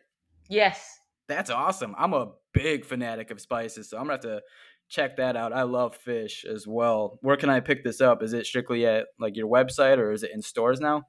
yes. 0.50 0.92
That's 1.28 1.50
awesome. 1.50 1.96
I'm 1.98 2.14
a 2.14 2.34
big 2.54 2.86
fanatic 2.86 3.32
of 3.32 3.42
spices, 3.42 3.90
so 3.90 3.98
I'm 3.98 4.04
gonna 4.04 4.14
have 4.14 4.22
to 4.22 4.42
check 4.90 5.18
that 5.18 5.36
out. 5.36 5.54
I 5.54 5.64
love 5.64 5.96
fish 5.96 6.46
as 6.46 6.66
well. 6.68 7.18
Where 7.22 7.38
can 7.38 7.50
I 7.50 7.60
pick 7.60 7.84
this 7.84 8.02
up? 8.02 8.22
Is 8.24 8.34
it 8.34 8.46
strictly 8.46 8.86
at 8.86 9.08
like 9.20 9.36
your 9.36 9.48
website 9.50 9.98
or 9.98 10.12
is 10.12 10.24
it 10.24 10.32
in 10.34 10.42
stores 10.42 10.80
now? 10.80 11.04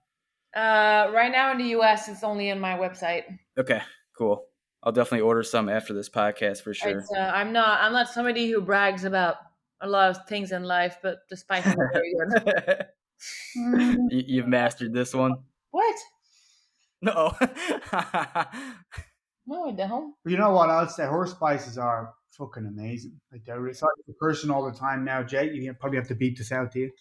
Uh, 0.54 1.10
right 1.12 1.30
now 1.30 1.52
in 1.52 1.58
the 1.58 1.64
U.S., 1.70 2.08
it's 2.08 2.22
only 2.24 2.48
in 2.48 2.58
my 2.58 2.78
website. 2.78 3.24
Okay, 3.58 3.82
cool. 4.16 4.44
I'll 4.82 4.92
definitely 4.92 5.20
order 5.26 5.42
some 5.42 5.68
after 5.68 5.92
this 5.92 6.08
podcast 6.08 6.62
for 6.62 6.72
sure. 6.72 7.04
Uh, 7.14 7.18
I'm 7.20 7.52
not. 7.52 7.80
I'm 7.82 7.92
not 7.92 8.08
somebody 8.08 8.50
who 8.50 8.60
brags 8.60 9.04
about 9.04 9.36
a 9.82 9.88
lot 9.88 10.10
of 10.10 10.26
things 10.26 10.52
in 10.52 10.62
life, 10.64 10.96
but 11.02 11.18
the 11.28 11.36
spice 11.36 11.66
is 11.66 11.74
good. 11.74 12.86
You- 13.54 14.24
You've 14.26 14.46
mastered 14.48 14.92
this 14.92 15.14
one. 15.14 15.36
What? 15.70 15.96
No. 17.02 17.34
No, 19.48 19.68
I 19.68 19.72
don't. 19.72 20.14
You 20.24 20.36
know 20.36 20.50
what 20.52 20.70
else? 20.70 20.96
The 20.96 21.06
horse 21.06 21.30
spices 21.30 21.78
are 21.78 22.12
fucking 22.36 22.66
amazing. 22.66 23.20
Like 23.32 23.44
they're 23.44 23.60
recycled 23.60 24.06
the 24.06 24.14
person 24.14 24.50
all 24.50 24.70
the 24.70 24.76
time 24.78 25.04
now. 25.04 25.22
Jay, 25.22 25.50
you 25.52 25.72
probably 25.74 25.98
have 25.98 26.08
to 26.08 26.14
beat 26.14 26.38
this 26.38 26.52
out 26.52 26.72
to 26.72 26.80
you 26.80 26.92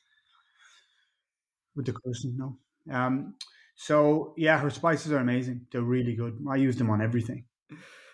with 1.75 1.85
the 1.85 1.93
cursing, 1.93 2.37
no. 2.37 2.57
Um, 2.89 3.35
so 3.75 4.33
yeah, 4.37 4.59
her 4.59 4.69
spices 4.69 5.11
are 5.11 5.17
amazing. 5.17 5.67
They're 5.71 5.81
really 5.81 6.15
good. 6.15 6.43
I 6.49 6.55
use 6.55 6.77
them 6.77 6.89
on 6.89 7.01
everything. 7.01 7.45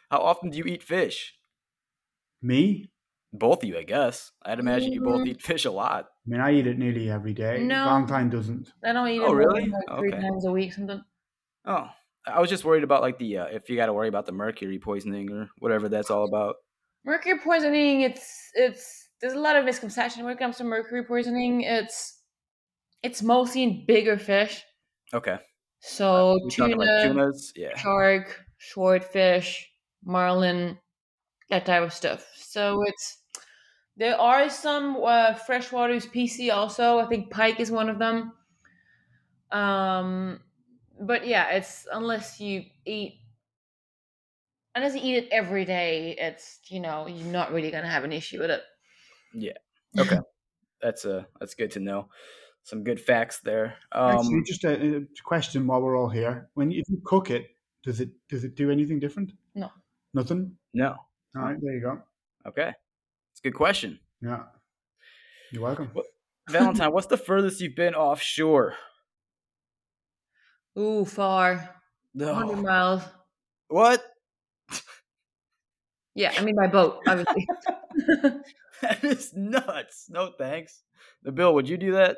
How 0.09 0.19
often 0.19 0.49
do 0.49 0.57
you 0.57 0.65
eat 0.65 0.83
fish? 0.83 1.37
Me, 2.41 2.91
Both 3.33 3.63
of 3.63 3.69
you, 3.69 3.77
I 3.77 3.83
guess. 3.83 4.31
I'd 4.43 4.59
imagine 4.59 4.91
you 4.91 5.01
both 5.01 5.21
Mhm. 5.21 5.27
eat 5.27 5.41
fish 5.41 5.63
a 5.65 5.71
lot. 5.71 6.05
I 6.05 6.29
mean, 6.29 6.41
I 6.41 6.51
eat 6.53 6.67
it 6.67 6.77
nearly 6.77 7.09
every 7.09 7.33
day. 7.33 7.65
No. 7.65 7.85
Valentine 7.85 8.29
doesn't. 8.29 8.73
I 8.83 8.91
don't 8.93 9.07
eat 9.07 9.17
it 9.21 9.27
Oh, 9.27 9.31
more 9.31 9.37
really? 9.37 9.61
than, 9.61 9.71
like 9.71 9.97
three 9.97 10.11
Okay. 10.11 10.21
times 10.21 10.45
a 10.45 10.51
week. 10.51 10.73
Something. 10.73 11.03
Oh, 11.65 11.89
I 12.25 12.39
was 12.41 12.49
just 12.49 12.65
worried 12.65 12.83
about 12.83 13.01
like 13.01 13.17
the 13.19 13.37
uh, 13.37 13.45
if 13.45 13.69
you 13.69 13.75
got 13.75 13.85
to 13.87 13.93
worry 13.93 14.07
about 14.09 14.25
the 14.25 14.31
mercury 14.31 14.79
poisoning 14.79 15.31
or 15.31 15.49
whatever 15.59 15.87
that's 15.89 16.11
all 16.11 16.25
about. 16.25 16.55
Mercury 17.03 17.39
poisoning. 17.39 18.01
It's 18.01 18.51
it's. 18.55 19.09
There's 19.19 19.33
a 19.33 19.39
lot 19.39 19.55
of 19.55 19.65
misconception 19.65 20.23
when 20.23 20.33
it 20.33 20.39
comes 20.39 20.57
to 20.57 20.63
mercury 20.63 21.03
poisoning. 21.03 21.61
It's 21.61 22.21
it's 23.03 23.21
mostly 23.23 23.63
in 23.63 23.85
bigger 23.85 24.17
fish. 24.17 24.63
Okay, 25.13 25.37
So 25.79 26.39
talking 26.55 26.77
tuna, 26.77 26.77
like 26.77 27.01
tunas? 27.01 27.53
Yeah. 27.55 27.75
shark, 27.75 28.45
swordfish, 28.59 29.71
marlin, 30.03 30.79
that 31.49 31.65
type 31.65 31.83
of 31.83 31.93
stuff. 31.93 32.27
So 32.35 32.83
it's 32.87 33.19
there 33.97 34.19
are 34.19 34.49
some 34.49 34.97
uh, 35.03 35.33
freshwater 35.35 35.99
PC 36.01 36.51
also. 36.51 36.99
I 36.99 37.07
think 37.07 37.31
pike 37.31 37.59
is 37.59 37.71
one 37.71 37.89
of 37.89 37.99
them. 37.99 38.33
Um, 39.51 40.41
but 40.99 41.25
yeah, 41.27 41.49
it's 41.51 41.87
unless 41.91 42.39
you 42.39 42.63
eat 42.85 43.20
unless 44.75 44.95
you 44.95 45.01
eat 45.03 45.15
it 45.23 45.29
every 45.31 45.65
day, 45.65 46.15
it's 46.19 46.59
you 46.69 46.79
know 46.79 47.07
you're 47.07 47.31
not 47.31 47.51
really 47.51 47.71
gonna 47.71 47.89
have 47.89 48.03
an 48.03 48.11
issue 48.11 48.39
with 48.39 48.51
it. 48.51 48.61
Yeah. 49.33 49.53
Okay, 49.99 50.19
that's 50.81 51.05
uh 51.05 51.23
that's 51.39 51.53
good 51.55 51.71
to 51.71 51.79
know. 51.79 52.09
Some 52.63 52.83
good 52.83 52.99
facts 53.01 53.39
there. 53.43 53.75
Actually, 53.93 54.35
Um, 54.37 54.43
just 54.45 54.63
a, 54.63 54.97
a 54.97 55.01
question 55.23 55.65
while 55.65 55.81
we're 55.81 55.97
all 55.97 56.09
here. 56.09 56.49
When 56.53 56.69
you, 56.69 56.79
if 56.81 56.89
you 56.89 57.01
cook 57.03 57.31
it, 57.31 57.47
does 57.83 57.99
it 57.99 58.09
does 58.29 58.43
it 58.43 58.55
do 58.55 58.69
anything 58.69 58.99
different? 58.99 59.31
No. 59.55 59.69
Nothing. 60.13 60.57
no. 60.73 60.95
All 61.35 61.41
right, 61.43 61.57
there 61.61 61.73
you 61.73 61.81
go. 61.81 62.01
Okay, 62.45 62.73
it's 63.31 63.39
a 63.39 63.43
good 63.43 63.55
question. 63.55 63.99
Yeah, 64.21 64.43
you're 65.51 65.63
welcome. 65.63 65.89
What- 65.93 66.05
Valentine, 66.49 66.91
what's 66.91 67.07
the 67.07 67.17
furthest 67.17 67.61
you've 67.61 67.75
been 67.75 67.95
offshore? 67.95 68.75
Ooh, 70.77 71.05
far, 71.05 71.75
No. 72.13 72.33
hundred 72.33 72.57
miles. 72.61 73.03
What? 73.67 74.03
Yeah, 76.15 76.33
I 76.37 76.43
mean 76.43 76.55
by 76.55 76.67
boat, 76.67 76.99
obviously. 77.07 77.47
That 78.81 79.03
is 79.03 79.33
nuts. 79.35 80.07
No 80.09 80.31
thanks. 80.37 80.81
Nabil, 81.25 81.53
would 81.53 81.69
you 81.69 81.77
do 81.77 81.91
that? 81.93 82.17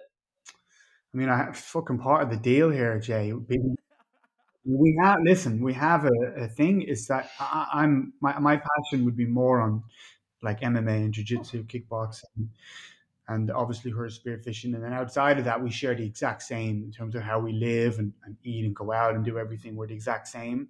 I 1.13 1.17
mean, 1.17 1.29
I 1.29 1.37
have 1.37 1.57
fucking 1.57 1.99
part 1.99 2.23
of 2.23 2.29
the 2.29 2.37
deal 2.37 2.69
here, 2.69 2.99
Jay. 2.99 3.33
We 4.65 4.97
have 5.03 5.19
listen. 5.25 5.61
We 5.61 5.73
have 5.73 6.05
a, 6.05 6.43
a 6.43 6.47
thing. 6.47 6.83
Is 6.83 7.07
that 7.07 7.29
I, 7.37 7.67
I'm 7.73 8.13
my 8.21 8.39
my 8.39 8.55
passion 8.55 9.03
would 9.03 9.17
be 9.17 9.25
more 9.25 9.59
on 9.59 9.83
like 10.41 10.61
MMA 10.61 11.03
and 11.03 11.13
jiu-jitsu, 11.13 11.65
kickboxing, 11.65 12.47
and 13.27 13.51
obviously 13.51 13.91
her 13.91 14.05
spearfishing. 14.07 14.73
And 14.73 14.81
then 14.81 14.93
outside 14.93 15.37
of 15.37 15.43
that, 15.43 15.61
we 15.61 15.69
share 15.69 15.95
the 15.95 16.05
exact 16.05 16.43
same 16.43 16.81
in 16.85 16.93
terms 16.93 17.13
of 17.13 17.23
how 17.23 17.39
we 17.41 17.51
live 17.51 17.99
and, 17.99 18.13
and 18.23 18.37
eat 18.45 18.63
and 18.63 18.73
go 18.73 18.93
out 18.93 19.15
and 19.15 19.25
do 19.25 19.37
everything. 19.37 19.75
We're 19.75 19.87
the 19.87 19.95
exact 19.95 20.29
same. 20.29 20.69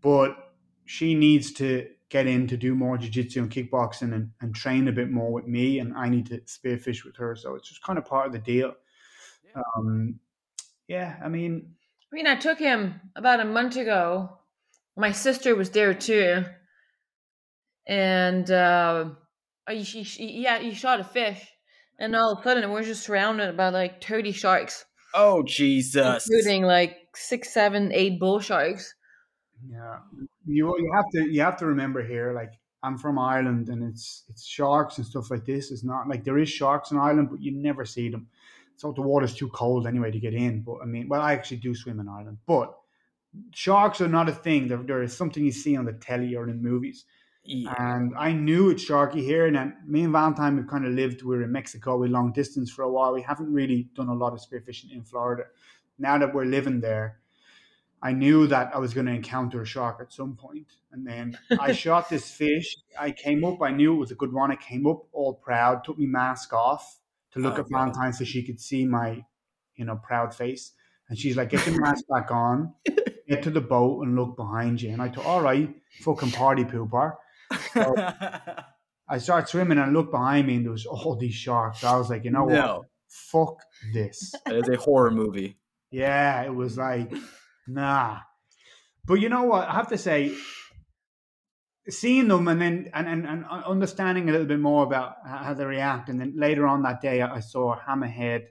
But 0.00 0.36
she 0.84 1.16
needs 1.16 1.52
to 1.54 1.88
get 2.10 2.26
in 2.26 2.46
to 2.46 2.56
do 2.56 2.74
more 2.74 2.96
jiu-jitsu 2.98 3.42
and 3.42 3.50
kickboxing 3.50 4.14
and, 4.14 4.30
and 4.40 4.54
train 4.54 4.88
a 4.88 4.92
bit 4.92 5.10
more 5.10 5.32
with 5.32 5.46
me 5.46 5.78
and 5.78 5.94
I 5.96 6.08
need 6.08 6.26
to 6.26 6.40
spearfish 6.40 7.04
with 7.04 7.16
her. 7.16 7.34
So 7.34 7.54
it's 7.54 7.68
just 7.68 7.82
kind 7.82 7.98
of 7.98 8.04
part 8.04 8.26
of 8.26 8.32
the 8.32 8.38
deal. 8.38 8.74
Um, 9.54 10.20
yeah, 10.88 11.16
I 11.24 11.28
mean, 11.28 11.74
I 12.12 12.14
mean, 12.14 12.26
I 12.26 12.36
took 12.36 12.58
him 12.58 13.00
about 13.16 13.40
a 13.40 13.44
month 13.44 13.76
ago. 13.76 14.38
My 14.96 15.12
sister 15.12 15.56
was 15.56 15.70
there 15.70 15.94
too, 15.94 16.44
and 17.86 18.48
uh, 18.50 19.06
she, 19.82 20.04
she, 20.04 20.42
yeah, 20.42 20.58
he 20.58 20.74
shot 20.74 21.00
a 21.00 21.04
fish, 21.04 21.40
and 21.98 22.14
all 22.14 22.32
of 22.32 22.40
a 22.40 22.42
sudden 22.42 22.70
we're 22.70 22.84
just 22.84 23.04
surrounded 23.04 23.56
by 23.56 23.70
like 23.70 24.04
thirty 24.04 24.30
sharks, 24.30 24.84
Oh 25.14 25.42
Jesus! 25.42 26.28
including 26.28 26.62
like 26.62 26.96
six, 27.14 27.52
seven, 27.52 27.90
eight 27.92 28.20
bull 28.20 28.38
sharks. 28.38 28.94
Yeah, 29.68 29.98
you 30.46 30.74
you 30.78 30.92
have 30.94 31.10
to 31.12 31.30
you 31.30 31.40
have 31.40 31.56
to 31.58 31.66
remember 31.66 32.04
here. 32.04 32.32
Like 32.32 32.52
I'm 32.82 32.98
from 32.98 33.18
Ireland, 33.18 33.68
and 33.68 33.82
it's 33.82 34.24
it's 34.28 34.44
sharks 34.44 34.98
and 34.98 35.06
stuff 35.06 35.30
like 35.30 35.44
this. 35.44 35.70
It's 35.70 35.84
not 35.84 36.08
like 36.08 36.24
there 36.24 36.38
is 36.38 36.50
sharks 36.50 36.90
in 36.90 36.98
Ireland, 36.98 37.28
but 37.30 37.42
you 37.42 37.52
never 37.52 37.84
see 37.84 38.08
them. 38.08 38.28
So 38.76 38.92
the 38.92 39.02
water's 39.02 39.34
too 39.34 39.48
cold 39.48 39.86
anyway 39.86 40.10
to 40.10 40.18
get 40.18 40.34
in. 40.34 40.62
But 40.62 40.78
I 40.82 40.86
mean, 40.86 41.08
well, 41.08 41.22
I 41.22 41.32
actually 41.32 41.58
do 41.58 41.74
swim 41.74 42.00
in 42.00 42.08
Ireland, 42.08 42.38
but 42.46 42.74
sharks 43.52 44.00
are 44.00 44.08
not 44.08 44.28
a 44.28 44.32
thing. 44.32 44.68
There, 44.68 44.78
there 44.78 45.02
is 45.02 45.16
something 45.16 45.44
you 45.44 45.52
see 45.52 45.76
on 45.76 45.84
the 45.84 45.92
telly 45.92 46.34
or 46.34 46.48
in 46.48 46.62
movies. 46.62 47.04
Yeah. 47.44 47.74
And 47.78 48.14
I 48.16 48.32
knew 48.32 48.70
it's 48.70 48.84
sharky 48.84 49.20
here. 49.20 49.46
And 49.46 49.56
then 49.56 49.76
me 49.86 50.02
and 50.02 50.12
Valentine, 50.12 50.56
we've 50.56 50.66
kind 50.66 50.86
of 50.86 50.92
lived, 50.92 51.22
we 51.22 51.36
were 51.36 51.42
in 51.42 51.52
Mexico, 51.52 51.98
we 51.98 52.08
long 52.08 52.32
distance 52.32 52.70
for 52.70 52.82
a 52.82 52.90
while. 52.90 53.12
We 53.12 53.22
haven't 53.22 53.52
really 53.52 53.88
done 53.94 54.08
a 54.08 54.14
lot 54.14 54.32
of 54.32 54.40
spearfishing 54.40 54.92
in 54.92 55.04
Florida. 55.04 55.44
Now 55.98 56.18
that 56.18 56.34
we're 56.34 56.46
living 56.46 56.80
there, 56.80 57.20
I 58.04 58.12
knew 58.12 58.46
that 58.48 58.70
I 58.74 58.78
was 58.78 58.92
going 58.92 59.06
to 59.06 59.12
encounter 59.12 59.62
a 59.62 59.66
shark 59.66 59.96
at 59.98 60.12
some 60.12 60.36
point. 60.36 60.66
And 60.92 61.06
then 61.06 61.38
I 61.58 61.72
shot 61.84 62.10
this 62.10 62.30
fish. 62.30 62.76
I 63.00 63.10
came 63.10 63.44
up, 63.44 63.62
I 63.62 63.70
knew 63.70 63.94
it 63.94 63.98
was 63.98 64.10
a 64.10 64.14
good 64.14 64.30
one. 64.32 64.52
I 64.52 64.56
came 64.56 64.86
up 64.86 65.06
all 65.12 65.32
proud, 65.34 65.84
took 65.84 65.98
my 65.98 66.04
mask 66.06 66.52
off 66.52 66.98
to 67.32 67.38
look 67.40 67.54
Oh, 67.56 67.62
at. 67.62 67.70
Valentine 67.70 68.12
so 68.12 68.24
she 68.24 68.42
could 68.44 68.60
see 68.60 68.84
my, 68.84 69.24
you 69.76 69.86
know, 69.86 69.96
proud 69.96 70.34
face. 70.34 70.72
And 71.08 71.18
she's 71.18 71.34
like, 71.34 71.48
get 71.48 71.66
your 71.66 71.80
mask 71.86 72.04
back 72.08 72.30
on, 72.30 72.74
get 73.26 73.42
to 73.44 73.50
the 73.50 73.62
boat 73.62 74.02
and 74.06 74.14
look 74.14 74.36
behind 74.36 74.82
you. 74.82 74.90
And 74.90 75.00
I 75.00 75.08
thought, 75.08 75.24
all 75.24 75.40
right, 75.40 75.74
fucking 76.02 76.32
party 76.32 76.64
pooper. 76.64 77.14
I 79.08 79.18
start 79.18 79.48
swimming 79.48 79.78
and 79.78 79.86
I 79.86 79.90
look 79.90 80.10
behind 80.10 80.46
me 80.46 80.56
and 80.56 80.64
there 80.66 80.72
was 80.72 80.84
all 80.86 81.16
these 81.16 81.34
sharks. 81.34 81.82
I 81.84 81.96
was 81.96 82.10
like, 82.10 82.24
you 82.24 82.30
know 82.30 82.44
what? 82.44 82.82
Fuck 83.08 83.56
this. 83.94 84.34
It 84.46 84.56
is 84.56 84.68
a 84.68 84.76
horror 84.76 85.10
movie. 85.10 85.56
Yeah, 85.90 86.42
it 86.42 86.54
was 86.54 86.76
like, 86.76 87.10
nah. 87.66 88.20
But 89.04 89.14
you 89.14 89.28
know 89.28 89.44
what? 89.44 89.68
I 89.68 89.72
have 89.72 89.88
to 89.88 89.98
say, 89.98 90.34
seeing 91.88 92.28
them 92.28 92.48
and 92.48 92.60
then 92.60 92.90
and, 92.94 93.06
and, 93.06 93.26
and 93.26 93.44
understanding 93.44 94.28
a 94.28 94.32
little 94.32 94.46
bit 94.46 94.60
more 94.60 94.84
about 94.84 95.16
how 95.26 95.54
they 95.54 95.64
react, 95.64 96.08
and 96.08 96.20
then 96.20 96.34
later 96.36 96.66
on 96.66 96.82
that 96.82 97.00
day, 97.00 97.20
I 97.22 97.40
saw 97.40 97.76
hammerhead 97.76 98.46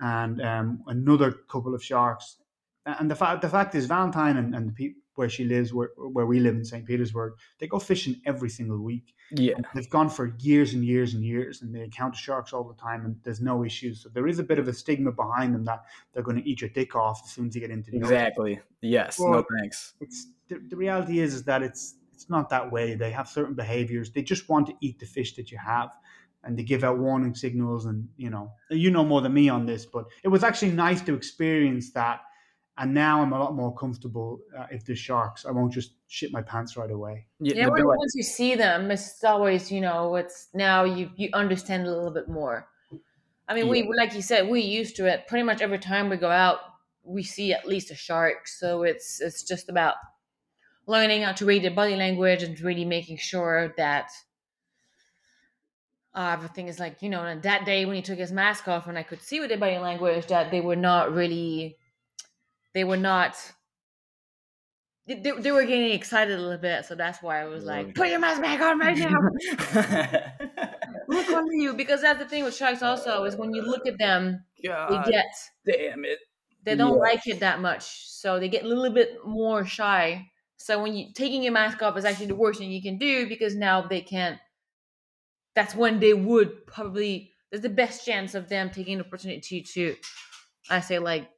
and 0.00 0.40
um, 0.40 0.82
another 0.86 1.32
couple 1.50 1.74
of 1.74 1.84
sharks 1.84 2.42
and 2.84 3.10
the 3.10 3.14
fact 3.14 3.42
the 3.42 3.48
fact 3.48 3.74
is 3.74 3.86
Valentine 3.86 4.36
and, 4.36 4.54
and 4.54 4.68
the 4.68 4.72
people 4.72 5.01
where 5.14 5.28
she 5.28 5.44
lives, 5.44 5.72
where 5.72 5.90
where 5.96 6.26
we 6.26 6.40
live 6.40 6.54
in 6.54 6.64
St. 6.64 6.84
Petersburg, 6.86 7.34
they 7.58 7.66
go 7.66 7.78
fishing 7.78 8.20
every 8.26 8.48
single 8.48 8.78
week. 8.78 9.14
Yeah, 9.30 9.54
And 9.56 9.66
they've 9.74 9.88
gone 9.88 10.10
for 10.10 10.34
years 10.40 10.74
and 10.74 10.84
years 10.84 11.14
and 11.14 11.24
years, 11.24 11.62
and 11.62 11.74
they 11.74 11.82
encounter 11.82 12.16
sharks 12.16 12.52
all 12.52 12.64
the 12.64 12.74
time, 12.74 13.04
and 13.04 13.16
there's 13.22 13.40
no 13.40 13.64
issues. 13.64 14.02
So 14.02 14.08
there 14.08 14.26
is 14.26 14.38
a 14.38 14.42
bit 14.42 14.58
of 14.58 14.68
a 14.68 14.72
stigma 14.72 15.12
behind 15.12 15.54
them 15.54 15.64
that 15.64 15.84
they're 16.12 16.22
going 16.22 16.36
to 16.42 16.48
eat 16.48 16.60
your 16.60 16.70
dick 16.70 16.94
off 16.94 17.22
as 17.24 17.30
soon 17.30 17.48
as 17.48 17.54
you 17.54 17.60
get 17.60 17.70
into 17.70 17.90
the 17.90 17.98
ocean. 17.98 18.12
exactly. 18.12 18.60
Yes. 18.80 19.18
no 19.20 19.44
thanks. 19.58 19.94
It's 20.00 20.28
the, 20.48 20.60
the 20.68 20.76
reality 20.76 21.20
is 21.20 21.34
is 21.34 21.44
that 21.44 21.62
it's 21.62 21.96
it's 22.12 22.30
not 22.30 22.48
that 22.50 22.70
way. 22.70 22.94
They 22.94 23.10
have 23.10 23.28
certain 23.28 23.54
behaviors. 23.54 24.10
They 24.10 24.22
just 24.22 24.48
want 24.48 24.66
to 24.68 24.74
eat 24.80 24.98
the 24.98 25.06
fish 25.06 25.34
that 25.36 25.50
you 25.50 25.58
have. 25.58 25.90
And 26.44 26.58
they 26.58 26.64
give 26.64 26.82
out 26.82 26.98
warning 26.98 27.36
signals, 27.36 27.86
and 27.86 28.08
you 28.16 28.28
know, 28.28 28.52
you 28.68 28.90
know 28.90 29.04
more 29.04 29.20
than 29.20 29.32
me 29.32 29.48
on 29.48 29.64
this, 29.64 29.86
but 29.86 30.06
it 30.24 30.28
was 30.28 30.42
actually 30.42 30.72
nice 30.72 31.00
to 31.02 31.14
experience 31.14 31.92
that 31.92 32.20
and 32.78 32.94
now 32.94 33.22
I'm 33.22 33.32
a 33.32 33.38
lot 33.38 33.54
more 33.54 33.74
comfortable. 33.74 34.40
Uh, 34.56 34.66
if 34.70 34.84
there's 34.84 34.98
sharks, 34.98 35.44
I 35.44 35.50
won't 35.50 35.72
just 35.72 35.92
shit 36.08 36.32
my 36.32 36.42
pants 36.42 36.76
right 36.76 36.90
away. 36.90 37.26
Yeah, 37.40 37.66
the 37.66 37.70
when- 37.70 37.82
bill- 37.82 37.88
once 37.88 38.14
you 38.14 38.22
see 38.22 38.54
them, 38.54 38.90
it's 38.90 39.22
always 39.24 39.70
you 39.70 39.80
know 39.80 40.16
it's 40.16 40.48
now 40.54 40.84
you 40.84 41.10
you 41.16 41.28
understand 41.32 41.86
a 41.86 41.90
little 41.90 42.10
bit 42.10 42.28
more. 42.28 42.68
I 43.48 43.54
mean, 43.54 43.68
we 43.68 43.82
like 43.96 44.14
you 44.14 44.22
said, 44.22 44.48
we 44.48 44.60
used 44.60 44.96
to 44.96 45.06
it. 45.06 45.26
Pretty 45.26 45.42
much 45.42 45.60
every 45.60 45.78
time 45.78 46.08
we 46.08 46.16
go 46.16 46.30
out, 46.30 46.60
we 47.04 47.22
see 47.22 47.52
at 47.52 47.66
least 47.66 47.90
a 47.90 47.94
shark. 47.94 48.48
So 48.48 48.82
it's 48.84 49.20
it's 49.20 49.42
just 49.42 49.68
about 49.68 49.96
learning 50.86 51.22
how 51.22 51.32
to 51.32 51.44
read 51.44 51.62
their 51.62 51.70
body 51.72 51.96
language 51.96 52.42
and 52.42 52.58
really 52.60 52.84
making 52.84 53.18
sure 53.18 53.74
that 53.76 54.10
uh, 56.14 56.30
everything 56.32 56.68
is 56.68 56.78
like 56.80 57.02
you 57.02 57.10
know. 57.10 57.22
And 57.24 57.42
that 57.42 57.66
day 57.66 57.84
when 57.84 57.96
he 57.96 58.02
took 58.02 58.18
his 58.18 58.32
mask 58.32 58.68
off, 58.68 58.86
and 58.86 58.96
I 58.96 59.02
could 59.02 59.20
see 59.22 59.40
with 59.40 59.48
their 59.50 59.58
body 59.58 59.78
language 59.78 60.26
that 60.28 60.50
they 60.50 60.60
were 60.60 60.76
not 60.76 61.12
really, 61.12 61.76
they 62.74 62.84
were 62.84 62.96
not. 62.96 63.36
They, 65.06 65.14
they 65.16 65.50
were 65.50 65.64
getting 65.64 65.90
excited 65.90 66.38
a 66.38 66.40
little 66.40 66.58
bit, 66.58 66.84
so 66.84 66.94
that's 66.94 67.20
why 67.22 67.40
I 67.40 67.46
was 67.46 67.64
like, 67.64 67.94
"Put 67.94 68.08
your 68.08 68.20
mask 68.20 68.40
back 68.40 68.60
on 68.60 68.78
right 68.78 68.96
now." 68.96 69.10
look 71.08 71.28
under 71.30 71.52
you 71.52 71.74
because 71.74 72.00
that's 72.02 72.18
the 72.20 72.28
thing 72.28 72.44
with 72.44 72.54
sharks 72.54 72.82
also 72.82 73.24
is 73.24 73.36
when 73.36 73.52
you 73.52 73.62
look 73.62 73.86
at 73.86 73.98
them 73.98 74.44
they 74.88 74.98
get 75.10 75.26
damn 75.66 76.04
it. 76.04 76.18
they 76.64 76.74
don't 76.76 76.94
Yeah. 76.94 77.00
like 77.00 77.26
it 77.26 77.40
that 77.40 77.60
much 77.60 78.08
so 78.08 78.38
they 78.38 78.48
get 78.48 78.64
a 78.64 78.68
little 78.68 78.90
bit 78.92 79.24
more 79.24 79.64
shy 79.64 80.30
so 80.56 80.80
when 80.82 80.94
you 80.94 81.12
taking 81.12 81.42
your 81.42 81.52
mask 81.52 81.82
off 81.82 81.96
is 81.96 82.04
actually 82.04 82.26
the 82.26 82.34
worst 82.36 82.60
thing 82.60 82.70
you 82.70 82.82
can 82.82 82.98
do 82.98 83.28
because 83.28 83.54
now 83.56 83.82
they 83.82 84.00
can't 84.00 84.38
that's 85.54 85.74
when 85.74 86.00
they 86.00 86.14
would 86.14 86.66
probably 86.66 87.32
there's 87.50 87.62
the 87.62 87.68
best 87.68 88.04
chance 88.04 88.34
of 88.34 88.48
them 88.48 88.70
taking 88.70 88.98
the 88.98 89.04
opportunity 89.04 89.62
to 89.62 89.96
i 90.70 90.80
say 90.80 90.98
like 90.98 91.30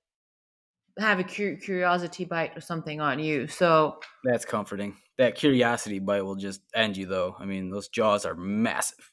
have 0.98 1.18
a 1.18 1.24
cur- 1.24 1.56
curiosity 1.56 2.24
bite 2.24 2.56
or 2.56 2.60
something 2.60 3.00
on 3.00 3.18
you 3.18 3.46
so 3.48 3.98
That's 4.24 4.44
comforting. 4.44 4.96
That 5.18 5.34
curiosity 5.36 5.98
bite 6.00 6.24
will 6.24 6.34
just 6.36 6.60
end 6.74 6.96
you, 6.96 7.06
though. 7.06 7.36
I 7.38 7.44
mean, 7.44 7.70
those 7.70 7.88
jaws 7.88 8.24
are 8.26 8.34
massive. 8.34 9.10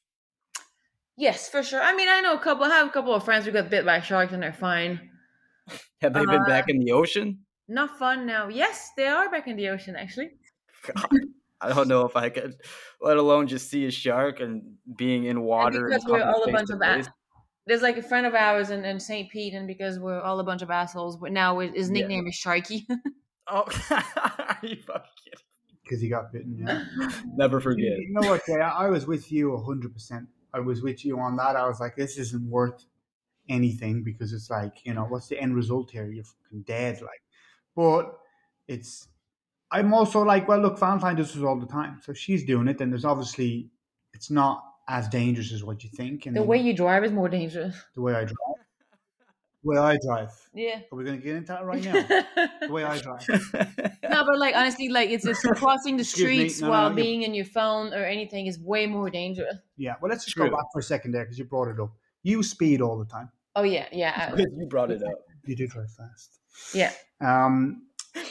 yes 1.18 1.50
for 1.50 1.62
sure 1.64 1.82
i 1.82 1.94
mean 1.96 2.08
i 2.10 2.22
know 2.22 2.34
a 2.34 2.40
couple 2.40 2.66
i 2.66 2.70
have 2.70 2.88
a 2.88 2.92
couple 2.92 3.14
of 3.14 3.24
friends 3.24 3.46
who 3.46 3.52
got 3.52 3.70
bit 3.70 3.86
by 3.86 4.00
sharks 4.02 4.34
and 4.34 4.42
they're 4.42 4.54
fine 4.54 5.10
Have 6.02 6.14
they 6.14 6.26
been 6.26 6.44
back 6.46 6.64
uh, 6.66 6.74
in 6.74 6.80
the 6.80 6.92
ocean? 6.92 7.40
Not 7.68 7.98
fun 8.00 8.26
now. 8.26 8.48
Yes, 8.48 8.90
they 8.98 9.06
are 9.08 9.30
back 9.30 9.48
in 9.48 9.56
the 9.56 9.70
ocean 9.70 9.96
actually. 9.96 10.32
God, 10.94 11.08
I 11.62 11.70
don't 11.70 11.88
know 11.88 12.06
if 12.06 12.16
I 12.16 12.30
could, 12.30 12.56
let 13.00 13.18
alone 13.18 13.46
just 13.48 13.70
see 13.70 13.86
a 13.86 13.92
shark 13.92 14.40
and 14.40 14.64
being 14.98 15.26
in 15.26 15.42
water. 15.54 15.86
because 15.88 16.04
and 16.04 16.12
we're 16.12 16.24
all 16.24 16.44
a 16.44 16.52
bunch 16.52 16.72
of 16.72 16.82
a- 16.82 17.14
there's 17.68 17.82
like 17.82 17.98
a 17.98 18.02
friend 18.02 18.26
of 18.26 18.34
ours 18.34 18.70
in, 18.72 18.84
in 18.86 19.00
St. 19.00 19.30
Pete, 19.30 19.54
and 19.54 19.68
because 19.68 20.00
we're 20.00 20.20
all 20.20 20.40
a 20.40 20.44
bunch 20.44 20.62
of 20.62 20.70
assholes, 20.72 21.18
but 21.18 21.32
now 21.32 21.60
his 21.60 21.90
Yeah. 21.90 21.94
nickname 21.94 22.28
is 22.28 22.36
Sharky. 22.36 22.86
Oh, 23.48 23.64
are 23.90 24.58
you 24.62 24.78
fucking 24.78 25.10
kidding? 25.24 25.46
Because 25.84 26.02
he 26.02 26.08
got 26.10 26.32
bitten. 26.32 26.58
Yeah. 26.66 26.86
Never 27.36 27.60
forget. 27.60 27.98
You 28.00 28.12
know 28.12 28.30
what, 28.30 28.46
Jay? 28.46 28.60
I 28.62 28.86
I 28.86 28.90
was 28.90 29.06
with 29.08 29.32
you 29.32 29.58
hundred 29.58 29.94
percent. 29.94 30.28
I 30.54 30.60
was 30.60 30.82
with 30.82 31.04
you 31.06 31.20
on 31.20 31.36
that. 31.38 31.56
I 31.56 31.68
was 31.68 31.80
like, 31.80 31.96
this 31.96 32.18
isn't 32.18 32.50
worth 32.50 32.86
anything 33.50 34.04
because 34.04 34.32
it's 34.34 34.50
like, 34.50 34.86
you 34.86 34.94
know, 34.94 35.04
what's 35.06 35.28
the 35.28 35.40
end 35.40 35.56
result 35.56 35.92
here? 35.92 36.06
You're 36.12 36.24
fucking 36.24 36.62
dead. 36.64 37.02
Like, 37.02 37.22
but 37.76 38.18
it's. 38.68 39.08
I'm 39.74 39.94
also 39.94 40.22
like, 40.22 40.48
well, 40.48 40.60
look, 40.60 40.78
Valentine 40.80 41.16
does 41.16 41.34
this 41.34 41.44
all 41.44 41.58
the 41.60 41.66
time, 41.66 42.00
so 42.04 42.12
she's 42.14 42.44
doing 42.44 42.68
it. 42.68 42.78
Then 42.78 42.90
there's 42.90 43.06
obviously, 43.06 43.70
it's 44.14 44.30
not 44.30 44.62
as 44.88 45.08
dangerous 45.08 45.52
as 45.54 45.64
what 45.64 45.84
you 45.84 45.90
think. 45.96 46.26
And 46.26 46.36
the 46.36 46.42
then 46.42 46.48
way 46.48 46.58
you 46.58 46.74
drive 46.74 47.04
is 47.04 47.12
more 47.12 47.30
dangerous. 47.30 47.76
the 47.96 48.02
way 48.02 48.14
I 48.14 48.24
drive, 48.26 48.36
the 49.64 49.70
way 49.70 49.78
I 49.78 49.98
drive. 50.06 50.30
Yeah. 50.54 50.80
Are 50.92 50.96
we 50.98 51.04
going 51.04 51.18
to 51.20 51.24
get 51.24 51.36
into 51.36 51.54
that 51.54 51.66
right 51.66 51.84
now? 51.90 51.94
the 52.62 52.72
way 52.74 52.84
I 52.84 52.98
drive. 53.00 53.28
no, 53.30 54.26
but 54.26 54.38
like 54.40 54.56
honestly, 54.56 54.90
like 54.90 55.10
it's 55.10 55.26
it's 55.26 55.42
crossing 55.56 55.98
the 55.98 56.02
Excuse 56.04 56.28
me, 56.28 56.36
streets 56.50 56.62
no, 56.62 56.68
no, 56.68 56.72
while 56.72 56.90
you- 56.90 56.96
being 56.96 57.22
in 57.24 57.34
your 57.34 57.46
phone 57.46 57.94
or 57.94 58.04
anything 58.04 58.48
is 58.48 58.60
way 58.60 58.88
more 58.88 59.10
dangerous. 59.10 59.56
Yeah. 59.78 59.96
Well, 60.02 60.10
let's 60.10 60.26
just 60.26 60.36
True. 60.36 60.50
go 60.50 60.56
back 60.58 60.66
for 60.74 60.80
a 60.80 60.84
second 60.84 61.12
there 61.14 61.24
because 61.24 61.38
you 61.40 61.46
brought 61.46 61.68
it 61.70 61.80
up. 61.80 61.92
You 62.24 62.44
speed 62.44 62.82
all 62.82 62.98
the 63.00 63.06
time. 63.06 63.30
Oh 63.56 63.64
yeah, 63.64 63.88
yeah, 63.92 64.32
I- 64.34 64.38
you 64.40 64.66
brought 64.68 64.92
it 64.92 65.02
up. 65.04 65.14
You 65.46 65.56
do 65.56 65.68
drive 65.68 65.92
fast. 65.92 66.40
yeah. 66.74 66.92
Um. 67.20 67.84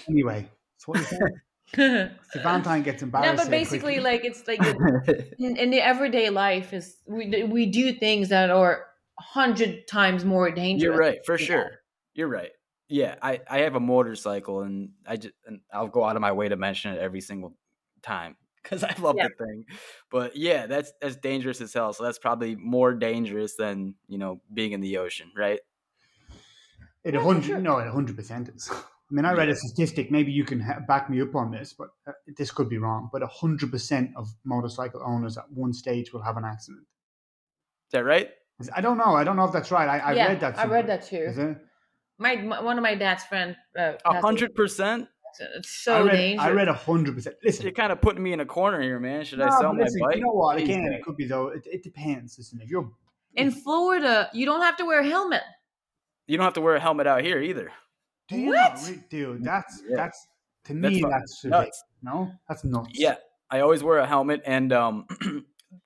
Anyway, 0.08 0.48
so 0.76 0.92
what 0.92 0.98
you 0.98 1.04
saying? 1.06 1.20
no, 1.22 1.28
So 1.74 2.40
Valentine 2.42 2.82
gets 2.82 3.02
embarrassed. 3.02 3.44
but 3.44 3.50
basically, 3.50 3.94
quickly. 3.94 4.00
like 4.00 4.24
it's 4.24 4.46
like 4.46 4.60
in, 5.38 5.56
in 5.56 5.70
the 5.70 5.80
everyday 5.80 6.30
life 6.30 6.72
is 6.72 6.96
we 7.06 7.44
we 7.44 7.66
do 7.66 7.92
things 7.92 8.28
that 8.30 8.50
are 8.50 8.86
hundred 9.18 9.86
times 9.86 10.24
more 10.24 10.50
dangerous. 10.50 10.82
You're 10.82 10.96
right, 10.96 11.24
for 11.24 11.38
Yeah. 11.38 11.46
sure. 11.46 11.70
You're 12.14 12.28
right. 12.28 12.50
Yeah, 12.88 13.14
I, 13.22 13.40
I 13.48 13.58
have 13.60 13.76
a 13.76 13.80
motorcycle, 13.80 14.62
and 14.62 14.90
I 15.06 15.16
just 15.16 15.34
and 15.46 15.60
I'll 15.72 15.86
go 15.88 16.04
out 16.04 16.16
of 16.16 16.22
my 16.22 16.32
way 16.32 16.48
to 16.48 16.56
mention 16.56 16.92
it 16.92 16.98
every 16.98 17.20
single 17.20 17.56
time 18.02 18.36
because 18.62 18.82
I 18.82 18.94
love 18.98 19.16
Yeah. 19.16 19.28
the 19.28 19.44
thing. 19.44 19.64
But 20.10 20.36
yeah, 20.36 20.66
that's 20.66 20.92
that's 21.00 21.16
dangerous 21.16 21.60
as 21.60 21.72
hell. 21.72 21.92
So 21.92 22.02
that's 22.02 22.18
probably 22.18 22.56
more 22.56 22.94
dangerous 22.94 23.54
than 23.56 23.94
you 24.08 24.18
know 24.18 24.40
being 24.52 24.72
in 24.72 24.80
the 24.80 24.98
ocean, 24.98 25.30
right? 25.36 25.60
it 27.04 27.14
a 27.14 27.20
hundred. 27.20 27.44
sure. 27.44 27.60
No, 27.60 27.78
it 27.78 27.86
a 27.86 27.92
hundred 27.92 28.16
percent 28.16 28.48
is. 28.48 28.70
I 29.10 29.14
mean, 29.14 29.24
I 29.24 29.32
read 29.32 29.48
a 29.48 29.56
statistic. 29.56 30.10
Maybe 30.10 30.30
you 30.30 30.44
can 30.44 30.64
back 30.86 31.10
me 31.10 31.20
up 31.20 31.34
on 31.34 31.50
this, 31.50 31.74
but 31.76 31.88
uh, 32.06 32.12
this 32.36 32.52
could 32.52 32.68
be 32.68 32.78
wrong. 32.78 33.08
But 33.12 33.22
hundred 33.24 33.72
percent 33.72 34.10
of 34.16 34.28
motorcycle 34.44 35.02
owners 35.04 35.36
at 35.36 35.50
one 35.52 35.72
stage 35.72 36.12
will 36.12 36.22
have 36.22 36.36
an 36.36 36.44
accident. 36.44 36.84
Is 37.88 37.92
that 37.92 38.04
right? 38.04 38.30
I 38.76 38.80
don't 38.80 38.98
know. 38.98 39.16
I 39.16 39.24
don't 39.24 39.36
know 39.36 39.44
if 39.44 39.52
that's 39.52 39.70
right. 39.72 39.88
I, 39.88 39.98
I 39.98 40.12
yeah, 40.12 40.28
read 40.28 40.40
that. 40.40 40.58
I 40.58 40.66
read 40.66 40.86
that 40.86 41.06
too. 41.06 41.16
Is 41.16 41.38
it? 41.38 41.56
My, 42.18 42.36
my 42.36 42.60
one 42.62 42.78
of 42.78 42.82
my 42.82 42.94
dad's 42.94 43.24
friend. 43.24 43.56
Uh, 43.76 43.94
A 44.04 44.20
hundred 44.20 44.54
percent. 44.54 45.08
It's 45.56 45.82
so 45.82 45.94
I 45.94 46.00
read. 46.02 46.12
dangerous. 46.12 46.46
I 46.46 46.50
read 46.50 46.68
a 46.68 46.74
hundred 46.74 47.14
percent. 47.16 47.36
Listen, 47.42 47.64
You're 47.64 47.72
kind 47.72 47.90
of 47.90 48.00
putting 48.00 48.22
me 48.22 48.32
in 48.32 48.40
a 48.40 48.46
corner 48.46 48.80
here, 48.80 49.00
man. 49.00 49.24
Should 49.24 49.40
I 49.40 49.48
sell 49.58 49.74
but 49.74 49.78
my 49.78 50.06
bike? 50.06 50.16
You 50.16 50.22
know 50.22 50.32
what? 50.32 50.58
Jeez, 50.58 50.64
Again, 50.64 50.92
it 50.92 51.02
could 51.02 51.16
be 51.16 51.26
though. 51.26 51.48
It, 51.48 51.62
it 51.66 51.82
depends. 51.82 52.36
Listen, 52.38 52.60
if 52.62 52.68
you're 52.68 52.90
in 53.34 53.50
Florida, 53.50 54.28
you 54.32 54.46
don't 54.46 54.60
have 54.60 54.76
to 54.76 54.84
wear 54.84 55.00
a 55.00 55.06
helmet. 55.06 55.42
You 56.26 56.36
don't 56.36 56.44
have 56.44 56.54
to 56.54 56.60
wear 56.60 56.76
a 56.76 56.80
helmet 56.80 57.06
out 57.06 57.24
here 57.24 57.40
either. 57.40 57.72
Do 58.30 58.38
you 58.40 58.48
What? 58.50 58.74
not 58.74 58.88
re- 58.88 59.02
dude? 59.10 59.44
That's 59.44 59.82
Yeah. 59.88 59.96
that's 59.96 60.26
to 60.64 60.74
me 60.74 61.00
fucking 61.00 61.10
that's 61.10 61.44
nuts. 61.44 61.84
No, 62.02 62.30
that's 62.48 62.64
nuts. 62.64 62.90
Yeah, 62.94 63.16
I 63.50 63.60
always 63.60 63.82
wear 63.82 63.98
a 63.98 64.06
helmet, 64.06 64.42
and 64.46 64.72
um, 64.72 65.06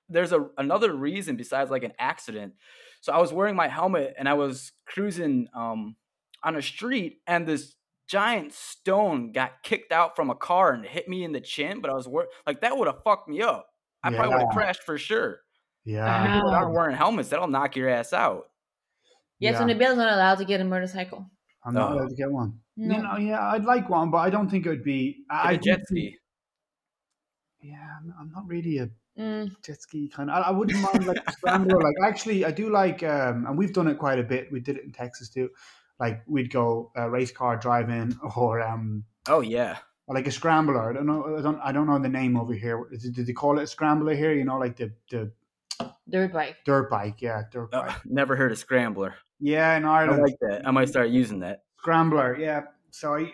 there's 0.09 0.31
a 0.31 0.47
another 0.57 0.93
reason 0.93 1.35
besides 1.35 1.71
like 1.71 1.83
an 1.83 1.93
accident. 1.99 2.53
So 3.01 3.11
I 3.13 3.19
was 3.19 3.31
wearing 3.33 3.55
my 3.55 3.67
helmet, 3.67 4.13
and 4.17 4.27
I 4.29 4.33
was 4.33 4.71
cruising 4.85 5.47
um 5.53 5.95
on 6.43 6.55
a 6.55 6.61
street, 6.61 7.19
and 7.27 7.47
this 7.47 7.75
giant 8.07 8.53
stone 8.53 9.31
got 9.31 9.63
kicked 9.63 9.91
out 9.91 10.15
from 10.15 10.29
a 10.29 10.35
car 10.35 10.71
and 10.73 10.85
hit 10.85 11.07
me 11.09 11.23
in 11.23 11.31
the 11.31 11.41
chin. 11.41 11.81
But 11.81 11.89
I 11.89 11.93
was 11.95 12.07
wor- 12.07 12.27
like 12.45 12.61
that 12.61 12.77
would 12.77 12.87
have 12.87 13.01
fucked 13.03 13.27
me 13.27 13.41
up. 13.41 13.67
I 14.03 14.13
probably 14.13 14.35
would 14.35 14.41
have 14.43 14.53
crashed 14.53 14.83
for 14.83 14.97
sure. 14.99 15.39
yeah. 15.83 16.35
people 16.35 16.51
that 16.51 16.55
aren't 16.57 16.73
wearing 16.75 16.95
helmets, 16.95 17.29
that'll 17.29 17.47
knock 17.47 17.75
your 17.75 17.89
ass 17.89 18.13
out. 18.13 18.43
Yes, 19.39 19.53
yeah. 19.53 19.61
and 19.61 19.67
Nabil's 19.69 19.97
not 19.97 20.13
allowed 20.13 20.37
to 20.37 20.45
get 20.45 20.61
a 20.61 20.63
motorcycle. 20.63 21.29
I'm 21.65 21.73
not 21.73 21.91
Oh. 21.91 21.93
allowed 21.95 22.09
to 22.09 22.15
get 22.15 22.31
one. 22.31 22.59
No. 22.77 22.95
You 22.95 23.01
know, 23.03 23.17
yeah, 23.17 23.47
I'd 23.47 23.65
like 23.65 23.89
one, 23.89 24.11
but 24.11 24.17
I 24.17 24.29
don't 24.29 24.49
think 24.49 24.65
it 24.65 24.69
would 24.69 24.83
be. 24.83 25.25
Get 25.29 25.35
I 25.45 25.51
a 25.53 25.57
jet 25.57 25.81
ski. 25.87 26.17
Yeah, 27.61 27.87
I'm, 27.99 28.13
I'm 28.19 28.31
not 28.31 28.47
really 28.47 28.77
a 28.79 28.89
Mm. 29.17 29.49
jet 29.63 29.81
ski 29.81 30.09
kind 30.09 30.29
of. 30.29 30.35
I, 30.43 30.49
I 30.49 30.51
wouldn't 30.51 30.81
mind 30.81 31.05
like 31.07 31.23
a 31.25 31.31
scrambler. 31.31 31.81
Like 31.81 31.95
actually, 32.05 32.43
I 32.43 32.51
do 32.51 32.69
like, 32.69 33.01
um, 33.01 33.45
and 33.47 33.57
we've 33.57 33.71
done 33.71 33.87
it 33.87 33.97
quite 33.97 34.19
a 34.19 34.23
bit. 34.23 34.51
We 34.51 34.59
did 34.59 34.75
it 34.75 34.83
in 34.83 34.91
Texas 34.91 35.29
too. 35.29 35.49
Like 36.01 36.21
we'd 36.27 36.51
go 36.51 36.91
uh, 36.97 37.09
race 37.09 37.31
car 37.31 37.55
driving 37.55 38.19
or 38.35 38.61
um, 38.61 39.05
Oh 39.29 39.39
yeah. 39.39 39.77
or 40.07 40.15
like 40.15 40.27
a 40.27 40.31
scrambler. 40.31 40.89
I 40.89 40.93
don't 40.93 41.05
know. 41.05 41.37
I 41.37 41.41
don't. 41.41 41.59
I 41.63 41.71
don't 41.71 41.87
know 41.87 41.97
the 41.97 42.09
name 42.09 42.35
over 42.35 42.53
here. 42.53 42.85
it, 42.91 43.13
did 43.15 43.25
they 43.25 43.31
call 43.31 43.57
it 43.57 43.63
a 43.63 43.67
scrambler 43.67 44.13
here? 44.15 44.33
You 44.33 44.43
know, 44.43 44.57
like 44.57 44.75
the 44.75 44.91
the 45.09 45.31
Dirt 46.09 46.33
bike. 46.33 46.57
dirt 46.65 46.89
bike. 46.89 47.21
Yeah, 47.21 47.43
dirt 47.49 47.69
Uh, 47.73 47.85
bike. 47.85 48.05
never 48.05 48.35
heard 48.35 48.51
of 48.51 48.57
scrambler. 48.57 49.15
Yeah, 49.39 49.75
in 49.77 49.85
I 49.85 50.05
like 50.05 50.37
that. 50.41 50.67
I 50.67 50.71
might 50.71 50.89
start 50.89 51.09
using 51.09 51.39
that. 51.39 51.63
scrambler. 51.77 52.37
Yeah. 52.39 52.63
So 52.91 53.15
I, 53.15 53.31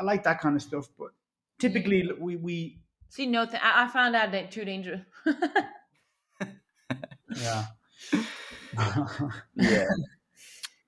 I 0.00 0.02
like 0.02 0.24
that 0.24 0.40
kind 0.40 0.56
of 0.56 0.62
stuff, 0.62 0.88
but 0.98 1.10
typically 1.58 2.10
we 2.18 2.36
we 2.36 2.78
See, 3.08 3.26
no, 3.26 3.46
th- 3.46 3.62
I, 3.62 3.84
I 3.84 3.88
found 3.88 4.16
out 4.16 4.32
that 4.32 4.50
too 4.50 4.64
dangerous. 4.64 5.02
yeah. 7.36 7.66
Yeah. 9.54 9.86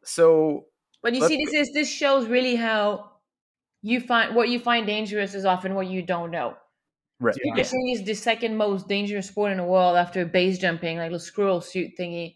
So 0.08 0.66
but 1.02 1.14
you 1.14 1.26
see, 1.26 1.44
this 1.44 1.52
is 1.52 1.72
this 1.74 1.90
shows 1.90 2.26
really 2.28 2.54
how 2.54 3.10
you 3.82 4.00
find 4.00 4.34
what 4.36 4.48
you 4.48 4.60
find 4.60 4.86
dangerous 4.86 5.34
is 5.34 5.44
often 5.44 5.74
what 5.74 5.88
you 5.88 6.00
don't 6.02 6.30
know. 6.30 6.56
Right. 7.18 7.34
Yeah. 7.44 7.54
Fishing 7.56 7.88
is 7.90 8.04
the 8.04 8.14
second 8.14 8.56
most 8.56 8.88
dangerous 8.88 9.28
sport 9.28 9.50
in 9.50 9.58
the 9.58 9.64
world 9.64 9.96
after 9.96 10.24
base 10.24 10.58
jumping, 10.58 10.98
like 10.98 11.10
the 11.10 11.18
squirrel 11.18 11.60
suit 11.60 11.92
thingy. 11.98 12.35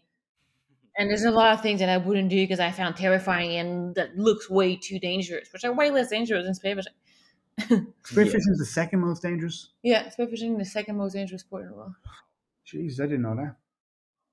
And 0.97 1.09
there's 1.09 1.23
a 1.23 1.31
lot 1.31 1.53
of 1.53 1.61
things 1.61 1.79
that 1.79 1.89
I 1.89 1.97
wouldn't 1.97 2.29
do 2.29 2.35
because 2.35 2.59
I 2.59 2.71
found 2.71 2.97
terrifying 2.97 3.55
and 3.57 3.95
that 3.95 4.17
looks 4.17 4.49
way 4.49 4.75
too 4.75 4.99
dangerous, 4.99 5.47
which 5.53 5.63
are 5.63 5.73
way 5.73 5.89
less 5.89 6.09
dangerous 6.09 6.45
than 6.45 6.53
spearfishing. 6.53 6.95
Spearfishing 8.03 8.33
yeah. 8.33 8.51
is 8.51 8.57
the 8.59 8.65
second 8.65 8.99
most 8.99 9.21
dangerous. 9.21 9.69
Yeah, 9.83 10.09
spearfishing 10.09 10.53
is 10.53 10.57
the 10.57 10.65
second 10.65 10.97
most 10.97 11.13
dangerous 11.13 11.41
sport 11.41 11.63
in 11.63 11.69
the 11.69 11.75
world. 11.75 11.93
Jeez, 12.67 12.99
I 12.99 13.03
didn't 13.03 13.21
know 13.21 13.35
that. 13.35 13.55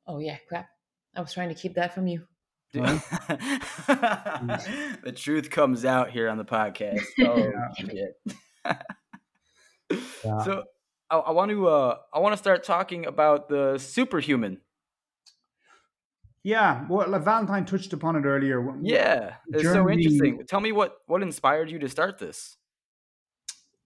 Oh 0.07 0.19
yeah, 0.19 0.37
crap! 0.49 0.69
I 1.15 1.21
was 1.21 1.33
trying 1.33 1.49
to 1.49 1.55
keep 1.55 1.75
that 1.75 1.95
from 1.95 2.07
you. 2.07 2.27
the 2.73 2.83
truth 5.15 5.51
comes 5.51 5.85
out 5.85 6.11
here 6.11 6.29
on 6.29 6.39
the 6.39 6.45
podcast. 6.45 7.03
Oh 7.21 7.51
shit! 7.79 8.21
yeah. 10.25 10.45
So 10.45 10.65
I, 11.11 11.17
I, 11.17 11.31
want 11.33 11.51
to 11.51 11.67
uh, 11.67 11.97
I 12.13 12.19
want 12.19 12.35
to 12.35 12.37
start 12.37 12.65
talking 12.65 13.07
about 13.07 13.49
the 13.49 13.79
superhuman. 13.79 14.61
Yeah, 16.45 16.87
well, 16.89 17.19
Valentine 17.19 17.65
touched 17.65 17.93
upon 17.93 18.17
it 18.17 18.25
earlier. 18.25 18.75
Yeah, 18.81 19.35
it's 19.49 19.65
so 19.65 19.91
interesting. 19.91 20.45
Tell 20.47 20.61
me 20.61 20.73
what 20.73 20.99
what 21.07 21.23
inspired 21.23 21.71
you 21.71 21.79
to 21.81 21.89
start 21.89 22.19
this. 22.19 22.57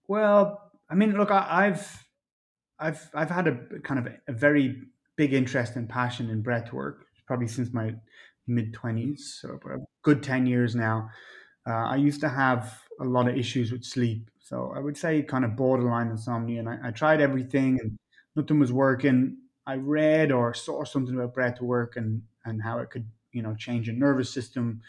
Well, 0.06 0.70
I 0.90 0.94
mean, 0.94 1.16
look, 1.16 1.30
I, 1.30 1.64
have 1.66 2.04
I've 2.78 3.10
I've 3.14 3.30
had 3.30 3.48
a 3.48 3.80
kind 3.82 3.98
of 3.98 4.12
a 4.28 4.32
very 4.32 4.82
big 5.16 5.32
interest 5.32 5.76
and 5.76 5.88
passion 5.88 6.28
in 6.30 6.42
breath 6.42 6.72
work 6.72 7.06
probably 7.26 7.48
since 7.48 7.72
my 7.72 7.94
mid 8.46 8.74
twenties, 8.74 9.38
so 9.40 9.58
a 9.70 9.78
good 10.02 10.22
ten 10.22 10.46
years 10.46 10.74
now. 10.74 11.08
Uh, 11.66 11.86
I 11.86 11.96
used 11.96 12.20
to 12.20 12.28
have 12.28 12.82
a 13.00 13.04
lot 13.04 13.28
of 13.28 13.36
issues 13.36 13.72
with 13.72 13.84
sleep, 13.84 14.30
so 14.40 14.72
I 14.74 14.80
would 14.80 14.96
say 14.96 15.22
kind 15.22 15.44
of 15.44 15.56
borderline 15.56 16.08
insomnia, 16.08 16.60
and 16.60 16.68
I, 16.68 16.78
I 16.84 16.90
tried 16.90 17.20
everything 17.20 17.78
and 17.80 17.98
nothing 18.36 18.58
was 18.58 18.72
working. 18.72 19.38
I 19.66 19.76
read 19.76 20.32
or 20.32 20.54
saw 20.54 20.84
something 20.84 21.14
about 21.14 21.34
breath 21.34 21.60
work 21.60 21.96
and 21.96 22.22
and 22.44 22.62
how 22.62 22.78
it 22.78 22.90
could 22.90 23.06
you 23.32 23.42
know 23.42 23.54
change 23.54 23.86
your 23.86 23.96
nervous 23.96 24.30
system. 24.30 24.80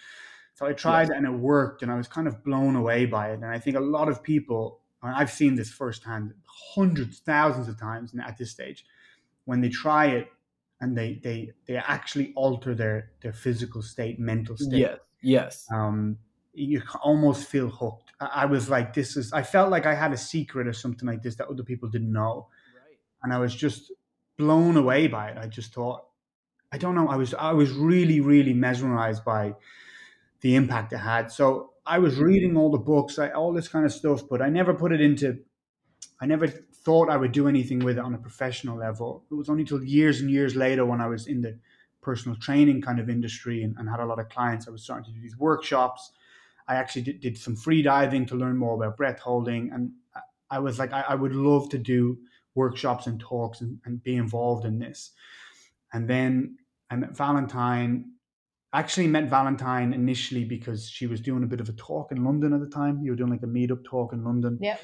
So 0.56 0.68
I 0.68 0.74
tried 0.74 1.10
and 1.10 1.26
it 1.26 1.32
worked, 1.32 1.82
and 1.82 1.91
I 1.91 1.95
was 1.95 2.08
kind 2.08 2.28
of 2.28 2.43
blown 2.43 2.76
away 2.76 3.06
by 3.06 3.32
it. 3.32 3.36
And 3.36 3.45
I 3.45 3.60
think 3.60 3.76
a 3.76 3.82
lot 3.82 4.08
of 4.08 4.22
people 4.22 4.82
I've 5.01 5.32
seen 5.32 5.56
this 5.56 5.70
firsthand 5.70 6.34
hundreds, 6.45 7.20
thousands 7.20 7.68
of 7.68 7.80
times 7.80 8.14
at 8.26 8.38
this 8.38 8.51
stage. 8.51 8.86
When 9.45 9.60
they 9.60 9.70
try 9.70 10.06
it 10.08 10.30
and 10.80 10.97
they 10.97 11.20
they 11.24 11.51
they 11.66 11.76
actually 11.76 12.34
alter 12.36 12.74
their 12.74 13.12
their 13.22 13.34
physical 13.34 13.82
state, 13.82 14.20
mental 14.20 14.56
state. 14.58 14.80
Yes, 14.80 14.99
yes. 15.22 15.68
Um, 15.72 16.18
you 16.54 16.82
almost 17.01 17.47
feel 17.47 17.70
hooked. 17.70 18.12
I, 18.20 18.45
was 18.45 18.70
like, 18.70 18.93
this 18.93 19.18
is. 19.18 19.34
I 19.34 19.41
felt 19.41 19.72
like 19.72 19.86
I 19.86 19.95
had 19.95 20.14
a 20.14 20.18
secret 20.18 20.68
or 20.68 20.74
something 20.74 21.08
like 21.08 21.24
this 21.24 21.36
that 21.38 21.47
other 21.47 21.64
people 21.64 21.89
didn't 21.89 22.14
know, 22.14 22.47
right. 22.76 22.97
and 23.24 23.34
I 23.34 23.39
was 23.39 23.56
just 23.56 23.91
blown 24.38 24.78
away 24.78 25.08
by 25.08 25.30
it. 25.30 25.38
I 25.38 25.47
just 25.47 25.74
thought, 25.74 26.06
I 26.74 26.78
don't 26.78 26.95
know. 26.95 27.07
I 27.07 27.15
was 27.15 27.34
I 27.36 27.53
was 27.53 27.71
really 27.71 28.19
really 28.19 28.53
mesmerized 28.53 29.24
by 29.24 29.53
the 30.41 30.55
impact 30.55 30.91
it 30.91 30.97
had. 30.97 31.32
So 31.32 31.74
I 31.86 31.99
was 31.99 32.17
reading 32.17 32.57
all 32.57 32.71
the 32.71 32.80
books, 32.80 33.19
I, 33.19 33.30
all 33.30 33.53
this 33.53 33.67
kind 33.67 33.86
of 33.86 33.93
stuff, 33.93 34.24
but 34.30 34.41
I 34.41 34.49
never 34.49 34.74
put 34.74 34.91
it 34.91 34.99
into. 34.99 35.39
I 36.19 36.26
never 36.26 36.47
thought 36.47 37.09
I 37.09 37.17
would 37.17 37.32
do 37.32 37.47
anything 37.47 37.80
with 37.80 37.97
it 37.97 38.03
on 38.03 38.13
a 38.13 38.17
professional 38.17 38.78
level. 38.78 39.24
It 39.32 39.36
was 39.36 39.49
only 39.49 39.65
till 39.65 39.84
years 39.84 40.19
and 40.21 40.32
years 40.32 40.55
later 40.55 40.86
when 40.86 40.99
I 40.99 41.07
was 41.07 41.28
in 41.28 41.41
the 41.41 41.59
personal 42.01 42.38
training 42.38 42.82
kind 42.82 42.99
of 42.99 43.09
industry 43.09 43.63
and, 43.63 43.76
and 43.78 43.89
had 43.89 43.99
a 43.99 44.05
lot 44.05 44.19
of 44.19 44.30
clients. 44.30 44.67
I 44.67 44.71
was 44.71 44.84
starting 44.84 45.05
to 45.05 45.11
do 45.11 45.21
these 45.21 45.38
workshops. 45.38 46.11
I 46.67 46.76
actually 46.76 47.03
did, 47.03 47.19
did 47.19 47.38
some 47.38 47.55
free 47.55 47.82
diving 47.84 48.26
to 48.28 48.36
learn 48.36 48.57
more 48.57 48.76
about 48.76 48.97
breath 48.97 49.19
holding, 49.19 49.71
and 49.71 49.91
I 50.49 50.59
was 50.59 50.80
like, 50.80 50.91
I, 50.91 51.01
I 51.09 51.15
would 51.15 51.36
love 51.36 51.69
to 51.69 51.78
do 51.78 52.17
workshops 52.55 53.07
and 53.07 53.19
talks 53.19 53.61
and, 53.61 53.80
and 53.86 54.01
be 54.01 54.15
involved 54.15 54.65
in 54.65 54.80
this. 54.80 55.11
And 55.91 56.07
then 56.07 56.57
I 56.94 56.96
met 56.96 57.18
Valentine 57.18 58.06
actually 58.74 59.08
met 59.08 59.30
Valentine 59.30 59.94
initially 59.94 60.44
because 60.44 60.89
she 60.89 61.08
was 61.08 61.22
doing 61.22 61.44
a 61.44 61.48
bit 61.48 61.62
of 61.62 61.70
a 61.70 61.74
talk 61.74 62.12
in 62.12 62.24
London 62.24 62.54
at 62.54 62.60
the 62.60 62.68
time. 62.68 63.00
You 63.04 63.12
were 63.12 63.16
doing 63.16 63.30
like 63.30 63.44
a 63.44 63.48
meetup 63.48 63.84
talk 63.86 64.14
in 64.14 64.24
London. 64.24 64.58
Yeah. 64.60 64.78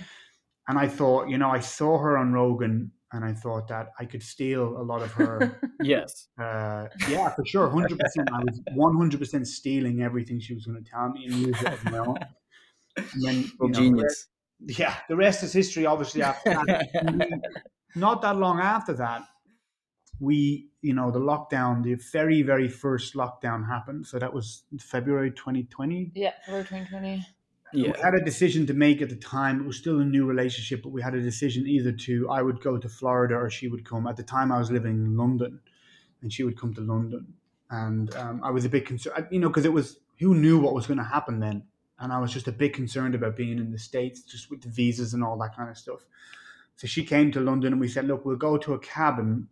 And 0.67 0.77
I 0.77 0.87
thought, 0.87 1.27
you 1.27 1.37
know, 1.37 1.49
I 1.49 1.59
saw 1.59 1.97
her 1.97 2.17
on 2.17 2.31
Rogan 2.31 2.91
and 3.11 3.25
I 3.25 3.33
thought 3.33 3.67
that 3.69 3.89
I 3.99 4.05
could 4.05 4.21
steal 4.21 4.77
a 4.79 4.83
lot 4.83 5.01
of 5.01 5.11
her. 5.13 5.59
yes. 5.81 6.27
Uh, 6.39 6.85
yeah, 7.09 7.29
for 7.29 7.43
sure. 7.43 7.67
100%. 7.69 7.97
I 8.31 8.43
was 8.43 8.61
100% 8.77 9.47
stealing 9.47 10.03
everything 10.03 10.39
she 10.39 10.53
was 10.53 10.67
going 10.67 10.83
to 10.83 10.89
tell 10.89 11.09
me 11.09 11.25
and 11.25 11.33
use 11.33 11.59
it 11.59 11.67
as 11.67 11.83
my 11.85 11.97
own. 11.97 12.17
And 12.97 13.23
then, 13.23 13.51
well, 13.59 13.69
know, 13.69 13.79
genius. 13.79 14.27
The 14.59 14.67
rest, 14.67 14.79
yeah. 14.79 14.95
The 15.09 15.15
rest 15.15 15.41
is 15.41 15.51
history, 15.51 15.87
obviously, 15.87 16.21
after 16.21 16.51
that. 16.51 17.41
Not 17.95 18.21
that 18.21 18.37
long 18.37 18.59
after 18.59 18.93
that, 18.93 19.23
we, 20.19 20.67
you 20.81 20.93
know, 20.93 21.11
the 21.11 21.19
lockdown, 21.19 21.83
the 21.83 21.95
very, 21.95 22.41
very 22.41 22.67
first 22.67 23.15
lockdown 23.15 23.67
happened. 23.67 24.05
So 24.07 24.19
that 24.19 24.33
was 24.33 24.63
February 24.79 25.31
2020. 25.31 26.11
Yeah, 26.13 26.31
February 26.45 26.65
2020. 26.65 27.27
Yeah. 27.71 27.91
We 27.91 28.01
had 28.01 28.15
a 28.15 28.23
decision 28.23 28.65
to 28.67 28.73
make 28.73 29.01
at 29.01 29.09
the 29.09 29.15
time. 29.15 29.61
It 29.61 29.67
was 29.67 29.77
still 29.77 29.99
a 29.99 30.05
new 30.05 30.25
relationship, 30.25 30.81
but 30.81 30.89
we 30.89 31.01
had 31.01 31.13
a 31.13 31.21
decision 31.21 31.67
either 31.67 31.91
to 31.91 32.29
I 32.29 32.41
would 32.41 32.61
go 32.61 32.77
to 32.77 32.89
Florida 32.89 33.35
or 33.35 33.49
she 33.49 33.67
would 33.67 33.85
come. 33.85 34.07
At 34.07 34.17
the 34.17 34.23
time, 34.23 34.51
I 34.51 34.57
was 34.57 34.71
living 34.71 34.93
in 34.93 35.15
London, 35.15 35.59
and 36.21 36.33
she 36.33 36.43
would 36.43 36.59
come 36.59 36.73
to 36.73 36.81
London. 36.81 37.33
And 37.69 38.13
um, 38.15 38.41
I 38.43 38.49
was 38.49 38.65
a 38.65 38.69
bit 38.69 38.87
concerned, 38.87 39.27
you 39.29 39.39
know, 39.39 39.49
because 39.49 39.65
it 39.65 39.73
was 39.73 39.99
who 40.19 40.33
knew 40.33 40.59
what 40.59 40.73
was 40.73 40.87
going 40.87 40.97
to 40.97 41.03
happen 41.03 41.39
then, 41.39 41.63
and 41.99 42.11
I 42.11 42.19
was 42.19 42.33
just 42.33 42.47
a 42.47 42.51
bit 42.51 42.73
concerned 42.73 43.13
about 43.13 43.35
being 43.35 43.59
in 43.59 43.71
the 43.71 43.77
states, 43.77 44.23
just 44.23 44.49
with 44.49 44.61
the 44.61 44.69
visas 44.69 45.13
and 45.13 45.23
all 45.23 45.37
that 45.37 45.55
kind 45.55 45.69
of 45.69 45.77
stuff. 45.77 45.99
So 46.75 46.87
she 46.87 47.03
came 47.05 47.31
to 47.33 47.39
London, 47.39 47.73
and 47.73 47.79
we 47.79 47.87
said, 47.87 48.05
"Look, 48.07 48.25
we'll 48.25 48.35
go 48.35 48.57
to 48.57 48.73
a 48.73 48.79
cabin 48.79 49.47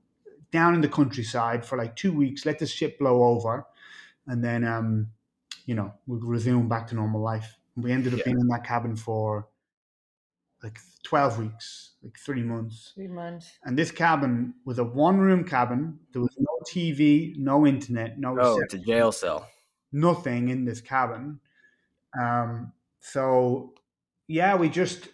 down 0.52 0.74
in 0.74 0.82
the 0.82 0.90
countryside 0.90 1.66
for 1.66 1.78
like 1.78 1.96
two 1.96 2.14
weeks, 2.14 2.46
let 2.46 2.60
the 2.60 2.66
ship 2.66 3.00
blow 3.00 3.24
over, 3.24 3.66
and 4.26 4.44
then 4.44 4.64
um, 4.64 5.08
you 5.66 5.76
know 5.76 5.94
we'll 6.06 6.20
resume 6.20 6.68
back 6.68 6.88
to 6.88 6.96
normal 6.96 7.22
life. 7.22 7.58
And 7.76 7.84
we 7.84 7.92
ended 7.92 8.14
up 8.14 8.20
yeah. 8.20 8.26
being 8.26 8.40
in 8.40 8.48
that 8.48 8.66
cabin 8.66 8.96
for 8.96 9.48
like 10.64 10.80
twelve 11.04 11.38
weeks, 11.38 11.92
like 12.04 12.18
three 12.18 12.44
months. 12.44 12.94
Three 12.96 13.08
months. 13.08 13.52
And 13.64 13.78
this 13.78 13.92
cabin 13.92 14.54
was 14.66 14.80
a 14.80 14.84
one-room 14.84 15.44
cabin. 15.44 16.00
There 16.14 16.22
was 16.22 16.36
no 16.38 16.60
TV, 16.68 17.38
no 17.38 17.68
internet, 17.68 18.20
no. 18.20 18.38
Oh, 18.40 18.60
it's 18.60 18.74
a 18.74 18.80
jail 18.80 19.12
cell. 19.12 19.48
Nothing 19.92 20.50
in 20.50 20.66
this 20.66 20.82
cabin. 20.82 21.40
Um, 22.20 22.74
so 23.00 23.74
yeah, 24.28 24.56
we 24.56 24.70
just 24.70 25.10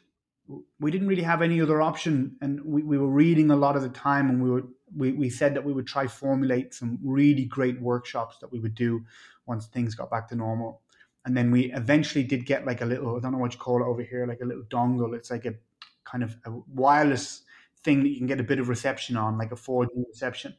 we 0.79 0.91
didn't 0.91 1.07
really 1.07 1.23
have 1.23 1.41
any 1.41 1.61
other 1.61 1.81
option, 1.81 2.35
and 2.41 2.63
we, 2.65 2.83
we 2.83 2.97
were 2.97 3.07
reading 3.07 3.51
a 3.51 3.55
lot 3.55 3.75
of 3.75 3.81
the 3.81 3.89
time, 3.89 4.29
and 4.29 4.43
we 4.43 4.49
were 4.49 4.63
we, 4.95 5.11
we 5.11 5.29
said 5.29 5.53
that 5.55 5.63
we 5.63 5.73
would 5.73 5.87
try 5.87 6.07
formulate 6.07 6.73
some 6.73 6.99
really 7.03 7.45
great 7.45 7.81
workshops 7.81 8.37
that 8.39 8.51
we 8.51 8.59
would 8.59 8.75
do 8.75 9.03
once 9.45 9.67
things 9.67 9.95
got 9.95 10.09
back 10.09 10.27
to 10.29 10.35
normal. 10.35 10.81
And 11.25 11.35
then 11.35 11.51
we 11.51 11.71
eventually 11.73 12.23
did 12.23 12.45
get 12.45 12.65
like 12.65 12.81
a 12.81 12.85
little, 12.85 13.15
I 13.15 13.19
don't 13.19 13.31
know 13.31 13.37
what 13.37 13.53
you 13.53 13.59
call 13.59 13.81
it 13.81 13.85
over 13.85 14.01
here, 14.01 14.25
like 14.27 14.41
a 14.41 14.45
little 14.45 14.63
dongle. 14.63 15.15
It's 15.15 15.31
like 15.31 15.45
a 15.45 15.55
kind 16.03 16.23
of 16.23 16.35
a 16.45 16.51
wireless 16.73 17.43
thing 17.83 18.01
that 18.03 18.09
you 18.09 18.17
can 18.17 18.27
get 18.27 18.39
a 18.39 18.43
bit 18.43 18.59
of 18.59 18.69
reception 18.69 19.17
on, 19.17 19.37
like 19.37 19.51
a 19.51 19.55
4G 19.55 19.89
reception. 20.07 20.55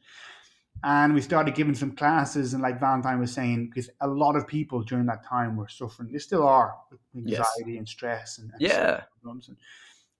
And 0.83 1.13
we 1.13 1.21
started 1.21 1.55
giving 1.55 1.73
some 1.73 1.95
classes, 1.95 2.53
and 2.53 2.61
like 2.61 2.79
Valentine 2.79 3.19
was 3.19 3.31
saying, 3.31 3.67
because 3.67 3.89
a 4.01 4.07
lot 4.07 4.35
of 4.35 4.45
people 4.45 4.83
during 4.83 5.05
that 5.05 5.25
time 5.25 5.55
were 5.55 5.69
suffering. 5.69 6.11
They 6.11 6.19
still 6.19 6.43
are 6.43 6.75
with 6.91 6.99
anxiety 7.15 7.71
yes. 7.71 7.77
and 7.77 7.87
stress 7.87 8.37
and, 8.37 8.51
and 8.51 8.61
yeah. 8.61 9.01
problems. 9.21 9.47
And 9.47 9.57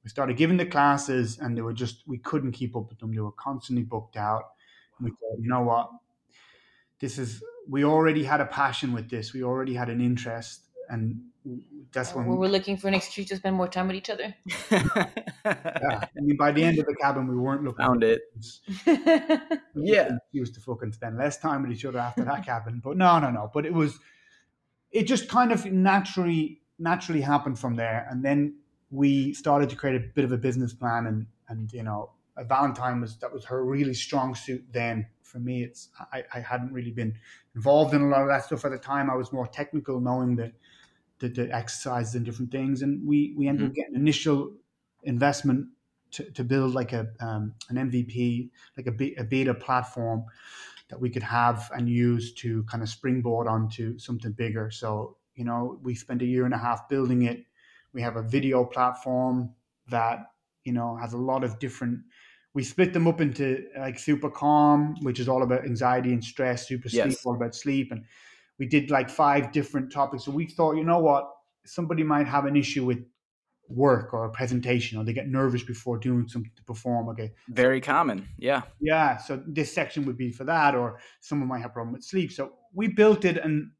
we 0.05 0.09
started 0.09 0.37
giving 0.37 0.57
the 0.57 0.67
classes 0.67 1.39
and 1.39 1.57
they 1.57 1.63
were 1.63 1.73
just 1.73 2.03
we 2.05 2.19
couldn't 2.19 2.51
keep 2.51 2.75
up 2.75 2.89
with 2.89 2.99
them. 2.99 3.11
They 3.11 3.21
were 3.21 3.31
constantly 3.31 3.83
booked 3.83 4.15
out. 4.15 4.43
And 4.99 5.05
we 5.05 5.09
thought 5.09 5.39
you 5.41 5.49
know 5.49 5.63
what? 5.63 5.89
This 6.99 7.17
is 7.17 7.43
we 7.67 7.83
already 7.83 8.23
had 8.23 8.39
a 8.39 8.45
passion 8.45 8.93
with 8.93 9.09
this. 9.09 9.33
We 9.33 9.43
already 9.43 9.73
had 9.73 9.89
an 9.89 10.01
interest. 10.01 10.61
And 10.89 11.21
that's 11.91 12.13
oh, 12.13 12.17
when 12.17 12.27
we 12.27 12.35
were 12.35 12.47
looking 12.47 12.77
for 12.77 12.87
an 12.87 12.93
excuse 12.93 13.29
to 13.29 13.37
spend 13.37 13.55
more 13.55 13.67
time 13.67 13.87
with 13.87 13.95
each 13.95 14.11
other. 14.11 14.35
Yeah. 15.45 15.99
I 16.01 16.21
mean 16.21 16.37
by 16.37 16.51
the 16.51 16.63
end 16.63 16.79
of 16.79 16.87
the 16.87 16.95
cabin 16.95 17.27
we 17.27 17.37
weren't 17.37 17.63
looking 17.63 17.85
found 17.85 18.03
it. 18.03 18.21
yeah. 19.75 20.09
used 20.31 20.55
to 20.55 20.59
fucking 20.59 20.91
spend 20.91 21.19
less 21.19 21.37
time 21.37 21.61
with 21.61 21.71
each 21.71 21.85
other 21.85 21.99
after 21.99 22.23
that 22.23 22.43
cabin. 22.45 22.81
But 22.83 22.97
no 22.97 23.19
no 23.19 23.29
no. 23.29 23.51
But 23.53 23.67
it 23.67 23.73
was 23.73 23.99
it 24.91 25.03
just 25.03 25.29
kind 25.29 25.51
of 25.51 25.65
naturally 25.65 26.61
naturally 26.79 27.21
happened 27.21 27.59
from 27.59 27.75
there. 27.75 28.07
And 28.09 28.25
then 28.25 28.55
we 28.95 29.33
started 29.33 29.69
to 29.69 29.75
create 29.75 29.95
a 29.95 30.05
bit 30.15 30.25
of 30.25 30.31
a 30.31 30.37
business 30.37 30.73
plan 30.73 31.05
and 31.05 31.27
and 31.49 31.71
you 31.73 31.83
know 31.83 32.09
Valentine 32.43 32.99
was 32.99 33.17
that 33.17 33.31
was 33.31 33.45
her 33.45 33.63
really 33.63 33.93
strong 33.93 34.35
suit 34.35 34.65
then. 34.71 35.07
For 35.23 35.39
me, 35.39 35.63
it's 35.63 35.89
I, 36.11 36.23
I 36.33 36.39
hadn't 36.39 36.73
really 36.73 36.91
been 36.91 37.17
involved 37.55 37.93
in 37.93 38.01
a 38.01 38.07
lot 38.07 38.21
of 38.21 38.27
that 38.27 38.43
stuff 38.43 38.65
at 38.65 38.71
the 38.71 38.77
time. 38.77 39.09
I 39.09 39.15
was 39.15 39.31
more 39.31 39.47
technical, 39.47 39.99
knowing 40.01 40.35
the 40.35 40.51
the, 41.19 41.29
the 41.29 41.55
exercises 41.55 42.15
and 42.15 42.25
different 42.25 42.51
things, 42.51 42.81
and 42.81 43.05
we 43.07 43.33
we 43.37 43.47
ended 43.47 43.63
mm-hmm. 43.63 43.69
up 43.71 43.75
getting 43.75 43.95
initial 43.95 44.53
investment 45.03 45.67
to, 46.11 46.29
to 46.31 46.43
build 46.43 46.73
like 46.73 46.91
a 46.91 47.07
um, 47.21 47.53
an 47.69 47.77
MVP, 47.89 48.49
like 48.77 48.87
a, 48.87 49.21
a 49.21 49.23
beta 49.23 49.53
platform 49.53 50.25
that 50.89 50.99
we 50.99 51.09
could 51.09 51.23
have 51.23 51.71
and 51.73 51.89
use 51.89 52.33
to 52.33 52.63
kind 52.63 52.83
of 52.83 52.89
springboard 52.89 53.47
onto 53.47 53.97
something 53.97 54.33
bigger. 54.33 54.69
So 54.71 55.15
you 55.35 55.45
know, 55.45 55.79
we 55.83 55.95
spent 55.95 56.21
a 56.21 56.25
year 56.25 56.45
and 56.45 56.53
a 56.53 56.57
half 56.57 56.89
building 56.89 57.23
it 57.23 57.45
We 57.95 58.01
have 58.01 58.17
a 58.17 58.21
video 58.21 58.63
platform 58.65 59.55
that 59.89 60.19
you 60.63 60.73
know 60.73 60.95
has 60.97 61.13
a 61.13 61.17
lot 61.17 61.43
of 61.43 61.57
different. 61.57 62.01
We 62.53 62.63
split 62.63 62.93
them 62.93 63.07
up 63.07 63.19
into 63.19 63.65
like 63.77 63.97
super 63.97 64.29
calm, 64.29 64.95
which 65.01 65.19
is 65.19 65.27
all 65.27 65.41
about 65.41 65.65
anxiety 65.65 66.13
and 66.13 66.23
stress. 66.23 66.67
Super 66.67 66.89
sleep, 66.89 67.05
yes. 67.05 67.25
all 67.25 67.35
about 67.35 67.55
sleep, 67.55 67.91
and 67.91 68.03
we 68.59 68.67
did 68.67 68.91
like 68.91 69.09
five 69.09 69.51
different 69.51 69.91
topics. 69.91 70.25
So 70.25 70.31
we 70.31 70.45
thought, 70.45 70.75
you 70.75 70.83
know 70.83 70.99
what, 70.99 71.31
somebody 71.65 72.03
might 72.03 72.27
have 72.27 72.45
an 72.45 72.55
issue 72.55 72.85
with 72.85 72.99
work 73.67 74.13
or 74.13 74.25
a 74.25 74.29
presentation 74.29 74.97
or 74.97 75.03
they 75.03 75.13
get 75.13 75.27
nervous 75.27 75.63
before 75.63 75.97
doing 75.97 76.27
something 76.27 76.51
to 76.55 76.63
perform 76.63 77.09
okay 77.09 77.31
very 77.49 77.81
common 77.81 78.27
yeah 78.37 78.61
yeah 78.79 79.17
so 79.17 79.41
this 79.47 79.73
section 79.73 80.05
would 80.05 80.17
be 80.17 80.31
for 80.31 80.43
that 80.43 80.75
or 80.75 80.99
someone 81.21 81.47
might 81.47 81.59
have 81.59 81.71
a 81.71 81.73
problem 81.73 81.93
with 81.93 82.03
sleep 82.03 82.31
so 82.31 82.53
we 82.73 82.87
built 82.87 83.25
it 83.25 83.37
and 83.37 83.71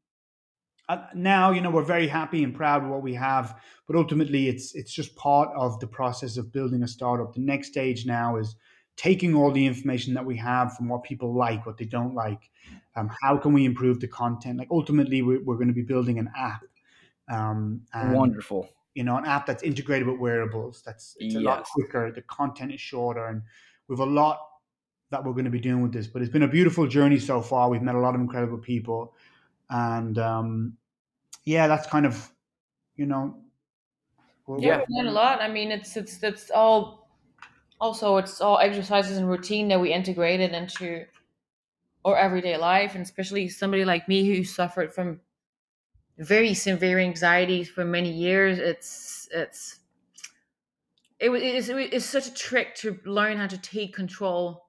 now 1.14 1.50
you 1.50 1.60
know 1.60 1.70
we're 1.70 1.82
very 1.82 2.06
happy 2.06 2.44
and 2.44 2.54
proud 2.54 2.84
of 2.84 2.88
what 2.88 3.02
we 3.02 3.14
have 3.14 3.60
but 3.86 3.96
ultimately 3.96 4.48
it's 4.48 4.74
it's 4.74 4.92
just 4.92 5.16
part 5.16 5.48
of 5.56 5.78
the 5.80 5.86
process 5.86 6.36
of 6.36 6.52
building 6.52 6.82
a 6.82 6.88
startup 6.88 7.34
the 7.34 7.40
next 7.40 7.68
stage 7.68 8.06
now 8.06 8.36
is 8.36 8.56
taking 8.96 9.34
all 9.34 9.50
the 9.50 9.66
information 9.66 10.14
that 10.14 10.24
we 10.24 10.36
have 10.36 10.74
from 10.76 10.88
what 10.88 11.02
people 11.02 11.36
like 11.36 11.66
what 11.66 11.76
they 11.76 11.84
don't 11.84 12.14
like 12.14 12.50
um, 12.94 13.10
how 13.22 13.36
can 13.36 13.52
we 13.52 13.64
improve 13.64 14.00
the 14.00 14.08
content 14.08 14.58
like 14.58 14.68
ultimately 14.70 15.22
we're, 15.22 15.42
we're 15.42 15.56
going 15.56 15.68
to 15.68 15.74
be 15.74 15.82
building 15.82 16.18
an 16.18 16.30
app 16.36 16.62
um, 17.28 17.80
wonderful 18.14 18.68
you 18.96 19.04
know, 19.04 19.18
an 19.18 19.26
app 19.26 19.44
that's 19.44 19.62
integrated 19.62 20.08
with 20.08 20.18
wearables. 20.18 20.82
That's 20.84 21.16
it's 21.20 21.34
a 21.34 21.40
yes. 21.40 21.44
lot 21.44 21.64
quicker. 21.64 22.10
The 22.10 22.22
content 22.22 22.72
is 22.72 22.80
shorter, 22.80 23.26
and 23.26 23.42
we've 23.88 23.98
a 23.98 24.06
lot 24.06 24.40
that 25.10 25.22
we're 25.22 25.34
going 25.34 25.44
to 25.44 25.50
be 25.50 25.60
doing 25.60 25.82
with 25.82 25.92
this. 25.92 26.06
But 26.06 26.22
it's 26.22 26.32
been 26.32 26.44
a 26.44 26.48
beautiful 26.48 26.86
journey 26.86 27.18
so 27.18 27.42
far. 27.42 27.68
We've 27.68 27.82
met 27.82 27.94
a 27.94 28.00
lot 28.00 28.14
of 28.14 28.22
incredible 28.22 28.56
people, 28.56 29.14
and 29.70 30.18
um, 30.18 30.78
yeah, 31.44 31.68
that's 31.68 31.86
kind 31.88 32.06
of, 32.06 32.30
you 32.96 33.06
know, 33.06 33.44
yeah, 34.56 34.80
a 35.00 35.02
lot. 35.02 35.40
I 35.40 35.48
mean, 35.48 35.70
it's 35.70 35.96
it's 35.96 36.22
it's 36.22 36.50
all 36.50 37.10
also 37.80 38.16
it's 38.18 38.40
all 38.40 38.58
exercises 38.58 39.18
and 39.18 39.28
routine 39.28 39.68
that 39.68 39.80
we 39.80 39.92
integrated 39.92 40.52
into 40.52 41.06
our 42.04 42.16
everyday 42.16 42.56
life, 42.56 42.94
and 42.94 43.02
especially 43.02 43.48
somebody 43.48 43.84
like 43.84 44.08
me 44.08 44.26
who 44.26 44.44
suffered 44.44 44.94
from 44.94 45.20
very 46.18 46.54
severe 46.54 46.98
anxieties 46.98 47.68
for 47.70 47.84
many 47.84 48.12
years. 48.12 48.58
It's 48.58 49.28
it's 49.32 49.80
it, 51.18 51.30
it 51.30 51.54
is 51.54 51.68
it's 51.68 52.04
such 52.04 52.28
a 52.28 52.34
trick 52.34 52.74
to 52.76 52.98
learn 53.04 53.38
how 53.38 53.46
to 53.46 53.58
take 53.58 53.94
control 53.94 54.65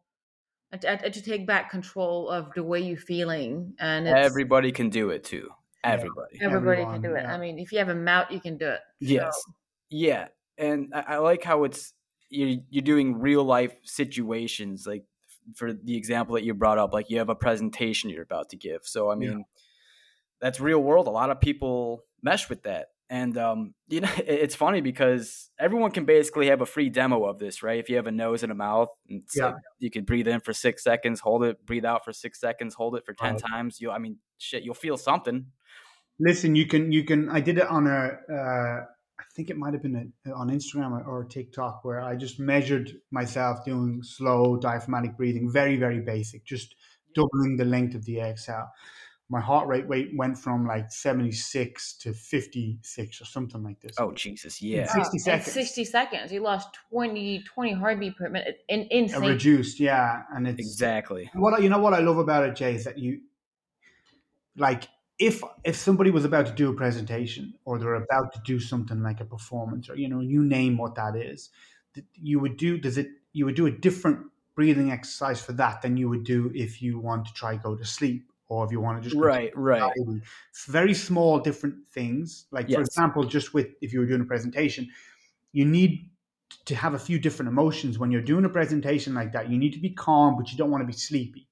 and 0.71 0.81
to, 0.81 1.09
to, 1.09 1.21
take 1.21 1.47
back 1.47 1.69
control 1.69 2.29
of 2.29 2.51
the 2.55 2.63
way 2.63 2.79
you're 2.79 2.97
feeling. 2.97 3.73
And 3.79 4.07
everybody 4.07 4.71
can 4.71 4.89
do 4.89 5.09
it 5.09 5.23
too. 5.23 5.49
Everybody, 5.83 6.39
everybody 6.41 6.81
Everyone, 6.81 7.01
can 7.01 7.11
do 7.11 7.15
it. 7.15 7.23
Yeah. 7.23 7.33
I 7.33 7.37
mean, 7.37 7.59
if 7.59 7.71
you 7.71 7.79
have 7.79 7.89
a 7.89 7.95
mouth, 7.95 8.27
you 8.31 8.41
can 8.41 8.57
do 8.57 8.67
it. 8.67 8.79
Yes, 8.99 9.33
so. 9.33 9.53
yeah, 9.89 10.27
and 10.57 10.91
I, 10.93 11.03
I 11.07 11.17
like 11.17 11.43
how 11.43 11.63
it's 11.63 11.93
you're 12.29 12.57
you're 12.69 12.83
doing 12.83 13.19
real 13.19 13.43
life 13.43 13.75
situations 13.83 14.85
like 14.85 15.05
for 15.55 15.71
the 15.71 15.95
example 15.95 16.35
that 16.35 16.43
you 16.43 16.53
brought 16.53 16.77
up 16.77 16.91
like 16.91 17.09
you 17.09 17.19
have 17.19 17.29
a 17.29 17.35
presentation 17.35 18.09
you're 18.09 18.21
about 18.21 18.49
to 18.49 18.57
give 18.57 18.81
so 18.83 19.09
i 19.09 19.15
mean 19.15 19.31
yeah 19.31 19.43
that's 20.39 20.59
real 20.59 20.79
world. 20.79 21.07
A 21.07 21.11
lot 21.11 21.29
of 21.29 21.39
people 21.39 22.03
mesh 22.21 22.49
with 22.49 22.63
that. 22.63 22.87
And 23.09 23.37
um, 23.37 23.73
you 23.87 24.01
know, 24.01 24.09
it's 24.17 24.55
funny 24.55 24.81
because 24.81 25.49
everyone 25.59 25.91
can 25.91 26.05
basically 26.05 26.47
have 26.47 26.61
a 26.61 26.65
free 26.65 26.89
demo 26.89 27.25
of 27.25 27.39
this, 27.39 27.63
right? 27.63 27.79
If 27.79 27.89
you 27.89 27.95
have 27.95 28.07
a 28.07 28.11
nose 28.11 28.43
and 28.43 28.51
a 28.51 28.55
mouth, 28.55 28.89
and 29.09 29.23
yeah. 29.35 29.53
you 29.79 29.89
can 29.89 30.03
breathe 30.03 30.27
in 30.27 30.39
for 30.39 30.53
six 30.53 30.83
seconds, 30.83 31.19
hold 31.19 31.43
it, 31.43 31.65
breathe 31.65 31.85
out 31.85 32.03
for 32.03 32.13
six 32.13 32.39
seconds, 32.39 32.75
hold 32.75 32.95
it 32.95 33.05
for 33.05 33.13
ten 33.13 33.35
oh. 33.35 33.37
times. 33.37 33.79
You, 33.79 33.91
I 33.91 33.97
mean, 33.97 34.17
shit, 34.37 34.63
you'll 34.63 34.73
feel 34.73 34.97
something. 34.97 35.47
Listen, 36.19 36.55
you 36.55 36.65
can, 36.65 36.91
you 36.91 37.03
can. 37.03 37.29
I 37.29 37.39
did 37.41 37.59
it 37.59 37.67
on 37.67 37.85
a, 37.85 38.17
uh, 38.33 38.85
I 39.19 39.23
think 39.35 39.49
it 39.49 39.57
might 39.57 39.73
have 39.73 39.83
been 39.83 40.11
a, 40.25 40.31
on 40.31 40.49
Instagram 40.49 41.05
or 41.07 41.25
TikTok, 41.25 41.85
where 41.85 42.01
I 42.01 42.15
just 42.15 42.39
measured 42.39 42.91
myself 43.11 43.63
doing 43.65 44.01
slow 44.03 44.57
diaphragmatic 44.57 45.15
breathing, 45.15 45.51
very, 45.51 45.77
very 45.77 45.99
basic, 45.99 46.43
just 46.43 46.75
doubling 47.13 47.57
the 47.57 47.65
length 47.65 47.95
of 47.95 48.05
the 48.05 48.19
exhale 48.19 48.67
my 49.29 49.41
heart 49.41 49.67
rate 49.67 49.87
weight 49.87 50.11
went 50.15 50.37
from 50.37 50.65
like 50.65 50.89
76 50.89 51.97
to 51.97 52.13
56 52.13 53.21
or 53.21 53.25
something 53.25 53.61
like 53.61 53.79
this. 53.81 53.95
Oh, 53.99 54.13
Jesus. 54.13 54.61
Yeah. 54.61 54.81
In 54.81 54.87
60 54.87 55.19
seconds. 55.19 55.47
In 55.47 55.53
60 55.53 55.85
seconds. 55.85 56.31
You 56.31 56.41
lost 56.41 56.69
20, 56.91 57.43
20 57.43 57.73
heartbeat 57.73 58.15
per 58.15 58.29
minute. 58.29 58.59
In, 58.69 58.87
insane. 58.89 59.21
reduced. 59.21 59.79
Yeah. 59.81 60.21
And 60.33 60.47
it's 60.47 60.59
exactly 60.59 61.29
what, 61.33 61.61
you 61.61 61.67
know, 61.67 61.79
what 61.79 61.93
I 61.93 61.99
love 61.99 62.17
about 62.17 62.45
it, 62.45 62.55
Jay, 62.55 62.75
is 62.75 62.85
that 62.85 62.97
you 62.97 63.19
like, 64.55 64.87
if, 65.19 65.43
if 65.65 65.75
somebody 65.75 66.09
was 66.09 66.23
about 66.23 66.45
to 66.45 66.53
do 66.53 66.69
a 66.69 66.73
presentation 66.73 67.53
or 67.65 67.79
they're 67.79 67.95
mm-hmm. 67.95 68.03
about 68.09 68.31
to 68.33 68.39
do 68.45 68.61
something 68.61 69.03
like 69.03 69.19
a 69.19 69.25
performance 69.25 69.89
or, 69.89 69.95
you 69.95 70.07
know, 70.07 70.21
you 70.21 70.41
name 70.41 70.77
what 70.77 70.95
that 70.95 71.17
is, 71.17 71.49
you 72.13 72.39
would 72.39 72.55
do, 72.55 72.77
does 72.77 72.97
it, 72.97 73.07
you 73.33 73.43
would 73.43 73.55
do 73.55 73.65
a 73.65 73.71
different 73.71 74.19
breathing 74.55 74.89
exercise 74.89 75.41
for 75.41 75.51
that 75.51 75.81
than 75.81 75.97
you 75.97 76.07
would 76.07 76.23
do 76.23 76.49
if 76.55 76.81
you 76.81 76.97
want 76.97 77.25
to 77.25 77.33
try 77.33 77.57
go 77.57 77.75
to 77.75 77.83
sleep 77.83 78.31
or 78.49 78.65
if 78.65 78.71
you 78.71 78.79
want 78.79 79.01
to 79.01 79.09
just 79.09 79.19
right 79.21 79.51
right. 79.55 79.91
it's 80.49 80.65
very 80.65 80.93
small 80.93 81.39
different 81.39 81.75
things. 81.93 82.45
Like 82.51 82.69
yes. 82.69 82.75
for 82.75 82.81
example 82.81 83.23
just 83.23 83.53
with 83.53 83.67
if 83.81 83.93
you 83.93 83.99
were 83.99 84.05
doing 84.05 84.21
a 84.21 84.25
presentation 84.25 84.87
you 85.51 85.65
need 85.65 86.09
to 86.65 86.75
have 86.75 86.93
a 86.93 86.99
few 86.99 87.19
different 87.19 87.49
emotions. 87.49 87.99
When 87.99 88.11
you're 88.11 88.21
doing 88.21 88.45
a 88.45 88.49
presentation 88.49 89.13
like 89.13 89.33
that 89.33 89.49
you 89.49 89.57
need 89.57 89.73
to 89.73 89.79
be 89.79 89.91
calm 89.91 90.37
but 90.37 90.51
you 90.51 90.57
don't 90.57 90.71
want 90.71 90.81
to 90.81 90.87
be 90.87 90.93
sleepy 90.93 91.47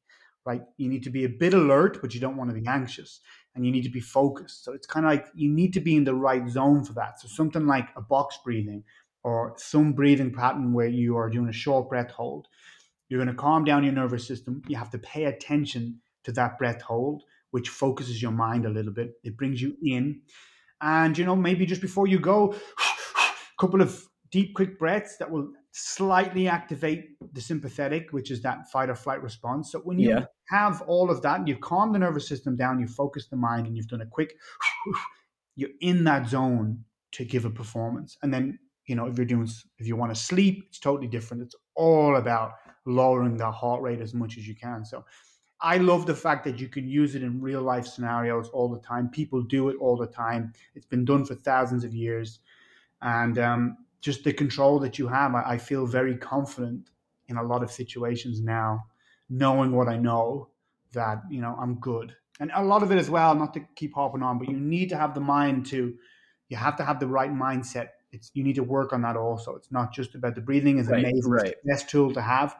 right? 0.45 0.61
You 0.77 0.87
need 0.87 1.03
to 1.03 1.09
be 1.09 1.25
a 1.25 1.29
bit 1.29 1.53
alert 1.53 1.99
but 2.01 2.13
you 2.13 2.19
don't 2.19 2.37
want 2.37 2.51
to 2.51 2.59
be 2.59 2.67
anxious 2.67 3.19
and 3.55 3.65
you 3.65 3.71
need 3.71 3.83
to 3.83 3.89
be 3.89 3.99
focused. 3.99 4.63
So 4.63 4.73
it's 4.73 4.85
kind 4.85 5.05
of 5.05 5.11
like 5.11 5.27
you 5.33 5.49
need 5.49 5.73
to 5.73 5.79
be 5.79 5.95
in 5.95 6.03
the 6.03 6.13
right 6.13 6.47
zone 6.47 6.83
for 6.83 6.93
that. 6.93 7.19
So 7.19 7.27
something 7.27 7.65
like 7.65 7.87
a 7.95 8.01
box 8.01 8.37
breathing 8.43 8.83
or 9.23 9.55
some 9.57 9.93
breathing 9.93 10.31
pattern 10.33 10.73
where 10.73 10.87
you 10.87 11.17
are 11.17 11.29
doing 11.29 11.49
a 11.49 11.53
short 11.53 11.89
breath 11.89 12.11
hold. 12.11 12.47
You're 13.09 13.23
going 13.23 13.35
to 13.35 13.41
calm 13.41 13.63
down 13.63 13.83
your 13.83 13.93
nervous 13.93 14.27
system. 14.27 14.61
You 14.67 14.77
have 14.77 14.91
to 14.91 14.99
pay 14.99 15.25
attention 15.25 16.01
to 16.25 16.31
that 16.33 16.57
breath 16.57 16.81
hold, 16.81 17.23
which 17.51 17.69
focuses 17.69 18.21
your 18.21 18.31
mind 18.31 18.65
a 18.65 18.69
little 18.69 18.91
bit. 18.91 19.13
It 19.23 19.37
brings 19.37 19.61
you 19.61 19.77
in. 19.81 20.21
And, 20.81 21.17
you 21.17 21.25
know, 21.25 21.35
maybe 21.35 21.65
just 21.65 21.81
before 21.81 22.07
you 22.07 22.19
go, 22.19 22.53
a 22.53 23.57
couple 23.59 23.81
of 23.81 24.05
deep, 24.31 24.53
quick 24.53 24.77
breaths 24.77 25.17
that 25.17 25.31
will 25.31 25.49
slightly 25.71 26.47
activate 26.47 27.17
the 27.33 27.41
sympathetic, 27.41 28.11
which 28.11 28.31
is 28.31 28.41
that 28.41 28.69
fight 28.69 28.89
or 28.89 28.95
flight 28.95 29.21
response. 29.21 29.71
So 29.71 29.79
when 29.79 29.99
you 29.99 30.09
yeah. 30.09 30.25
have 30.49 30.81
all 30.83 31.09
of 31.09 31.21
that, 31.21 31.39
and 31.39 31.47
you've 31.47 31.61
calmed 31.61 31.95
the 31.95 31.99
nervous 31.99 32.27
system 32.27 32.55
down, 32.55 32.79
you've 32.79 32.91
focused 32.91 33.29
the 33.29 33.37
mind, 33.37 33.67
and 33.67 33.77
you've 33.77 33.87
done 33.87 34.01
a 34.01 34.05
quick, 34.05 34.35
you're 35.55 35.69
in 35.79 36.03
that 36.05 36.27
zone 36.27 36.83
to 37.13 37.23
give 37.23 37.45
a 37.45 37.49
performance. 37.49 38.17
And 38.21 38.33
then, 38.33 38.59
you 38.87 38.95
know, 38.95 39.05
if 39.07 39.17
you're 39.17 39.25
doing, 39.25 39.47
if 39.77 39.87
you 39.87 39.95
want 39.95 40.13
to 40.13 40.19
sleep, 40.19 40.65
it's 40.67 40.79
totally 40.79 41.07
different. 41.07 41.43
It's 41.43 41.55
all 41.75 42.17
about 42.17 42.53
lowering 42.85 43.37
the 43.37 43.51
heart 43.51 43.81
rate 43.81 44.01
as 44.01 44.13
much 44.13 44.37
as 44.37 44.47
you 44.47 44.55
can. 44.55 44.85
So 44.85 45.05
I 45.61 45.77
love 45.77 46.05
the 46.05 46.15
fact 46.15 46.43
that 46.45 46.59
you 46.59 46.67
can 46.67 46.87
use 46.87 47.15
it 47.15 47.23
in 47.23 47.41
real 47.41 47.61
life 47.61 47.87
scenarios 47.87 48.49
all 48.49 48.69
the 48.69 48.79
time. 48.79 49.09
People 49.09 49.41
do 49.41 49.69
it 49.69 49.77
all 49.79 49.95
the 49.95 50.07
time. 50.07 50.53
It's 50.75 50.85
been 50.85 51.05
done 51.05 51.25
for 51.25 51.35
thousands 51.35 51.83
of 51.83 51.93
years. 51.93 52.39
And 53.01 53.37
um, 53.39 53.77
just 54.01 54.23
the 54.23 54.33
control 54.33 54.79
that 54.79 54.99
you 54.99 55.07
have, 55.07 55.33
I, 55.33 55.43
I, 55.53 55.57
feel 55.57 55.85
very 55.85 56.17
confident 56.17 56.89
in 57.27 57.37
a 57.37 57.43
lot 57.43 57.63
of 57.63 57.71
situations 57.71 58.41
now, 58.41 58.85
knowing 59.29 59.71
what 59.71 59.87
I 59.87 59.97
know 59.97 60.49
that, 60.93 61.23
you 61.29 61.41
know, 61.41 61.57
I'm 61.59 61.75
good. 61.75 62.15
And 62.39 62.51
a 62.53 62.63
lot 62.63 62.83
of 62.83 62.91
it 62.91 62.97
as 62.97 63.09
well, 63.09 63.33
not 63.33 63.53
to 63.53 63.61
keep 63.75 63.93
hopping 63.93 64.21
on, 64.21 64.39
but 64.39 64.49
you 64.49 64.57
need 64.57 64.89
to 64.89 64.97
have 64.97 65.13
the 65.13 65.21
mind 65.21 65.65
to, 65.67 65.95
you 66.49 66.57
have 66.57 66.75
to 66.77 66.83
have 66.83 66.99
the 66.99 67.07
right 67.07 67.31
mindset. 67.31 67.89
It's, 68.11 68.31
you 68.33 68.43
need 68.43 68.55
to 68.55 68.63
work 68.63 68.91
on 68.91 69.01
that 69.03 69.15
also. 69.15 69.55
It's 69.55 69.71
not 69.71 69.93
just 69.93 70.15
about 70.15 70.35
the 70.35 70.41
breathing 70.41 70.79
is 70.79 70.87
right, 70.87 70.99
amazing. 70.99 71.31
Right. 71.31 71.47
It's 71.47 71.61
the 71.63 71.69
best 71.69 71.89
tool 71.89 72.13
to 72.13 72.21
have 72.21 72.55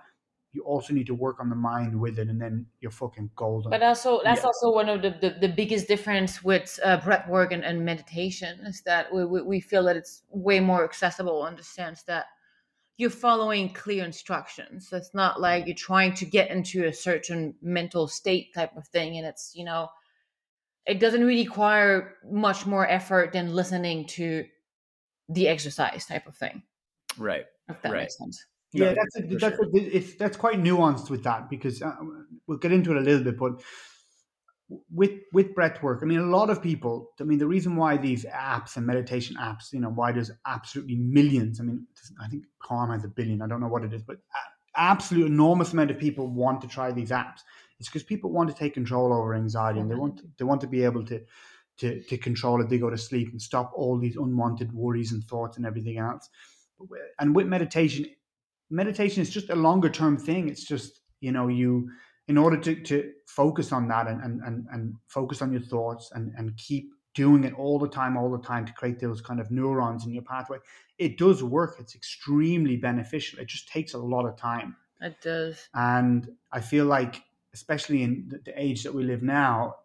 you 0.56 0.64
also 0.64 0.93
need 0.93 1.06
to 1.06 1.14
work 1.14 1.39
on 1.39 1.49
the 1.49 1.56
mind 1.56 1.99
with 1.99 2.18
it 2.18 2.30
and 2.30 2.41
then 2.41 2.66
you're 2.80 2.89
fucking 2.89 3.30
golden 3.36 3.70
but 3.70 3.84
also 3.84 4.22
that's 4.24 4.41
yeah. 4.41 4.47
also 4.47 4.72
one 4.72 4.88
of 4.88 5.01
the, 5.01 5.10
the, 5.22 5.36
the, 5.41 5.49
biggest 5.49 5.88
difference 5.88 6.43
with 6.43 6.80
uh, 6.84 6.97
breath 6.97 7.28
work 7.28 7.51
and, 7.51 7.64
and 7.64 7.84
meditation 7.84 8.58
is 8.66 8.82
that 8.86 9.14
we, 9.14 9.26
we, 9.26 9.41
we 9.41 9.60
feel 9.60 9.84
that 9.84 9.97
it's 9.97 10.24
way 10.30 10.60
more 10.60 10.84
accessible 10.84 11.45
in 11.47 11.56
the 11.56 11.64
sense 11.64 12.03
that 12.03 12.28
you're 12.97 13.10
following 13.10 13.70
clear 13.74 14.06
instructions 14.06 14.88
so 14.88 14.95
it's 14.95 15.14
not 15.14 15.41
like 15.41 15.66
you're 15.68 15.76
trying 15.76 16.14
to 16.14 16.26
get 16.26 16.49
into 16.49 16.86
a 16.86 16.93
certain 16.93 17.53
mental 17.62 18.08
state 18.08 18.53
type 18.53 18.76
of 18.78 18.88
thing 18.88 19.18
and 19.18 19.28
it's 19.28 19.51
you 19.56 19.66
know 19.66 19.89
it 20.86 20.99
doesn't 20.99 21.24
really 21.24 21.43
require 21.43 22.16
much 22.32 22.66
more 22.66 22.88
effort 22.88 23.34
than 23.34 23.53
listening 23.53 24.06
to 24.06 24.45
the 25.28 25.47
exercise 25.49 26.06
type 26.06 26.26
of 26.28 26.38
thing 26.38 26.64
right 27.18 27.45
if 27.68 27.82
that 27.82 27.91
right. 27.91 28.01
makes 28.01 28.18
sense 28.18 28.45
yeah, 28.76 28.93
that's 28.93 29.15
a, 29.17 29.21
that's 29.21 29.55
sure. 29.55 29.65
a, 29.65 29.78
it's 29.78 30.15
that's 30.15 30.38
quite 30.38 30.61
nuanced 30.61 31.09
with 31.09 31.23
that 31.23 31.49
because 31.49 31.82
uh, 31.82 31.95
we'll 32.47 32.57
get 32.57 32.71
into 32.71 32.91
it 32.91 32.97
a 32.97 33.01
little 33.01 33.23
bit, 33.23 33.38
but 33.38 33.61
with 34.91 35.11
with 35.32 35.53
breath 35.53 35.82
work, 35.84 35.99
I 36.01 36.05
mean, 36.05 36.19
a 36.19 36.23
lot 36.23 36.49
of 36.49 36.61
people. 36.61 37.11
I 37.19 37.23
mean, 37.23 37.38
the 37.38 37.47
reason 37.47 37.76
why 37.76 37.97
these 37.97 38.26
apps 38.26 38.78
and 38.78 38.86
meditation 38.86 39.36
apps, 39.39 39.71
you 39.71 39.80
know, 39.80 39.89
why 39.89 40.11
there's 40.11 40.32
absolutely 40.45 40.95
millions. 40.95 41.59
I 41.59 41.63
mean, 41.63 41.86
I 42.21 42.28
think 42.28 42.45
Calm 42.61 42.91
has 42.91 43.03
a 43.03 43.07
billion. 43.07 43.41
I 43.41 43.47
don't 43.47 43.61
know 43.61 43.67
what 43.67 43.84
it 43.84 43.93
is, 43.93 44.01
but 44.01 44.17
absolute 44.76 45.28
enormous 45.28 45.73
amount 45.73 45.91
of 45.91 45.99
people 45.99 46.28
want 46.28 46.61
to 46.61 46.67
try 46.67 46.91
these 46.91 47.11
apps. 47.11 47.41
It's 47.80 47.89
because 47.89 48.03
people 48.03 48.32
want 48.32 48.49
to 48.49 48.55
take 48.55 48.73
control 48.73 49.13
over 49.13 49.36
anxiety 49.36 49.80
and 49.80 49.89
they 49.89 49.95
want 49.95 50.17
to, 50.17 50.23
they 50.38 50.45
want 50.45 50.61
to 50.61 50.67
be 50.67 50.84
able 50.84 51.05
to 51.05 51.21
to, 51.78 52.01
to 52.03 52.17
control 52.17 52.61
it. 52.61 52.69
They 52.69 52.78
go 52.78 52.89
to 52.89 52.97
sleep 52.97 53.32
and 53.32 53.41
stop 53.41 53.71
all 53.76 53.99
these 53.99 54.15
unwanted 54.15 54.71
worries 54.71 55.11
and 55.11 55.23
thoughts 55.23 55.57
and 55.57 55.65
everything 55.65 55.97
else. 55.97 56.30
And 57.19 57.36
with 57.36 57.47
meditation, 57.47 58.05
meditation 58.70 59.22
is 59.22 59.30
just 59.30 59.49
a 59.49 59.55
longer 59.55 59.89
term 59.89 60.18
thing. 60.18 60.49
It's 60.49 60.63
just, 60.63 61.01
you 61.22 61.32
know, 61.32 61.47
you, 61.47 61.89
in 62.28 62.38
order 62.38 62.57
to, 62.57 62.76
to 62.76 63.11
focus 63.28 63.72
on 63.72 63.88
that 63.89 64.07
and, 64.07 64.22
and, 64.22 64.41
and, 64.41 64.66
and 64.72 64.93
focus 65.07 65.41
on 65.41 65.51
your 65.51 65.61
thoughts 65.61 66.11
and, 66.13 66.34
and 66.38 66.55
keep 66.57 66.91
doing 67.13 67.43
it 67.43 67.53
all 67.53 67.80
the 67.80 67.88
time, 67.88 68.18
all 68.18 68.30
the 68.30 68.45
time 68.45 68.66
to 68.66 68.74
create 68.74 68.99
those 68.99 69.22
kind 69.22 69.39
of 69.39 69.49
neurons 69.49 70.05
in 70.05 70.13
your 70.13 70.24
pathway, 70.24 70.57
it 70.97 71.18
does 71.18 71.43
work. 71.43 71.78
It's 71.80 71.95
extremely 71.95 72.78
beneficial. 72.78 73.39
It 73.39 73.47
just 73.47 73.68
takes 73.70 73.93
a 73.93 73.97
lot 73.97 74.26
of 74.26 74.36
time. 74.36 74.76
It 75.01 75.22
does. 75.22 75.70
And 75.74 76.30
I 76.51 76.61
feel 76.61 76.86
like, 76.86 77.22
especially 77.53 78.03
in 78.03 78.26
the, 78.28 78.39
the 78.45 78.61
age 78.61 78.84
that 78.84 78.93
we 78.93 79.03
live 79.03 79.24
now, 79.24 79.76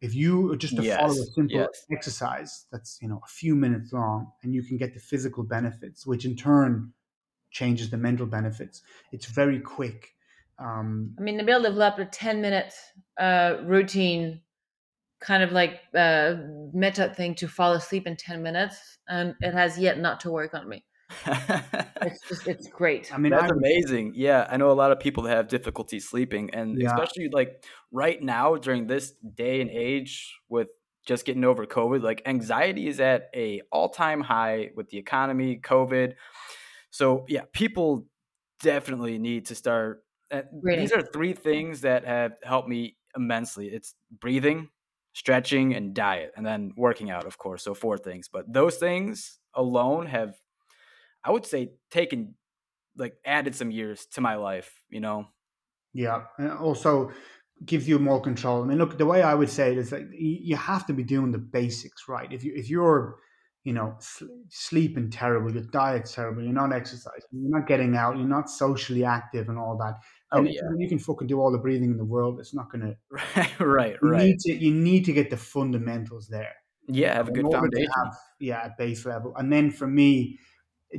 if 0.00 0.14
you 0.14 0.56
just 0.56 0.76
to 0.76 0.82
yes, 0.82 0.98
follow 0.98 1.12
a 1.12 1.26
simple 1.26 1.56
yes. 1.58 1.86
exercise 1.92 2.66
that's 2.72 2.98
you 3.02 3.08
know 3.08 3.20
a 3.22 3.28
few 3.28 3.54
minutes 3.54 3.92
long 3.92 4.32
and 4.42 4.54
you 4.54 4.62
can 4.62 4.78
get 4.78 4.94
the 4.94 5.00
physical 5.00 5.42
benefits 5.42 6.06
which 6.06 6.24
in 6.24 6.34
turn 6.34 6.90
changes 7.50 7.90
the 7.90 7.96
mental 7.96 8.26
benefits 8.26 8.82
it's 9.12 9.26
very 9.26 9.60
quick 9.60 10.14
um, 10.58 11.14
i 11.18 11.22
mean 11.22 11.38
to 11.38 11.44
be 11.44 11.52
able 11.52 11.62
to 11.62 11.70
develop 11.70 11.98
a 11.98 12.04
10 12.04 12.40
minute 12.40 12.72
uh, 13.18 13.56
routine 13.64 14.40
kind 15.20 15.42
of 15.42 15.52
like 15.52 15.80
uh, 15.94 16.34
meta 16.72 17.12
thing 17.14 17.34
to 17.34 17.46
fall 17.46 17.72
asleep 17.72 18.06
in 18.06 18.16
10 18.16 18.42
minutes 18.42 18.98
and 19.08 19.34
it 19.40 19.52
has 19.52 19.78
yet 19.78 19.98
not 19.98 20.20
to 20.20 20.30
work 20.30 20.54
on 20.54 20.68
me 20.68 20.84
it's 21.26 22.28
just 22.28 22.46
it's 22.46 22.68
great. 22.68 23.12
I 23.12 23.18
mean, 23.18 23.32
that's 23.32 23.50
I, 23.50 23.54
amazing. 23.54 24.12
Yeah, 24.14 24.46
I 24.48 24.56
know 24.56 24.70
a 24.70 24.72
lot 24.72 24.92
of 24.92 25.00
people 25.00 25.24
that 25.24 25.36
have 25.36 25.48
difficulty 25.48 26.00
sleeping, 26.00 26.50
and 26.54 26.80
yeah. 26.80 26.88
especially 26.88 27.28
like 27.28 27.64
right 27.90 28.22
now 28.22 28.56
during 28.56 28.86
this 28.86 29.12
day 29.34 29.60
and 29.60 29.70
age 29.70 30.38
with 30.48 30.68
just 31.06 31.24
getting 31.24 31.44
over 31.44 31.66
COVID, 31.66 32.02
like 32.02 32.22
anxiety 32.26 32.88
is 32.88 33.00
at 33.00 33.30
a 33.34 33.62
all 33.72 33.88
time 33.88 34.20
high 34.20 34.70
with 34.76 34.90
the 34.90 34.98
economy, 34.98 35.60
COVID. 35.62 36.14
So 36.90 37.24
yeah, 37.28 37.44
people 37.52 38.06
definitely 38.62 39.18
need 39.18 39.46
to 39.46 39.54
start. 39.54 40.04
Uh, 40.30 40.42
these 40.74 40.92
are 40.92 41.02
three 41.02 41.32
things 41.32 41.82
that 41.82 42.04
have 42.04 42.32
helped 42.42 42.68
me 42.68 42.96
immensely. 43.16 43.68
It's 43.68 43.94
breathing, 44.10 44.70
stretching, 45.12 45.74
and 45.74 45.94
diet, 45.94 46.32
and 46.36 46.46
then 46.46 46.72
working 46.76 47.10
out, 47.10 47.26
of 47.26 47.38
course. 47.38 47.64
So 47.64 47.74
four 47.74 47.98
things, 47.98 48.28
but 48.28 48.52
those 48.52 48.76
things 48.76 49.40
alone 49.54 50.06
have 50.06 50.36
I 51.24 51.30
would 51.30 51.46
say 51.46 51.72
taken 51.90 52.34
like 52.96 53.14
added 53.24 53.54
some 53.54 53.70
years 53.70 54.06
to 54.12 54.20
my 54.20 54.36
life, 54.36 54.82
you 54.88 55.00
know. 55.00 55.26
Yeah, 55.92 56.26
and 56.38 56.52
also 56.52 57.12
gives 57.64 57.88
you 57.88 57.98
more 57.98 58.20
control. 58.20 58.62
I 58.62 58.66
mean, 58.66 58.78
look, 58.78 58.98
the 58.98 59.06
way 59.06 59.22
I 59.22 59.34
would 59.34 59.50
say 59.50 59.72
it 59.72 59.78
is 59.78 59.90
that 59.90 60.10
you 60.12 60.56
have 60.56 60.86
to 60.86 60.92
be 60.94 61.04
doing 61.04 61.32
the 61.32 61.38
basics 61.38 62.08
right. 62.08 62.32
If 62.32 62.44
you 62.44 62.54
if 62.54 62.70
you're 62.70 63.18
you 63.64 63.72
know 63.72 63.96
sleeping 64.48 65.10
terrible, 65.10 65.52
your 65.52 65.64
diet's 65.64 66.14
terrible, 66.14 66.42
you're 66.42 66.52
not 66.52 66.72
exercising, 66.72 67.22
you're 67.32 67.58
not 67.58 67.66
getting 67.66 67.96
out, 67.96 68.16
you're 68.16 68.26
not 68.26 68.48
socially 68.48 69.04
active, 69.04 69.48
and 69.48 69.58
all 69.58 69.76
that. 69.76 69.94
Oh, 70.32 70.42
yeah. 70.42 70.60
you 70.78 70.88
can 70.88 70.98
fucking 70.98 71.26
do 71.26 71.40
all 71.40 71.50
the 71.50 71.58
breathing 71.58 71.90
in 71.90 71.96
the 71.96 72.04
world. 72.04 72.38
It's 72.38 72.54
not 72.54 72.70
gonna. 72.70 72.94
right, 73.10 73.60
right, 73.60 73.96
you 74.02 74.10
right. 74.10 74.22
Need 74.26 74.38
to, 74.40 74.54
you 74.54 74.72
need 74.72 75.04
to 75.06 75.12
get 75.12 75.30
the 75.30 75.36
fundamentals 75.36 76.28
there. 76.28 76.54
Yeah, 76.88 77.14
have 77.14 77.28
a 77.28 77.32
good 77.32 77.46
foundation. 77.50 77.90
Have, 78.04 78.16
yeah, 78.38 78.62
at 78.64 78.78
base 78.78 79.04
level, 79.04 79.34
and 79.36 79.52
then 79.52 79.70
for 79.70 79.86
me, 79.86 80.38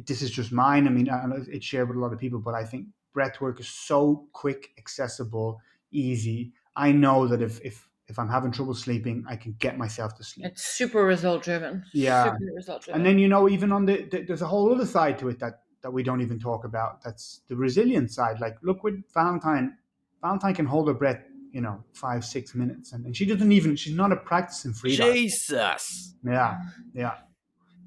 this 0.05 0.21
is 0.21 0.31
just 0.31 0.51
mine. 0.51 0.87
I 0.87 0.91
mean, 0.91 1.09
I, 1.09 1.25
it's 1.47 1.65
shared 1.65 1.87
with 1.87 1.97
a 1.97 1.99
lot 1.99 2.13
of 2.13 2.19
people, 2.19 2.39
but 2.39 2.53
I 2.53 2.63
think 2.63 2.87
breath 3.13 3.41
work 3.41 3.59
is 3.59 3.67
so 3.67 4.27
quick, 4.33 4.69
accessible, 4.77 5.59
easy. 5.91 6.53
I 6.75 6.91
know 6.91 7.27
that 7.27 7.41
if 7.41 7.59
if 7.61 7.87
if 8.11 8.19
I'm 8.19 8.29
having 8.29 8.51
trouble 8.51 8.75
sleeping, 8.75 9.25
I 9.27 9.35
can 9.35 9.55
get 9.57 9.77
myself 9.77 10.15
to 10.17 10.23
sleep. 10.23 10.45
It's 10.45 10.63
super 10.63 11.03
result 11.03 11.43
driven. 11.43 11.83
Yeah, 11.93 12.25
super 12.25 12.53
result 12.55 12.83
driven. 12.83 12.99
And 12.99 13.05
then 13.05 13.17
you 13.17 13.27
know, 13.27 13.49
even 13.49 13.71
on 13.71 13.85
the, 13.85 14.03
the, 14.03 14.23
there's 14.23 14.41
a 14.41 14.47
whole 14.47 14.71
other 14.71 14.85
side 14.85 15.17
to 15.19 15.29
it 15.29 15.39
that 15.39 15.61
that 15.81 15.91
we 15.91 16.03
don't 16.03 16.21
even 16.21 16.39
talk 16.39 16.63
about. 16.63 17.01
That's 17.03 17.41
the 17.47 17.55
resilient 17.55 18.11
side. 18.11 18.39
Like, 18.39 18.57
look 18.61 18.83
with 18.83 19.01
Valentine. 19.13 19.77
Valentine 20.21 20.53
can 20.53 20.67
hold 20.67 20.87
her 20.87 20.93
breath, 20.93 21.23
you 21.51 21.61
know, 21.61 21.83
five 21.93 22.23
six 22.23 22.53
minutes, 22.53 22.93
and, 22.93 23.05
and 23.05 23.15
she 23.15 23.25
doesn't 23.25 23.51
even. 23.51 23.75
She's 23.75 23.95
not 23.95 24.11
a 24.11 24.17
practicing 24.17 24.73
free. 24.73 24.95
Jesus. 24.95 26.13
Yeah, 26.23 26.57
yeah. 26.93 27.15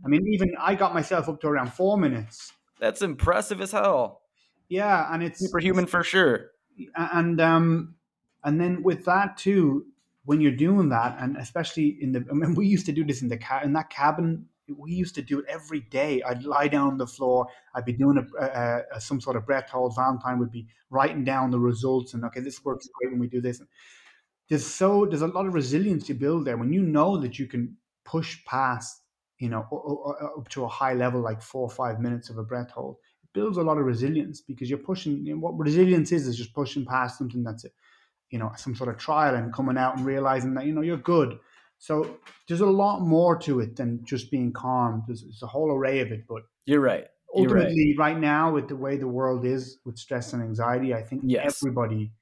I 0.04 0.08
mean, 0.08 0.26
even 0.32 0.54
I 0.58 0.74
got 0.74 0.94
myself 0.94 1.28
up 1.28 1.40
to 1.42 1.48
around 1.48 1.72
four 1.72 1.96
minutes. 1.96 2.52
That's 2.80 3.02
impressive 3.02 3.60
as 3.60 3.72
hell. 3.72 4.22
Yeah, 4.68 5.12
and 5.12 5.22
it's 5.22 5.38
superhuman 5.38 5.86
for 5.86 6.02
sure. 6.02 6.50
And 6.96 7.40
um, 7.40 7.94
and 8.42 8.60
then 8.60 8.82
with 8.82 9.04
that 9.04 9.36
too, 9.36 9.86
when 10.24 10.40
you're 10.40 10.52
doing 10.52 10.88
that, 10.90 11.16
and 11.20 11.36
especially 11.36 11.98
in 12.00 12.12
the, 12.12 12.24
I 12.30 12.34
mean, 12.34 12.54
we 12.54 12.66
used 12.66 12.86
to 12.86 12.92
do 12.92 13.04
this 13.04 13.22
in 13.22 13.28
the 13.28 13.38
car 13.38 13.62
in 13.62 13.72
that 13.74 13.90
cabin. 13.90 14.46
We 14.74 14.92
used 14.92 15.14
to 15.16 15.22
do 15.22 15.40
it 15.40 15.44
every 15.48 15.80
day. 15.80 16.22
I'd 16.22 16.44
lie 16.44 16.68
down 16.68 16.88
on 16.88 16.98
the 16.98 17.06
floor. 17.06 17.46
I'd 17.74 17.84
be 17.84 17.92
doing 17.92 18.16
a, 18.16 18.42
a, 18.42 18.82
a 18.96 19.00
some 19.00 19.20
sort 19.20 19.36
of 19.36 19.44
breath 19.44 19.68
hold. 19.68 19.94
Valentine 19.94 20.38
would 20.38 20.50
be 20.50 20.66
writing 20.88 21.24
down 21.24 21.50
the 21.50 21.58
results 21.58 22.14
and 22.14 22.24
okay, 22.24 22.40
this 22.40 22.64
works 22.64 22.88
great 22.94 23.12
when 23.12 23.20
we 23.20 23.28
do 23.28 23.42
this. 23.42 23.60
There's 24.48 24.66
so 24.66 25.06
there's 25.06 25.22
a 25.22 25.26
lot 25.26 25.46
of 25.46 25.54
resilience 25.54 26.08
you 26.08 26.14
build 26.14 26.46
there 26.46 26.56
when 26.56 26.72
you 26.72 26.82
know 26.82 27.18
that 27.18 27.38
you 27.38 27.46
can 27.46 27.76
push 28.04 28.42
past 28.46 29.04
you 29.38 29.48
know, 29.48 29.66
up 30.38 30.48
to 30.50 30.64
a 30.64 30.68
high 30.68 30.94
level, 30.94 31.20
like 31.20 31.42
four 31.42 31.62
or 31.62 31.70
five 31.70 32.00
minutes 32.00 32.30
of 32.30 32.38
a 32.38 32.42
breath 32.42 32.70
hold, 32.70 32.96
it 33.22 33.30
builds 33.32 33.58
a 33.58 33.62
lot 33.62 33.78
of 33.78 33.84
resilience 33.84 34.40
because 34.40 34.70
you're 34.70 34.78
pushing. 34.78 35.24
You 35.26 35.34
know, 35.34 35.40
what 35.40 35.58
resilience 35.58 36.12
is 36.12 36.26
is 36.26 36.36
just 36.36 36.54
pushing 36.54 36.86
past 36.86 37.18
something 37.18 37.42
that's, 37.42 37.64
a, 37.64 37.68
you 38.34 38.40
know, 38.40 38.50
some 38.56 38.74
sort 38.74 38.90
of 38.90 38.98
trial 38.98 39.36
and 39.36 39.54
coming 39.54 39.78
out 39.78 39.96
and 39.96 40.04
realizing 40.04 40.54
that 40.54 40.66
you 40.66 40.74
know 40.74 40.80
you're 40.80 40.96
good. 40.96 41.38
So 41.78 42.18
there's 42.48 42.62
a 42.62 42.66
lot 42.66 43.00
more 43.00 43.38
to 43.46 43.60
it 43.60 43.76
than 43.76 44.04
just 44.04 44.28
being 44.28 44.52
calm. 44.52 45.04
There's, 45.06 45.22
there's 45.22 45.42
a 45.44 45.46
whole 45.46 45.70
array 45.70 46.00
of 46.00 46.10
it, 46.10 46.24
but 46.28 46.42
you're 46.66 46.80
right. 46.80 47.06
You're 47.32 47.46
ultimately, 47.46 47.94
right. 47.96 48.14
right. 48.14 48.20
now, 48.20 48.52
with 48.52 48.66
the 48.66 48.74
way 48.74 48.96
the 48.96 49.06
world 49.06 49.46
is 49.46 49.78
with 49.84 49.98
stress 49.98 50.32
and 50.32 50.42
anxiety, 50.42 50.92
I 50.92 51.02
think 51.02 51.22
yes. 51.24 51.62
everybody 51.62 52.12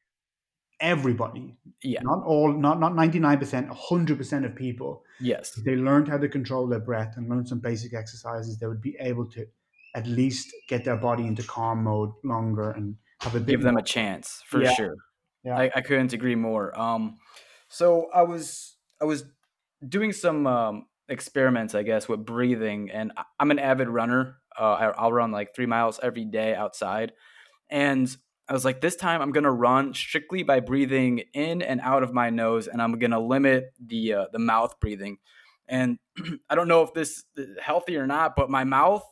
everybody. 0.82 1.56
Yeah. 1.82 2.00
Not 2.02 2.24
all, 2.26 2.52
not 2.52 2.78
not 2.80 2.92
99%, 2.92 3.70
100% 3.70 4.44
of 4.44 4.54
people. 4.54 5.04
Yes. 5.20 5.56
If 5.56 5.64
they 5.64 5.76
learned 5.76 6.08
how 6.08 6.18
to 6.18 6.28
control 6.28 6.66
their 6.66 6.80
breath 6.80 7.14
and 7.16 7.30
learned 7.30 7.48
some 7.48 7.60
basic 7.60 7.94
exercises, 7.94 8.58
they 8.58 8.66
would 8.66 8.82
be 8.82 8.96
able 9.00 9.26
to 9.30 9.46
at 9.94 10.06
least 10.06 10.52
get 10.68 10.84
their 10.84 10.96
body 10.96 11.26
into 11.26 11.42
calm 11.44 11.84
mode 11.84 12.10
longer 12.24 12.72
and 12.72 12.96
have 13.20 13.34
a 13.34 13.38
bit 13.38 13.46
give 13.46 13.60
more. 13.60 13.70
them 13.70 13.76
a 13.76 13.82
chance 13.82 14.42
for 14.46 14.62
yeah. 14.62 14.74
sure. 14.74 14.96
Yeah. 15.45 15.57
I, 15.59 15.70
I 15.74 15.80
couldn't 15.80 16.12
agree 16.12 16.34
more. 16.36 16.78
Um 16.78 17.18
so 17.68 18.09
I 18.14 18.22
was 18.22 18.76
I 19.01 19.05
was 19.05 19.24
doing 19.88 20.12
some 20.12 20.47
um 20.47 20.86
experiments, 21.09 21.74
I 21.74 21.82
guess, 21.82 22.09
with 22.09 22.24
breathing 22.24 22.90
and 22.90 23.12
I'm 23.40 23.51
an 23.51 23.59
avid 23.59 23.88
runner. 23.88 24.36
Uh, 24.59 24.93
I'll 24.99 25.12
run 25.12 25.32
like 25.32 25.55
three 25.55 25.66
miles 25.66 25.99
every 26.03 26.24
day 26.24 26.55
outside. 26.55 27.12
And 27.70 28.14
I 28.49 28.53
was 28.53 28.64
like, 28.64 28.80
this 28.80 28.97
time 28.97 29.22
I'm 29.22 29.32
gonna 29.32 29.53
run 29.53 29.95
strictly 29.95 30.43
by 30.43 30.61
breathing 30.61 31.24
in 31.34 31.62
and 31.62 31.80
out 31.80 32.03
of 32.03 32.12
my 32.12 32.30
nose, 32.30 32.68
and 32.68 32.82
I'm 32.82 32.99
gonna 32.99 33.20
limit 33.20 33.72
the 33.84 34.14
uh, 34.14 34.26
the 34.32 34.38
mouth 34.38 34.78
breathing. 34.80 35.18
And 35.68 35.99
I 36.51 36.55
don't 36.55 36.68
know 36.68 36.82
if 36.82 36.95
this 36.95 37.24
is 37.36 37.59
healthy 37.61 37.97
or 37.97 38.07
not, 38.07 38.36
but 38.36 38.51
my 38.51 38.64
mouth 38.64 39.05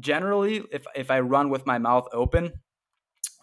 generally, 0.00 0.62
if 0.72 0.86
if 0.96 1.10
I 1.10 1.20
run 1.20 1.50
with 1.50 1.66
my 1.66 1.78
mouth 1.78 2.08
open, 2.12 2.52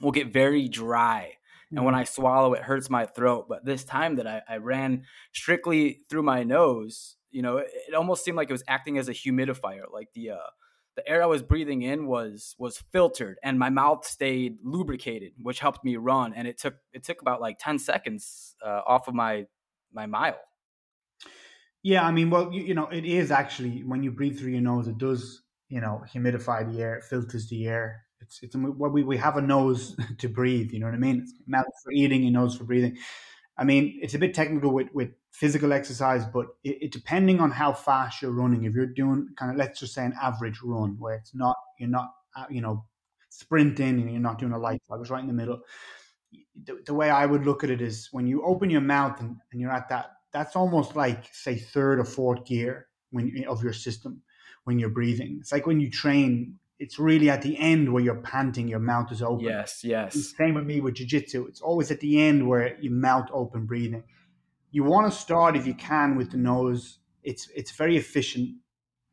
will 0.01 0.11
get 0.11 0.33
very 0.33 0.67
dry. 0.67 1.33
And 1.75 1.83
when 1.83 1.93
mm-hmm. 1.93 2.01
I 2.01 2.05
swallow, 2.05 2.53
it 2.53 2.61
hurts 2.61 2.89
my 2.89 3.05
throat. 3.05 3.47
But 3.49 3.65
this 3.65 3.83
time 3.83 4.15
that 4.15 4.27
I, 4.27 4.41
I 4.47 4.57
ran 4.57 5.03
strictly 5.33 6.01
through 6.09 6.23
my 6.23 6.43
nose, 6.43 7.17
you 7.31 7.41
know, 7.41 7.57
it, 7.57 7.67
it, 7.89 7.93
almost 7.93 8.23
seemed 8.23 8.37
like 8.37 8.49
it 8.49 8.53
was 8.53 8.63
acting 8.67 8.97
as 8.97 9.09
a 9.09 9.13
humidifier, 9.13 9.83
like 9.91 10.07
the 10.13 10.31
uh, 10.31 10.49
the 10.95 11.07
air 11.07 11.21
I 11.21 11.25
was 11.25 11.43
breathing 11.43 11.81
in 11.81 12.07
was 12.07 12.55
was 12.57 12.81
filtered 12.93 13.37
and 13.43 13.59
my 13.59 13.69
mouth 13.69 14.05
stayed 14.05 14.57
lubricated, 14.63 15.33
which 15.41 15.59
helped 15.59 15.83
me 15.83 15.97
run. 15.97 16.33
And 16.33 16.47
it 16.47 16.57
took 16.57 16.75
it 16.93 17.03
took 17.03 17.21
about 17.21 17.41
like 17.41 17.57
ten 17.59 17.77
seconds 17.77 18.55
uh, 18.65 18.81
off 18.87 19.09
of 19.09 19.13
my 19.13 19.45
my 19.91 20.05
mile. 20.05 20.39
Yeah, 21.83 22.03
I 22.03 22.11
mean, 22.11 22.31
well, 22.31 22.51
you, 22.51 22.63
you, 22.63 22.73
know, 22.73 22.87
it 22.87 23.05
is 23.05 23.29
actually 23.29 23.83
when 23.83 24.01
you 24.01 24.11
breathe 24.11 24.39
through 24.39 24.51
your 24.51 24.61
nose, 24.61 24.87
it 24.87 24.97
does 24.97 25.43
you 25.67 25.81
know 25.81 26.03
humidify 26.13 26.71
the 26.71 26.81
air, 26.81 26.95
it 26.95 27.03
filters 27.03 27.49
the 27.49 27.67
air. 27.67 28.04
It's 28.25 28.39
it's 28.41 28.55
what 28.55 28.91
we 28.91 29.03
we 29.03 29.17
have 29.17 29.37
a 29.37 29.41
nose 29.41 29.95
to 30.17 30.27
breathe. 30.27 30.71
You 30.71 30.79
know 30.79 30.87
what 30.87 30.95
I 30.95 30.99
mean? 30.99 31.21
It's 31.21 31.33
mouth 31.47 31.65
for 31.83 31.91
eating, 31.91 32.23
your 32.23 32.31
nose 32.31 32.57
for 32.57 32.63
breathing. 32.63 32.97
I 33.57 33.63
mean, 33.63 33.99
it's 34.01 34.13
a 34.13 34.19
bit 34.19 34.33
technical 34.33 34.71
with 34.71 34.87
with 34.93 35.09
physical 35.31 35.73
exercise, 35.73 36.25
but 36.25 36.47
it, 36.63 36.77
it, 36.81 36.91
depending 36.91 37.39
on 37.39 37.51
how 37.51 37.73
fast 37.73 38.21
you're 38.21 38.31
running. 38.31 38.63
If 38.63 38.73
you're 38.73 38.85
doing 38.87 39.29
kind 39.37 39.51
of 39.51 39.57
let's 39.57 39.79
just 39.79 39.93
say 39.93 40.05
an 40.05 40.13
average 40.21 40.61
run 40.63 40.97
where 40.99 41.15
it's 41.15 41.33
not 41.33 41.55
you're 41.79 41.89
not 41.89 42.11
uh, 42.35 42.45
you 42.49 42.61
know 42.61 42.85
sprinting 43.29 44.01
and 44.01 44.11
you're 44.11 44.19
not 44.19 44.39
doing 44.39 44.53
a 44.53 44.59
light 44.59 44.81
jog, 44.87 45.01
it's 45.01 45.09
right 45.09 45.21
in 45.21 45.27
the 45.27 45.33
middle. 45.33 45.61
The, 46.63 46.81
the, 46.85 46.93
way 46.93 47.09
I 47.09 47.25
would 47.25 47.45
look 47.45 47.63
at 47.63 47.69
it 47.69 47.81
is 47.81 48.09
when 48.11 48.27
you 48.27 48.43
open 48.43 48.69
your 48.69 48.81
mouth 48.81 49.19
and, 49.19 49.37
and 49.51 49.61
you're 49.61 49.71
at 49.71 49.89
that, 49.89 50.11
that's 50.31 50.55
almost 50.55 50.95
like 50.95 51.33
say 51.33 51.55
third 51.55 51.99
or 51.99 52.05
fourth 52.05 52.45
gear 52.45 52.87
when 53.11 53.45
of 53.47 53.63
your 53.63 53.73
system 53.73 54.21
when 54.65 54.79
you're 54.79 54.89
breathing. 54.89 55.37
It's 55.39 55.51
like 55.51 55.65
when 55.65 55.79
you 55.79 55.89
train. 55.89 56.59
It's 56.77 56.99
really 56.99 57.29
at 57.29 57.41
the 57.41 57.57
end 57.57 57.91
where 57.93 58.03
you're 58.03 58.21
panting, 58.21 58.67
your 58.67 58.79
mouth 58.79 59.11
is 59.11 59.21
open. 59.21 59.45
Yes, 59.45 59.83
yes. 59.83 60.33
Same 60.37 60.55
with 60.55 60.65
me 60.65 60.81
with 60.81 60.95
jiu-jitsu. 60.95 61.45
It's 61.47 61.61
always 61.61 61.89
at 61.89 62.01
the 62.01 62.21
end 62.21 62.47
where 62.47 62.77
your 62.79 62.91
mouth 62.91 63.29
open 63.31 63.65
breathing 63.65 64.03
you 64.75 64.83
want 64.83 65.09
to 65.09 65.17
start 65.17 65.55
if 65.55 65.65
you 65.65 65.73
can 65.73 66.17
with 66.17 66.31
the 66.31 66.37
nose. 66.37 66.99
It's 67.23 67.47
it's 67.55 67.71
very 67.71 67.95
efficient. 67.95 68.57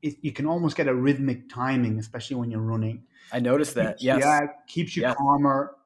It, 0.02 0.16
you 0.20 0.32
can 0.32 0.44
almost 0.44 0.76
get 0.76 0.88
a 0.88 0.94
rhythmic 0.94 1.48
timing, 1.48 2.00
especially 2.00 2.34
when 2.34 2.50
you're 2.50 2.68
running. 2.74 3.04
I 3.32 3.38
noticed 3.38 3.76
that. 3.76 4.02
Yes. 4.02 4.18
Yeah, 4.24 4.40
keeps 4.66 4.96
you 4.96 5.02
yes. 5.02 5.14
calmer. 5.16 5.76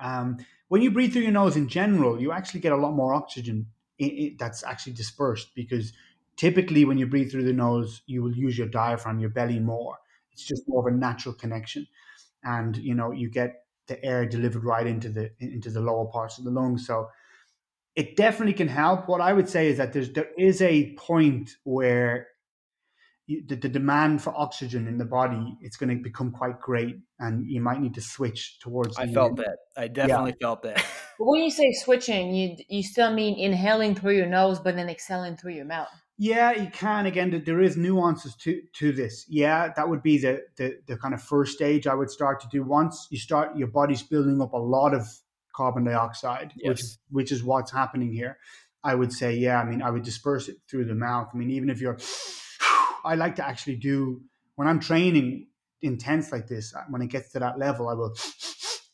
Um, 0.00 0.38
when 0.66 0.82
you 0.82 0.90
breathe 0.90 1.12
through 1.12 1.22
your 1.22 1.30
nose 1.30 1.54
in 1.54 1.68
general, 1.68 2.20
you 2.20 2.32
actually 2.32 2.58
get 2.58 2.72
a 2.72 2.76
lot 2.76 2.92
more 2.92 3.14
oxygen 3.14 3.66
in, 4.00 4.10
in, 4.10 4.36
that's 4.36 4.64
actually 4.64 4.94
dispersed 4.94 5.54
because 5.54 5.92
typically 6.36 6.84
when 6.84 6.98
you 6.98 7.06
breathe 7.06 7.30
through 7.30 7.44
the 7.44 7.52
nose, 7.52 8.02
you 8.06 8.20
will 8.20 8.34
use 8.34 8.58
your 8.58 8.66
diaphragm, 8.66 9.20
your 9.20 9.30
belly 9.30 9.60
more. 9.60 9.96
It's 10.38 10.46
just 10.46 10.68
more 10.68 10.88
of 10.88 10.94
a 10.94 10.96
natural 10.96 11.34
connection, 11.34 11.86
and 12.44 12.76
you 12.76 12.94
know 12.94 13.10
you 13.10 13.28
get 13.28 13.64
the 13.88 14.02
air 14.04 14.24
delivered 14.24 14.62
right 14.62 14.86
into 14.86 15.08
the 15.08 15.30
into 15.40 15.68
the 15.70 15.80
lower 15.80 16.06
parts 16.06 16.38
of 16.38 16.44
the 16.44 16.50
lungs. 16.50 16.86
So 16.86 17.08
it 17.96 18.14
definitely 18.14 18.54
can 18.54 18.68
help. 18.68 19.08
What 19.08 19.20
I 19.20 19.32
would 19.32 19.48
say 19.48 19.66
is 19.66 19.78
that 19.78 19.92
there's 19.92 20.12
there 20.12 20.30
is 20.38 20.62
a 20.62 20.94
point 20.94 21.50
where 21.64 22.28
you, 23.26 23.42
the, 23.44 23.56
the 23.56 23.68
demand 23.68 24.22
for 24.22 24.32
oxygen 24.36 24.86
in 24.86 24.96
the 24.96 25.04
body 25.04 25.58
it's 25.60 25.76
going 25.76 25.96
to 25.96 26.00
become 26.00 26.30
quite 26.30 26.60
great, 26.60 26.98
and 27.18 27.50
you 27.50 27.60
might 27.60 27.80
need 27.80 27.94
to 27.94 28.00
switch 28.00 28.60
towards. 28.60 28.96
I 28.96 29.08
felt 29.08 29.30
end. 29.30 29.38
that. 29.38 29.56
I 29.76 29.88
definitely 29.88 30.36
yeah. 30.40 30.46
felt 30.46 30.62
that. 30.62 30.76
but 31.18 31.24
when 31.24 31.42
you 31.42 31.50
say 31.50 31.72
switching, 31.72 32.32
you 32.32 32.56
you 32.68 32.84
still 32.84 33.12
mean 33.12 33.36
inhaling 33.36 33.96
through 33.96 34.16
your 34.16 34.28
nose, 34.28 34.60
but 34.60 34.76
then 34.76 34.88
exhaling 34.88 35.36
through 35.36 35.54
your 35.54 35.64
mouth. 35.64 35.88
Yeah, 36.20 36.52
you 36.52 36.68
can. 36.68 37.06
Again, 37.06 37.42
there 37.46 37.62
is 37.62 37.76
nuances 37.76 38.34
to 38.36 38.60
to 38.74 38.92
this. 38.92 39.24
Yeah, 39.28 39.72
that 39.76 39.88
would 39.88 40.02
be 40.02 40.18
the, 40.18 40.42
the 40.56 40.78
the 40.86 40.96
kind 40.96 41.14
of 41.14 41.22
first 41.22 41.52
stage 41.52 41.86
I 41.86 41.94
would 41.94 42.10
start 42.10 42.40
to 42.40 42.48
do. 42.48 42.64
Once 42.64 43.06
you 43.10 43.18
start, 43.18 43.56
your 43.56 43.68
body's 43.68 44.02
building 44.02 44.42
up 44.42 44.52
a 44.52 44.58
lot 44.58 44.94
of 44.94 45.06
carbon 45.54 45.84
dioxide, 45.84 46.52
yes. 46.56 46.68
which 46.68 46.82
which 47.10 47.32
is 47.32 47.44
what's 47.44 47.70
happening 47.70 48.12
here. 48.12 48.38
I 48.82 48.96
would 48.96 49.12
say, 49.12 49.34
yeah. 49.36 49.60
I 49.60 49.64
mean, 49.64 49.80
I 49.80 49.90
would 49.90 50.02
disperse 50.02 50.48
it 50.48 50.56
through 50.68 50.86
the 50.86 50.94
mouth. 50.94 51.28
I 51.32 51.36
mean, 51.36 51.50
even 51.50 51.70
if 51.70 51.80
you're, 51.80 51.98
I 53.04 53.14
like 53.14 53.36
to 53.36 53.46
actually 53.46 53.76
do 53.76 54.22
when 54.56 54.66
I'm 54.66 54.80
training 54.80 55.46
intense 55.82 56.32
like 56.32 56.48
this. 56.48 56.74
Uh, 56.74 56.82
when 56.88 57.02
it 57.02 57.08
gets 57.08 57.30
to 57.32 57.38
that 57.38 57.58
level, 57.58 57.88
I 57.88 57.94
will 57.94 58.14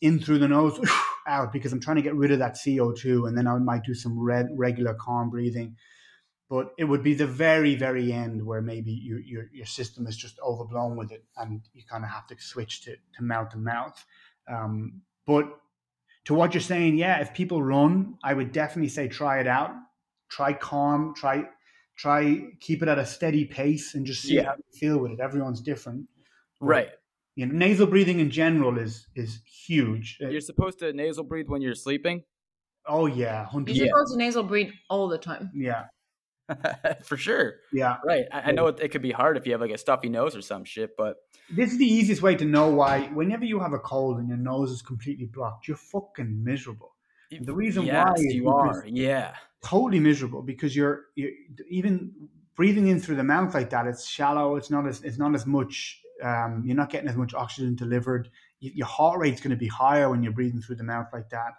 in 0.00 0.18
through 0.20 0.40
the 0.40 0.48
nose, 0.48 0.78
out 1.26 1.52
because 1.52 1.72
I'm 1.72 1.80
trying 1.80 1.96
to 1.96 2.02
get 2.02 2.14
rid 2.14 2.32
of 2.32 2.38
that 2.40 2.58
CO 2.62 2.92
two, 2.92 3.24
and 3.24 3.36
then 3.36 3.46
I 3.46 3.56
might 3.56 3.84
do 3.84 3.94
some 3.94 4.18
red, 4.18 4.48
regular 4.56 4.94
calm 4.94 5.30
breathing 5.30 5.76
but 6.48 6.72
it 6.78 6.84
would 6.84 7.02
be 7.02 7.14
the 7.14 7.26
very 7.26 7.74
very 7.74 8.12
end 8.12 8.44
where 8.44 8.62
maybe 8.62 8.92
you, 8.92 9.18
your 9.24 9.50
your 9.52 9.66
system 9.66 10.06
is 10.06 10.16
just 10.16 10.38
overblown 10.40 10.96
with 10.96 11.12
it 11.12 11.24
and 11.36 11.60
you 11.72 11.82
kind 11.90 12.04
of 12.04 12.10
have 12.10 12.26
to 12.26 12.36
switch 12.38 12.82
to, 12.82 12.96
to 13.16 13.22
mouth 13.22 13.50
to 13.50 13.58
mouth. 13.58 14.04
Um, 14.48 15.02
but 15.26 15.46
to 16.26 16.34
what 16.34 16.54
you're 16.54 16.60
saying 16.60 16.96
yeah 16.96 17.20
if 17.20 17.32
people 17.34 17.62
run 17.62 18.16
i 18.22 18.32
would 18.32 18.52
definitely 18.52 18.88
say 18.88 19.08
try 19.08 19.40
it 19.40 19.46
out. 19.46 19.72
Try 20.30 20.52
calm 20.52 21.14
try 21.14 21.44
try 21.96 22.40
keep 22.60 22.82
it 22.82 22.88
at 22.88 22.98
a 22.98 23.06
steady 23.06 23.44
pace 23.44 23.94
and 23.94 24.04
just 24.04 24.22
see 24.22 24.34
yeah. 24.34 24.44
how 24.44 24.54
you 24.56 24.78
feel 24.78 24.98
with 24.98 25.12
it. 25.12 25.20
Everyone's 25.20 25.60
different. 25.60 26.08
Right. 26.60 26.90
you 27.36 27.46
know 27.46 27.54
nasal 27.54 27.86
breathing 27.86 28.20
in 28.20 28.30
general 28.30 28.78
is 28.78 29.06
is 29.14 29.40
huge. 29.66 30.18
You're 30.20 30.40
supposed 30.40 30.78
to 30.80 30.92
nasal 30.92 31.24
breathe 31.24 31.48
when 31.48 31.62
you're 31.62 31.74
sleeping? 31.74 32.24
Oh 32.86 33.06
yeah, 33.06 33.46
100%. 33.52 33.74
you're 33.74 33.86
supposed 33.86 34.12
to 34.12 34.18
nasal 34.18 34.42
breathe 34.42 34.70
all 34.90 35.08
the 35.08 35.18
time. 35.18 35.50
Yeah, 35.54 35.84
for 37.04 37.16
sure. 37.16 37.54
Yeah. 37.72 37.96
Right. 38.04 38.24
I, 38.32 38.40
I 38.40 38.52
know 38.52 38.66
it, 38.68 38.80
it, 38.80 38.88
could 38.90 39.02
be 39.02 39.12
hard 39.12 39.36
if 39.36 39.46
you 39.46 39.52
have 39.52 39.60
like 39.60 39.70
a 39.70 39.78
stuffy 39.78 40.08
nose 40.08 40.36
or 40.36 40.42
some 40.42 40.64
shit, 40.64 40.96
but 40.96 41.16
this 41.50 41.72
is 41.72 41.78
the 41.78 41.86
easiest 41.86 42.22
way 42.22 42.34
to 42.36 42.44
know 42.44 42.68
why. 42.68 43.10
Whenever 43.14 43.44
you 43.44 43.60
have 43.60 43.72
a 43.72 43.78
cold 43.78 44.18
and 44.18 44.28
your 44.28 44.36
nose 44.36 44.70
is 44.70 44.82
completely 44.82 45.26
blocked, 45.26 45.68
you're 45.68 45.76
fucking 45.76 46.44
miserable. 46.44 46.92
The 47.40 47.54
reason 47.54 47.84
yes, 47.84 48.06
why 48.06 48.14
you 48.18 48.48
are, 48.48 48.84
yeah, 48.86 49.34
totally 49.64 49.98
miserable 49.98 50.42
because 50.42 50.76
you're, 50.76 51.06
you're 51.16 51.32
even 51.68 52.12
breathing 52.54 52.86
in 52.88 53.00
through 53.00 53.16
the 53.16 53.24
mouth 53.24 53.54
like 53.54 53.70
that. 53.70 53.86
It's 53.86 54.06
shallow. 54.06 54.56
It's 54.56 54.70
not 54.70 54.86
as 54.86 55.02
it's 55.02 55.18
not 55.18 55.34
as 55.34 55.46
much. 55.46 56.00
Um, 56.22 56.62
you're 56.64 56.76
not 56.76 56.90
getting 56.90 57.08
as 57.08 57.16
much 57.16 57.34
oxygen 57.34 57.74
delivered. 57.74 58.30
Your 58.60 58.86
heart 58.86 59.18
rate's 59.18 59.40
going 59.40 59.50
to 59.50 59.56
be 59.56 59.66
higher 59.66 60.08
when 60.08 60.22
you're 60.22 60.32
breathing 60.32 60.62
through 60.62 60.76
the 60.76 60.84
mouth 60.84 61.08
like 61.12 61.28
that. 61.30 61.54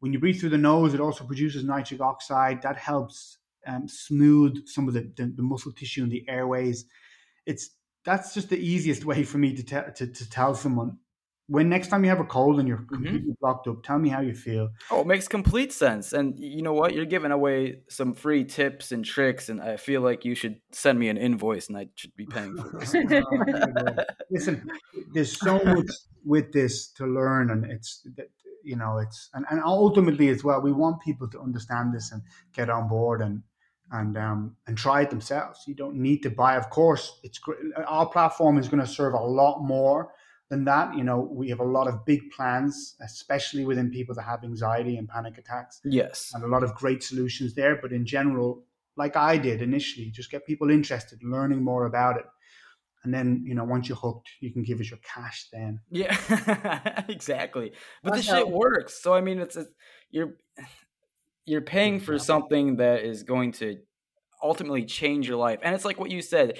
When 0.00 0.12
you 0.12 0.18
breathe 0.18 0.38
through 0.38 0.50
the 0.50 0.58
nose, 0.58 0.92
it 0.92 1.00
also 1.00 1.24
produces 1.24 1.64
nitric 1.64 2.00
oxide. 2.00 2.62
That 2.62 2.76
helps 2.76 3.38
um, 3.66 3.88
smooth 3.88 4.66
some 4.66 4.88
of 4.88 4.94
the, 4.94 5.10
the, 5.16 5.32
the, 5.36 5.42
muscle 5.42 5.72
tissue 5.72 6.02
in 6.02 6.08
the 6.08 6.24
airways. 6.28 6.84
It's 7.46 7.70
that's 8.04 8.34
just 8.34 8.50
the 8.50 8.58
easiest 8.58 9.04
way 9.04 9.22
for 9.24 9.38
me 9.38 9.54
to, 9.54 9.62
te- 9.62 9.92
to, 9.96 10.06
to 10.06 10.30
tell 10.30 10.54
someone 10.54 10.98
when 11.46 11.68
next 11.68 11.88
time 11.88 12.02
you 12.04 12.10
have 12.10 12.20
a 12.20 12.24
cold 12.24 12.58
and 12.58 12.66
you're 12.66 12.78
mm-hmm. 12.78 12.94
completely 12.94 13.20
mm-hmm. 13.20 13.40
blocked 13.40 13.68
up, 13.68 13.82
tell 13.82 13.98
me 13.98 14.08
how 14.08 14.20
you 14.20 14.34
feel. 14.34 14.70
Oh, 14.90 15.02
it 15.02 15.06
makes 15.06 15.28
complete 15.28 15.72
sense. 15.72 16.12
And 16.12 16.38
you 16.38 16.62
know 16.62 16.72
what? 16.72 16.94
You're 16.94 17.04
giving 17.04 17.32
away 17.32 17.80
some 17.88 18.14
free 18.14 18.44
tips 18.44 18.92
and 18.92 19.04
tricks, 19.04 19.48
and 19.48 19.60
I 19.60 19.76
feel 19.76 20.00
like 20.00 20.24
you 20.24 20.34
should 20.34 20.60
send 20.72 20.98
me 20.98 21.08
an 21.08 21.18
invoice, 21.18 21.68
and 21.68 21.76
I 21.76 21.88
should 21.94 22.16
be 22.16 22.26
paying 22.26 22.56
for 22.56 22.78
this. 22.78 22.94
Listen, 24.30 24.70
there's 25.12 25.38
so 25.38 25.62
much 25.62 25.90
with 26.24 26.52
this 26.52 26.88
to 26.92 27.06
learn, 27.06 27.50
and 27.50 27.70
it's 27.70 28.06
you 28.62 28.76
know 28.76 28.98
it's 28.98 29.28
and, 29.34 29.44
and 29.50 29.62
ultimately 29.62 30.28
as 30.28 30.42
well, 30.42 30.62
we 30.62 30.72
want 30.72 31.02
people 31.02 31.28
to 31.28 31.40
understand 31.40 31.94
this 31.94 32.10
and 32.10 32.22
get 32.54 32.70
on 32.70 32.88
board 32.88 33.20
and 33.20 33.42
and 33.92 34.16
um, 34.16 34.56
and 34.66 34.76
try 34.76 35.02
it 35.02 35.10
themselves. 35.10 35.64
You 35.66 35.74
don't 35.74 35.96
need 35.96 36.22
to 36.22 36.30
buy. 36.30 36.56
Of 36.56 36.70
course, 36.70 37.20
it's 37.22 37.38
great. 37.38 37.58
Our 37.86 38.06
platform 38.06 38.58
is 38.58 38.68
going 38.68 38.80
to 38.80 38.86
serve 38.86 39.14
a 39.14 39.18
lot 39.18 39.62
more 39.62 40.12
than 40.50 40.64
that. 40.64 40.96
You 40.96 41.04
know, 41.04 41.20
we 41.20 41.48
have 41.50 41.60
a 41.60 41.64
lot 41.64 41.88
of 41.88 42.04
big 42.04 42.30
plans, 42.30 42.96
especially 43.02 43.64
within 43.64 43.90
people 43.90 44.14
that 44.14 44.22
have 44.22 44.44
anxiety 44.44 44.96
and 44.96 45.08
panic 45.08 45.38
attacks. 45.38 45.80
Yes, 45.84 46.32
and 46.34 46.44
a 46.44 46.48
lot 46.48 46.62
of 46.62 46.74
great 46.74 47.02
solutions 47.02 47.54
there. 47.54 47.78
But 47.80 47.92
in 47.92 48.06
general, 48.06 48.64
like 48.96 49.16
I 49.16 49.36
did 49.36 49.62
initially, 49.62 50.10
just 50.10 50.30
get 50.30 50.46
people 50.46 50.70
interested, 50.70 51.22
learning 51.22 51.62
more 51.62 51.86
about 51.86 52.16
it. 52.16 52.24
And 53.04 53.12
then, 53.12 53.44
you 53.46 53.54
know, 53.54 53.64
once 53.64 53.86
you're 53.86 53.98
hooked, 53.98 54.30
you 54.40 54.50
can 54.50 54.62
give 54.62 54.80
us 54.80 54.90
your 54.90 54.98
cash 55.00 55.48
then. 55.52 55.80
Yeah, 55.90 57.04
exactly. 57.08 57.72
But 58.02 58.14
That's 58.14 58.26
the 58.26 58.36
shit 58.36 58.48
works. 58.48 59.02
So, 59.02 59.12
I 59.12 59.20
mean, 59.20 59.40
it's, 59.40 59.56
it's 59.56 59.68
you're, 60.10 60.36
you're 61.46 61.60
paying 61.60 62.00
for 62.00 62.18
something 62.18 62.76
that 62.76 63.04
is 63.04 63.22
going 63.22 63.52
to 63.52 63.78
ultimately 64.42 64.84
change 64.84 65.26
your 65.26 65.38
life 65.38 65.58
and 65.62 65.74
it's 65.74 65.84
like 65.84 65.98
what 65.98 66.10
you 66.10 66.20
said 66.20 66.58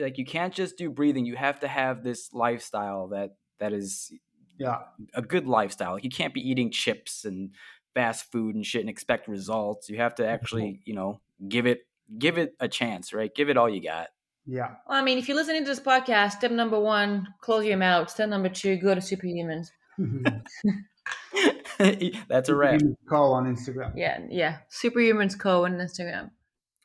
like 0.00 0.18
you 0.18 0.24
can't 0.24 0.52
just 0.52 0.76
do 0.76 0.90
breathing 0.90 1.24
you 1.24 1.36
have 1.36 1.60
to 1.60 1.68
have 1.68 2.02
this 2.02 2.32
lifestyle 2.32 3.08
that 3.08 3.30
that 3.60 3.72
is 3.72 4.12
yeah. 4.58 4.78
a 5.14 5.22
good 5.22 5.46
lifestyle 5.46 5.92
like 5.92 6.02
you 6.04 6.10
can't 6.10 6.34
be 6.34 6.40
eating 6.40 6.70
chips 6.70 7.24
and 7.24 7.50
fast 7.94 8.30
food 8.32 8.56
and 8.56 8.66
shit 8.66 8.80
and 8.80 8.90
expect 8.90 9.28
results 9.28 9.88
you 9.88 9.98
have 9.98 10.16
to 10.16 10.26
actually 10.26 10.80
you 10.84 10.94
know 10.94 11.20
give 11.48 11.66
it 11.66 11.82
give 12.18 12.38
it 12.38 12.54
a 12.60 12.68
chance 12.68 13.12
right? 13.12 13.34
Give 13.34 13.48
it 13.48 13.56
all 13.56 13.68
you 13.68 13.82
got. 13.82 14.08
Yeah. 14.44 14.70
Well, 14.88 14.98
i 14.98 15.02
mean 15.02 15.18
if 15.18 15.28
you're 15.28 15.36
listening 15.36 15.62
to 15.64 15.70
this 15.70 15.80
podcast 15.80 16.32
step 16.32 16.50
number 16.50 16.80
one 16.80 17.28
close 17.40 17.64
your 17.64 17.76
mouth 17.76 18.10
step 18.10 18.28
number 18.28 18.48
two 18.48 18.76
go 18.76 18.92
to 18.92 19.00
superhumans 19.00 19.68
mm-hmm. 19.98 21.48
That's 22.28 22.48
a 22.48 22.54
wrap. 22.54 22.80
Co 23.08 23.32
on 23.32 23.44
Instagram. 23.44 23.92
Yeah, 23.96 24.20
yeah. 24.28 24.58
Superhumans 24.70 25.38
Co 25.38 25.64
on 25.64 25.72
Instagram. 25.74 26.30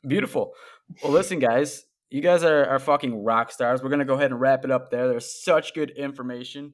Beautiful. 0.06 0.52
Well, 1.02 1.12
listen, 1.12 1.38
guys, 1.38 1.84
you 2.10 2.22
guys 2.22 2.42
are, 2.42 2.64
are 2.64 2.78
fucking 2.78 3.24
rock 3.24 3.50
stars. 3.50 3.82
We're 3.82 3.90
gonna 3.90 4.04
go 4.04 4.14
ahead 4.14 4.30
and 4.30 4.40
wrap 4.40 4.64
it 4.64 4.70
up 4.70 4.90
there. 4.90 5.08
There's 5.08 5.42
such 5.42 5.74
good 5.74 5.90
information. 5.90 6.72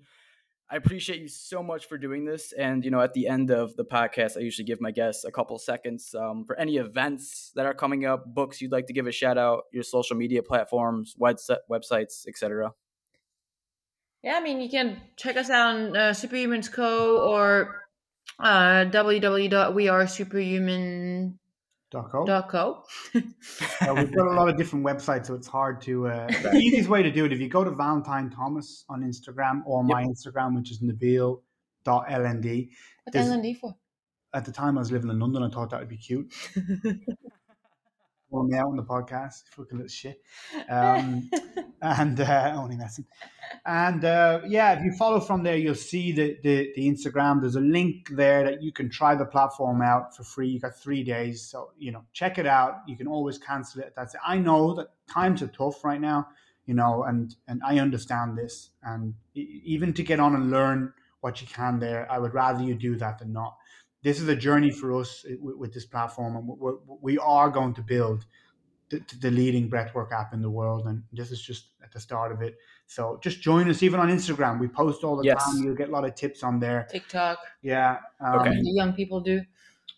I 0.71 0.77
appreciate 0.77 1.21
you 1.21 1.29
so 1.29 1.63
much 1.63 1.87
for 1.87 1.99
doing 1.99 2.25
this. 2.25 2.53
And 2.53 2.85
you 2.85 2.91
know, 2.91 3.01
at 3.01 3.13
the 3.13 3.29
end 3.29 3.51
of 3.51 3.77
the 3.77 3.85
podcast, 3.85 4.37
I 4.37 4.41
usually 4.41 4.65
give 4.65 4.81
my 4.81 4.91
guests 4.91 5.25
a 5.25 5.31
couple 5.31 5.59
seconds 5.59 6.15
um, 6.15 6.45
for 6.47 6.59
any 6.59 6.77
events 6.77 7.53
that 7.55 7.67
are 7.67 7.75
coming 7.75 8.07
up, 8.07 8.25
books 8.35 8.61
you'd 8.61 8.73
like 8.73 8.87
to 8.87 8.93
give 8.93 9.07
a 9.07 9.13
shout 9.13 9.39
out, 9.39 9.65
your 9.73 9.83
social 9.83 10.17
media 10.17 10.43
platforms, 10.43 11.15
websites, 11.21 12.27
etc. 12.27 12.73
Yeah, 14.23 14.37
I 14.37 14.41
mean, 14.41 14.61
you 14.61 14.71
can 14.71 15.01
check 15.17 15.37
us 15.37 15.51
out 15.51 15.75
on 15.75 15.97
uh, 15.97 16.01
Superhumans 16.11 16.73
Co. 16.73 17.19
or 17.19 17.84
uh, 18.39 18.85
www.wearesuperhuman.co. 18.87 21.39
Dot 21.91 22.49
co. 22.49 22.83
uh, 23.15 23.21
we've 23.95 24.13
got 24.13 24.27
a 24.27 24.33
lot 24.33 24.49
of 24.49 24.57
different 24.57 24.85
websites, 24.85 25.27
so 25.27 25.35
it's 25.35 25.47
hard 25.47 25.81
to. 25.83 26.09
Uh, 26.09 26.27
the 26.43 26.57
easiest 26.57 26.89
way 26.89 27.05
to 27.05 27.13
do 27.13 27.25
it 27.25 27.33
if 27.33 27.39
you 27.39 27.49
go 27.49 27.63
to 27.63 27.71
Valentine 27.71 28.31
Thomas 28.31 28.85
on 28.89 29.03
Instagram 29.03 29.63
or 29.65 29.85
my 29.85 30.01
yep. 30.01 30.11
Instagram, 30.11 30.57
which 30.57 30.73
is 30.73 30.83
nabil.lnd. 30.83 31.41
What's 31.85 33.17
LND 33.17 33.61
for? 33.61 33.77
At 34.33 34.45
the 34.45 34.51
time 34.51 34.77
I 34.77 34.81
was 34.81 34.91
living 34.91 35.11
in 35.11 35.21
London, 35.21 35.45
I 35.45 35.51
thought 35.51 35.71
that 35.71 35.79
would 35.79 35.89
be 35.89 35.97
cute. 35.97 36.35
Pull 38.35 38.43
me 38.43 38.59
out 38.59 38.67
on 38.67 38.77
the 38.77 38.83
podcast, 38.83 39.45
fucking 39.51 39.79
little 39.79 39.87
shit. 39.87 40.21
Um, 40.69 41.31
and 41.83 42.19
uh, 42.19 42.53
only 42.59 42.77
messing. 42.77 43.05
And 43.65 44.05
uh, 44.05 44.41
yeah, 44.45 44.77
if 44.77 44.85
you 44.85 44.93
follow 44.99 45.21
from 45.21 45.45
there, 45.45 45.57
you'll 45.57 45.77
see 45.77 46.11
the, 46.11 46.37
the, 46.43 46.73
the 46.75 46.91
Instagram. 46.91 47.41
There's 47.41 47.55
a 47.55 47.61
link 47.61 48.09
there 48.11 48.43
that 48.43 48.61
you 48.61 48.73
can 48.73 48.91
try 48.91 49.15
the 49.15 49.25
platform 49.25 49.83
out 49.83 50.17
for 50.17 50.25
free. 50.25 50.49
You 50.49 50.59
got 50.59 50.77
three 50.77 51.05
days, 51.05 51.43
so 51.43 51.71
you 51.79 51.93
know, 51.93 52.03
check 52.13 52.37
it 52.39 52.47
out. 52.47 52.79
You 52.89 52.97
can 52.97 53.07
always 53.07 53.39
cancel 53.39 53.83
it. 53.83 53.93
That's 53.95 54.15
it. 54.15 54.21
I 54.27 54.39
know 54.39 54.75
that 54.75 54.89
times 55.09 55.41
are 55.41 55.47
tough 55.47 55.85
right 55.85 56.01
now, 56.01 56.27
you 56.67 56.75
know, 56.75 57.05
and 57.05 57.37
and 57.47 57.63
I 57.65 57.79
understand 57.79 58.37
this. 58.37 58.71
And 58.83 59.15
even 59.35 59.93
to 59.93 60.03
get 60.03 60.19
on 60.19 60.35
and 60.35 60.51
learn 60.51 60.93
what 61.21 61.41
you 61.41 61.47
can 61.47 61.79
there, 61.79 62.11
I 62.11 62.19
would 62.19 62.35
rather 62.35 62.65
you 62.65 62.75
do 62.75 62.97
that 62.97 63.21
than 63.21 63.33
not 63.33 63.59
this 64.05 64.21
is 64.21 64.29
a 64.29 64.37
journey 64.37 64.71
for 64.71 64.95
us 65.01 65.25
with, 65.41 65.57
with 65.57 65.75
this 65.75 65.87
platform, 65.87 66.37
and 66.37 66.47
we're, 66.47 66.75
we 67.01 67.19
are 67.19 67.51
going 67.51 67.75
to 67.75 67.83
build 67.83 68.27
the, 68.91 69.03
the, 69.21 69.31
leading 69.31 69.69
breathwork 69.69 70.13
app 70.13 70.35
in 70.35 70.43
the 70.43 70.51
world, 70.51 70.87
and 70.87 71.03
this 71.11 71.31
is 71.33 71.41
just 71.41 71.69
at 71.83 71.91
the 71.91 71.99
start 71.99 72.31
of 72.31 72.43
it. 72.43 72.57
So 72.87 73.19
just 73.23 73.41
join 73.41 73.69
us 73.71 73.83
even 73.83 73.99
on 73.99 74.11
Instagram. 74.11 74.61
We 74.61 74.69
post 74.69 75.05
all 75.05 75.17
the 75.17 75.25
yes. 75.25 75.43
time. 75.43 75.65
You'll 75.65 75.75
get 75.75 75.89
a 75.89 75.93
lot 75.93 76.05
of 76.05 76.15
tips 76.15 76.43
on 76.43 76.61
there. 76.61 76.87
TikTok. 76.91 77.39
Yeah. 77.63 77.99
Um, 78.21 78.41
okay. 78.41 78.51
The 78.51 78.73
young 78.75 78.93
people 78.93 79.21
do. 79.21 79.41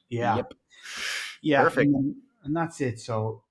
Yeah. 0.08 0.36
Yep. 0.36 0.54
Yeah. 1.42 1.62
Perfect. 1.64 1.92
And, 1.92 2.14
and 2.44 2.56
that's 2.56 2.80
it. 2.80 3.00
So 3.00 3.42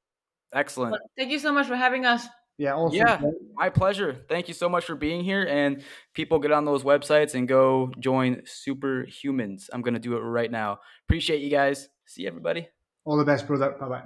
excellent. 0.53 0.91
Well, 0.93 1.01
thank 1.18 1.32
you 1.32 1.39
so 1.39 1.51
much 1.51 1.68
for 1.68 1.76
having 1.76 2.06
us. 2.06 2.26
Yeah, 2.58 2.76
awesome. 2.76 2.97
Yeah, 2.97 3.22
my 3.56 3.70
pleasure. 3.70 4.26
Thank 4.30 4.47
you 4.47 4.53
so 4.53 4.70
much 4.70 4.86
for 4.86 4.95
being 4.95 5.24
here. 5.24 5.45
And 5.49 5.84
people 6.14 6.39
get 6.39 6.51
on 6.51 6.64
those 6.66 6.84
websites 6.84 7.36
and 7.36 7.47
go 7.47 7.91
join 7.99 8.43
Superhumans. 8.45 9.70
I'm 9.74 9.82
going 9.82 9.93
to 9.93 9.99
do 9.99 10.16
it 10.16 10.22
right 10.22 10.49
now. 10.49 10.80
Appreciate 11.08 11.41
you 11.41 11.49
guys. 11.49 11.89
See 12.06 12.26
everybody. 12.26 12.70
All 13.03 13.18
the 13.18 13.26
best, 13.26 13.45
brother. 13.47 13.76
Bye 13.80 13.89
bye. 13.89 14.03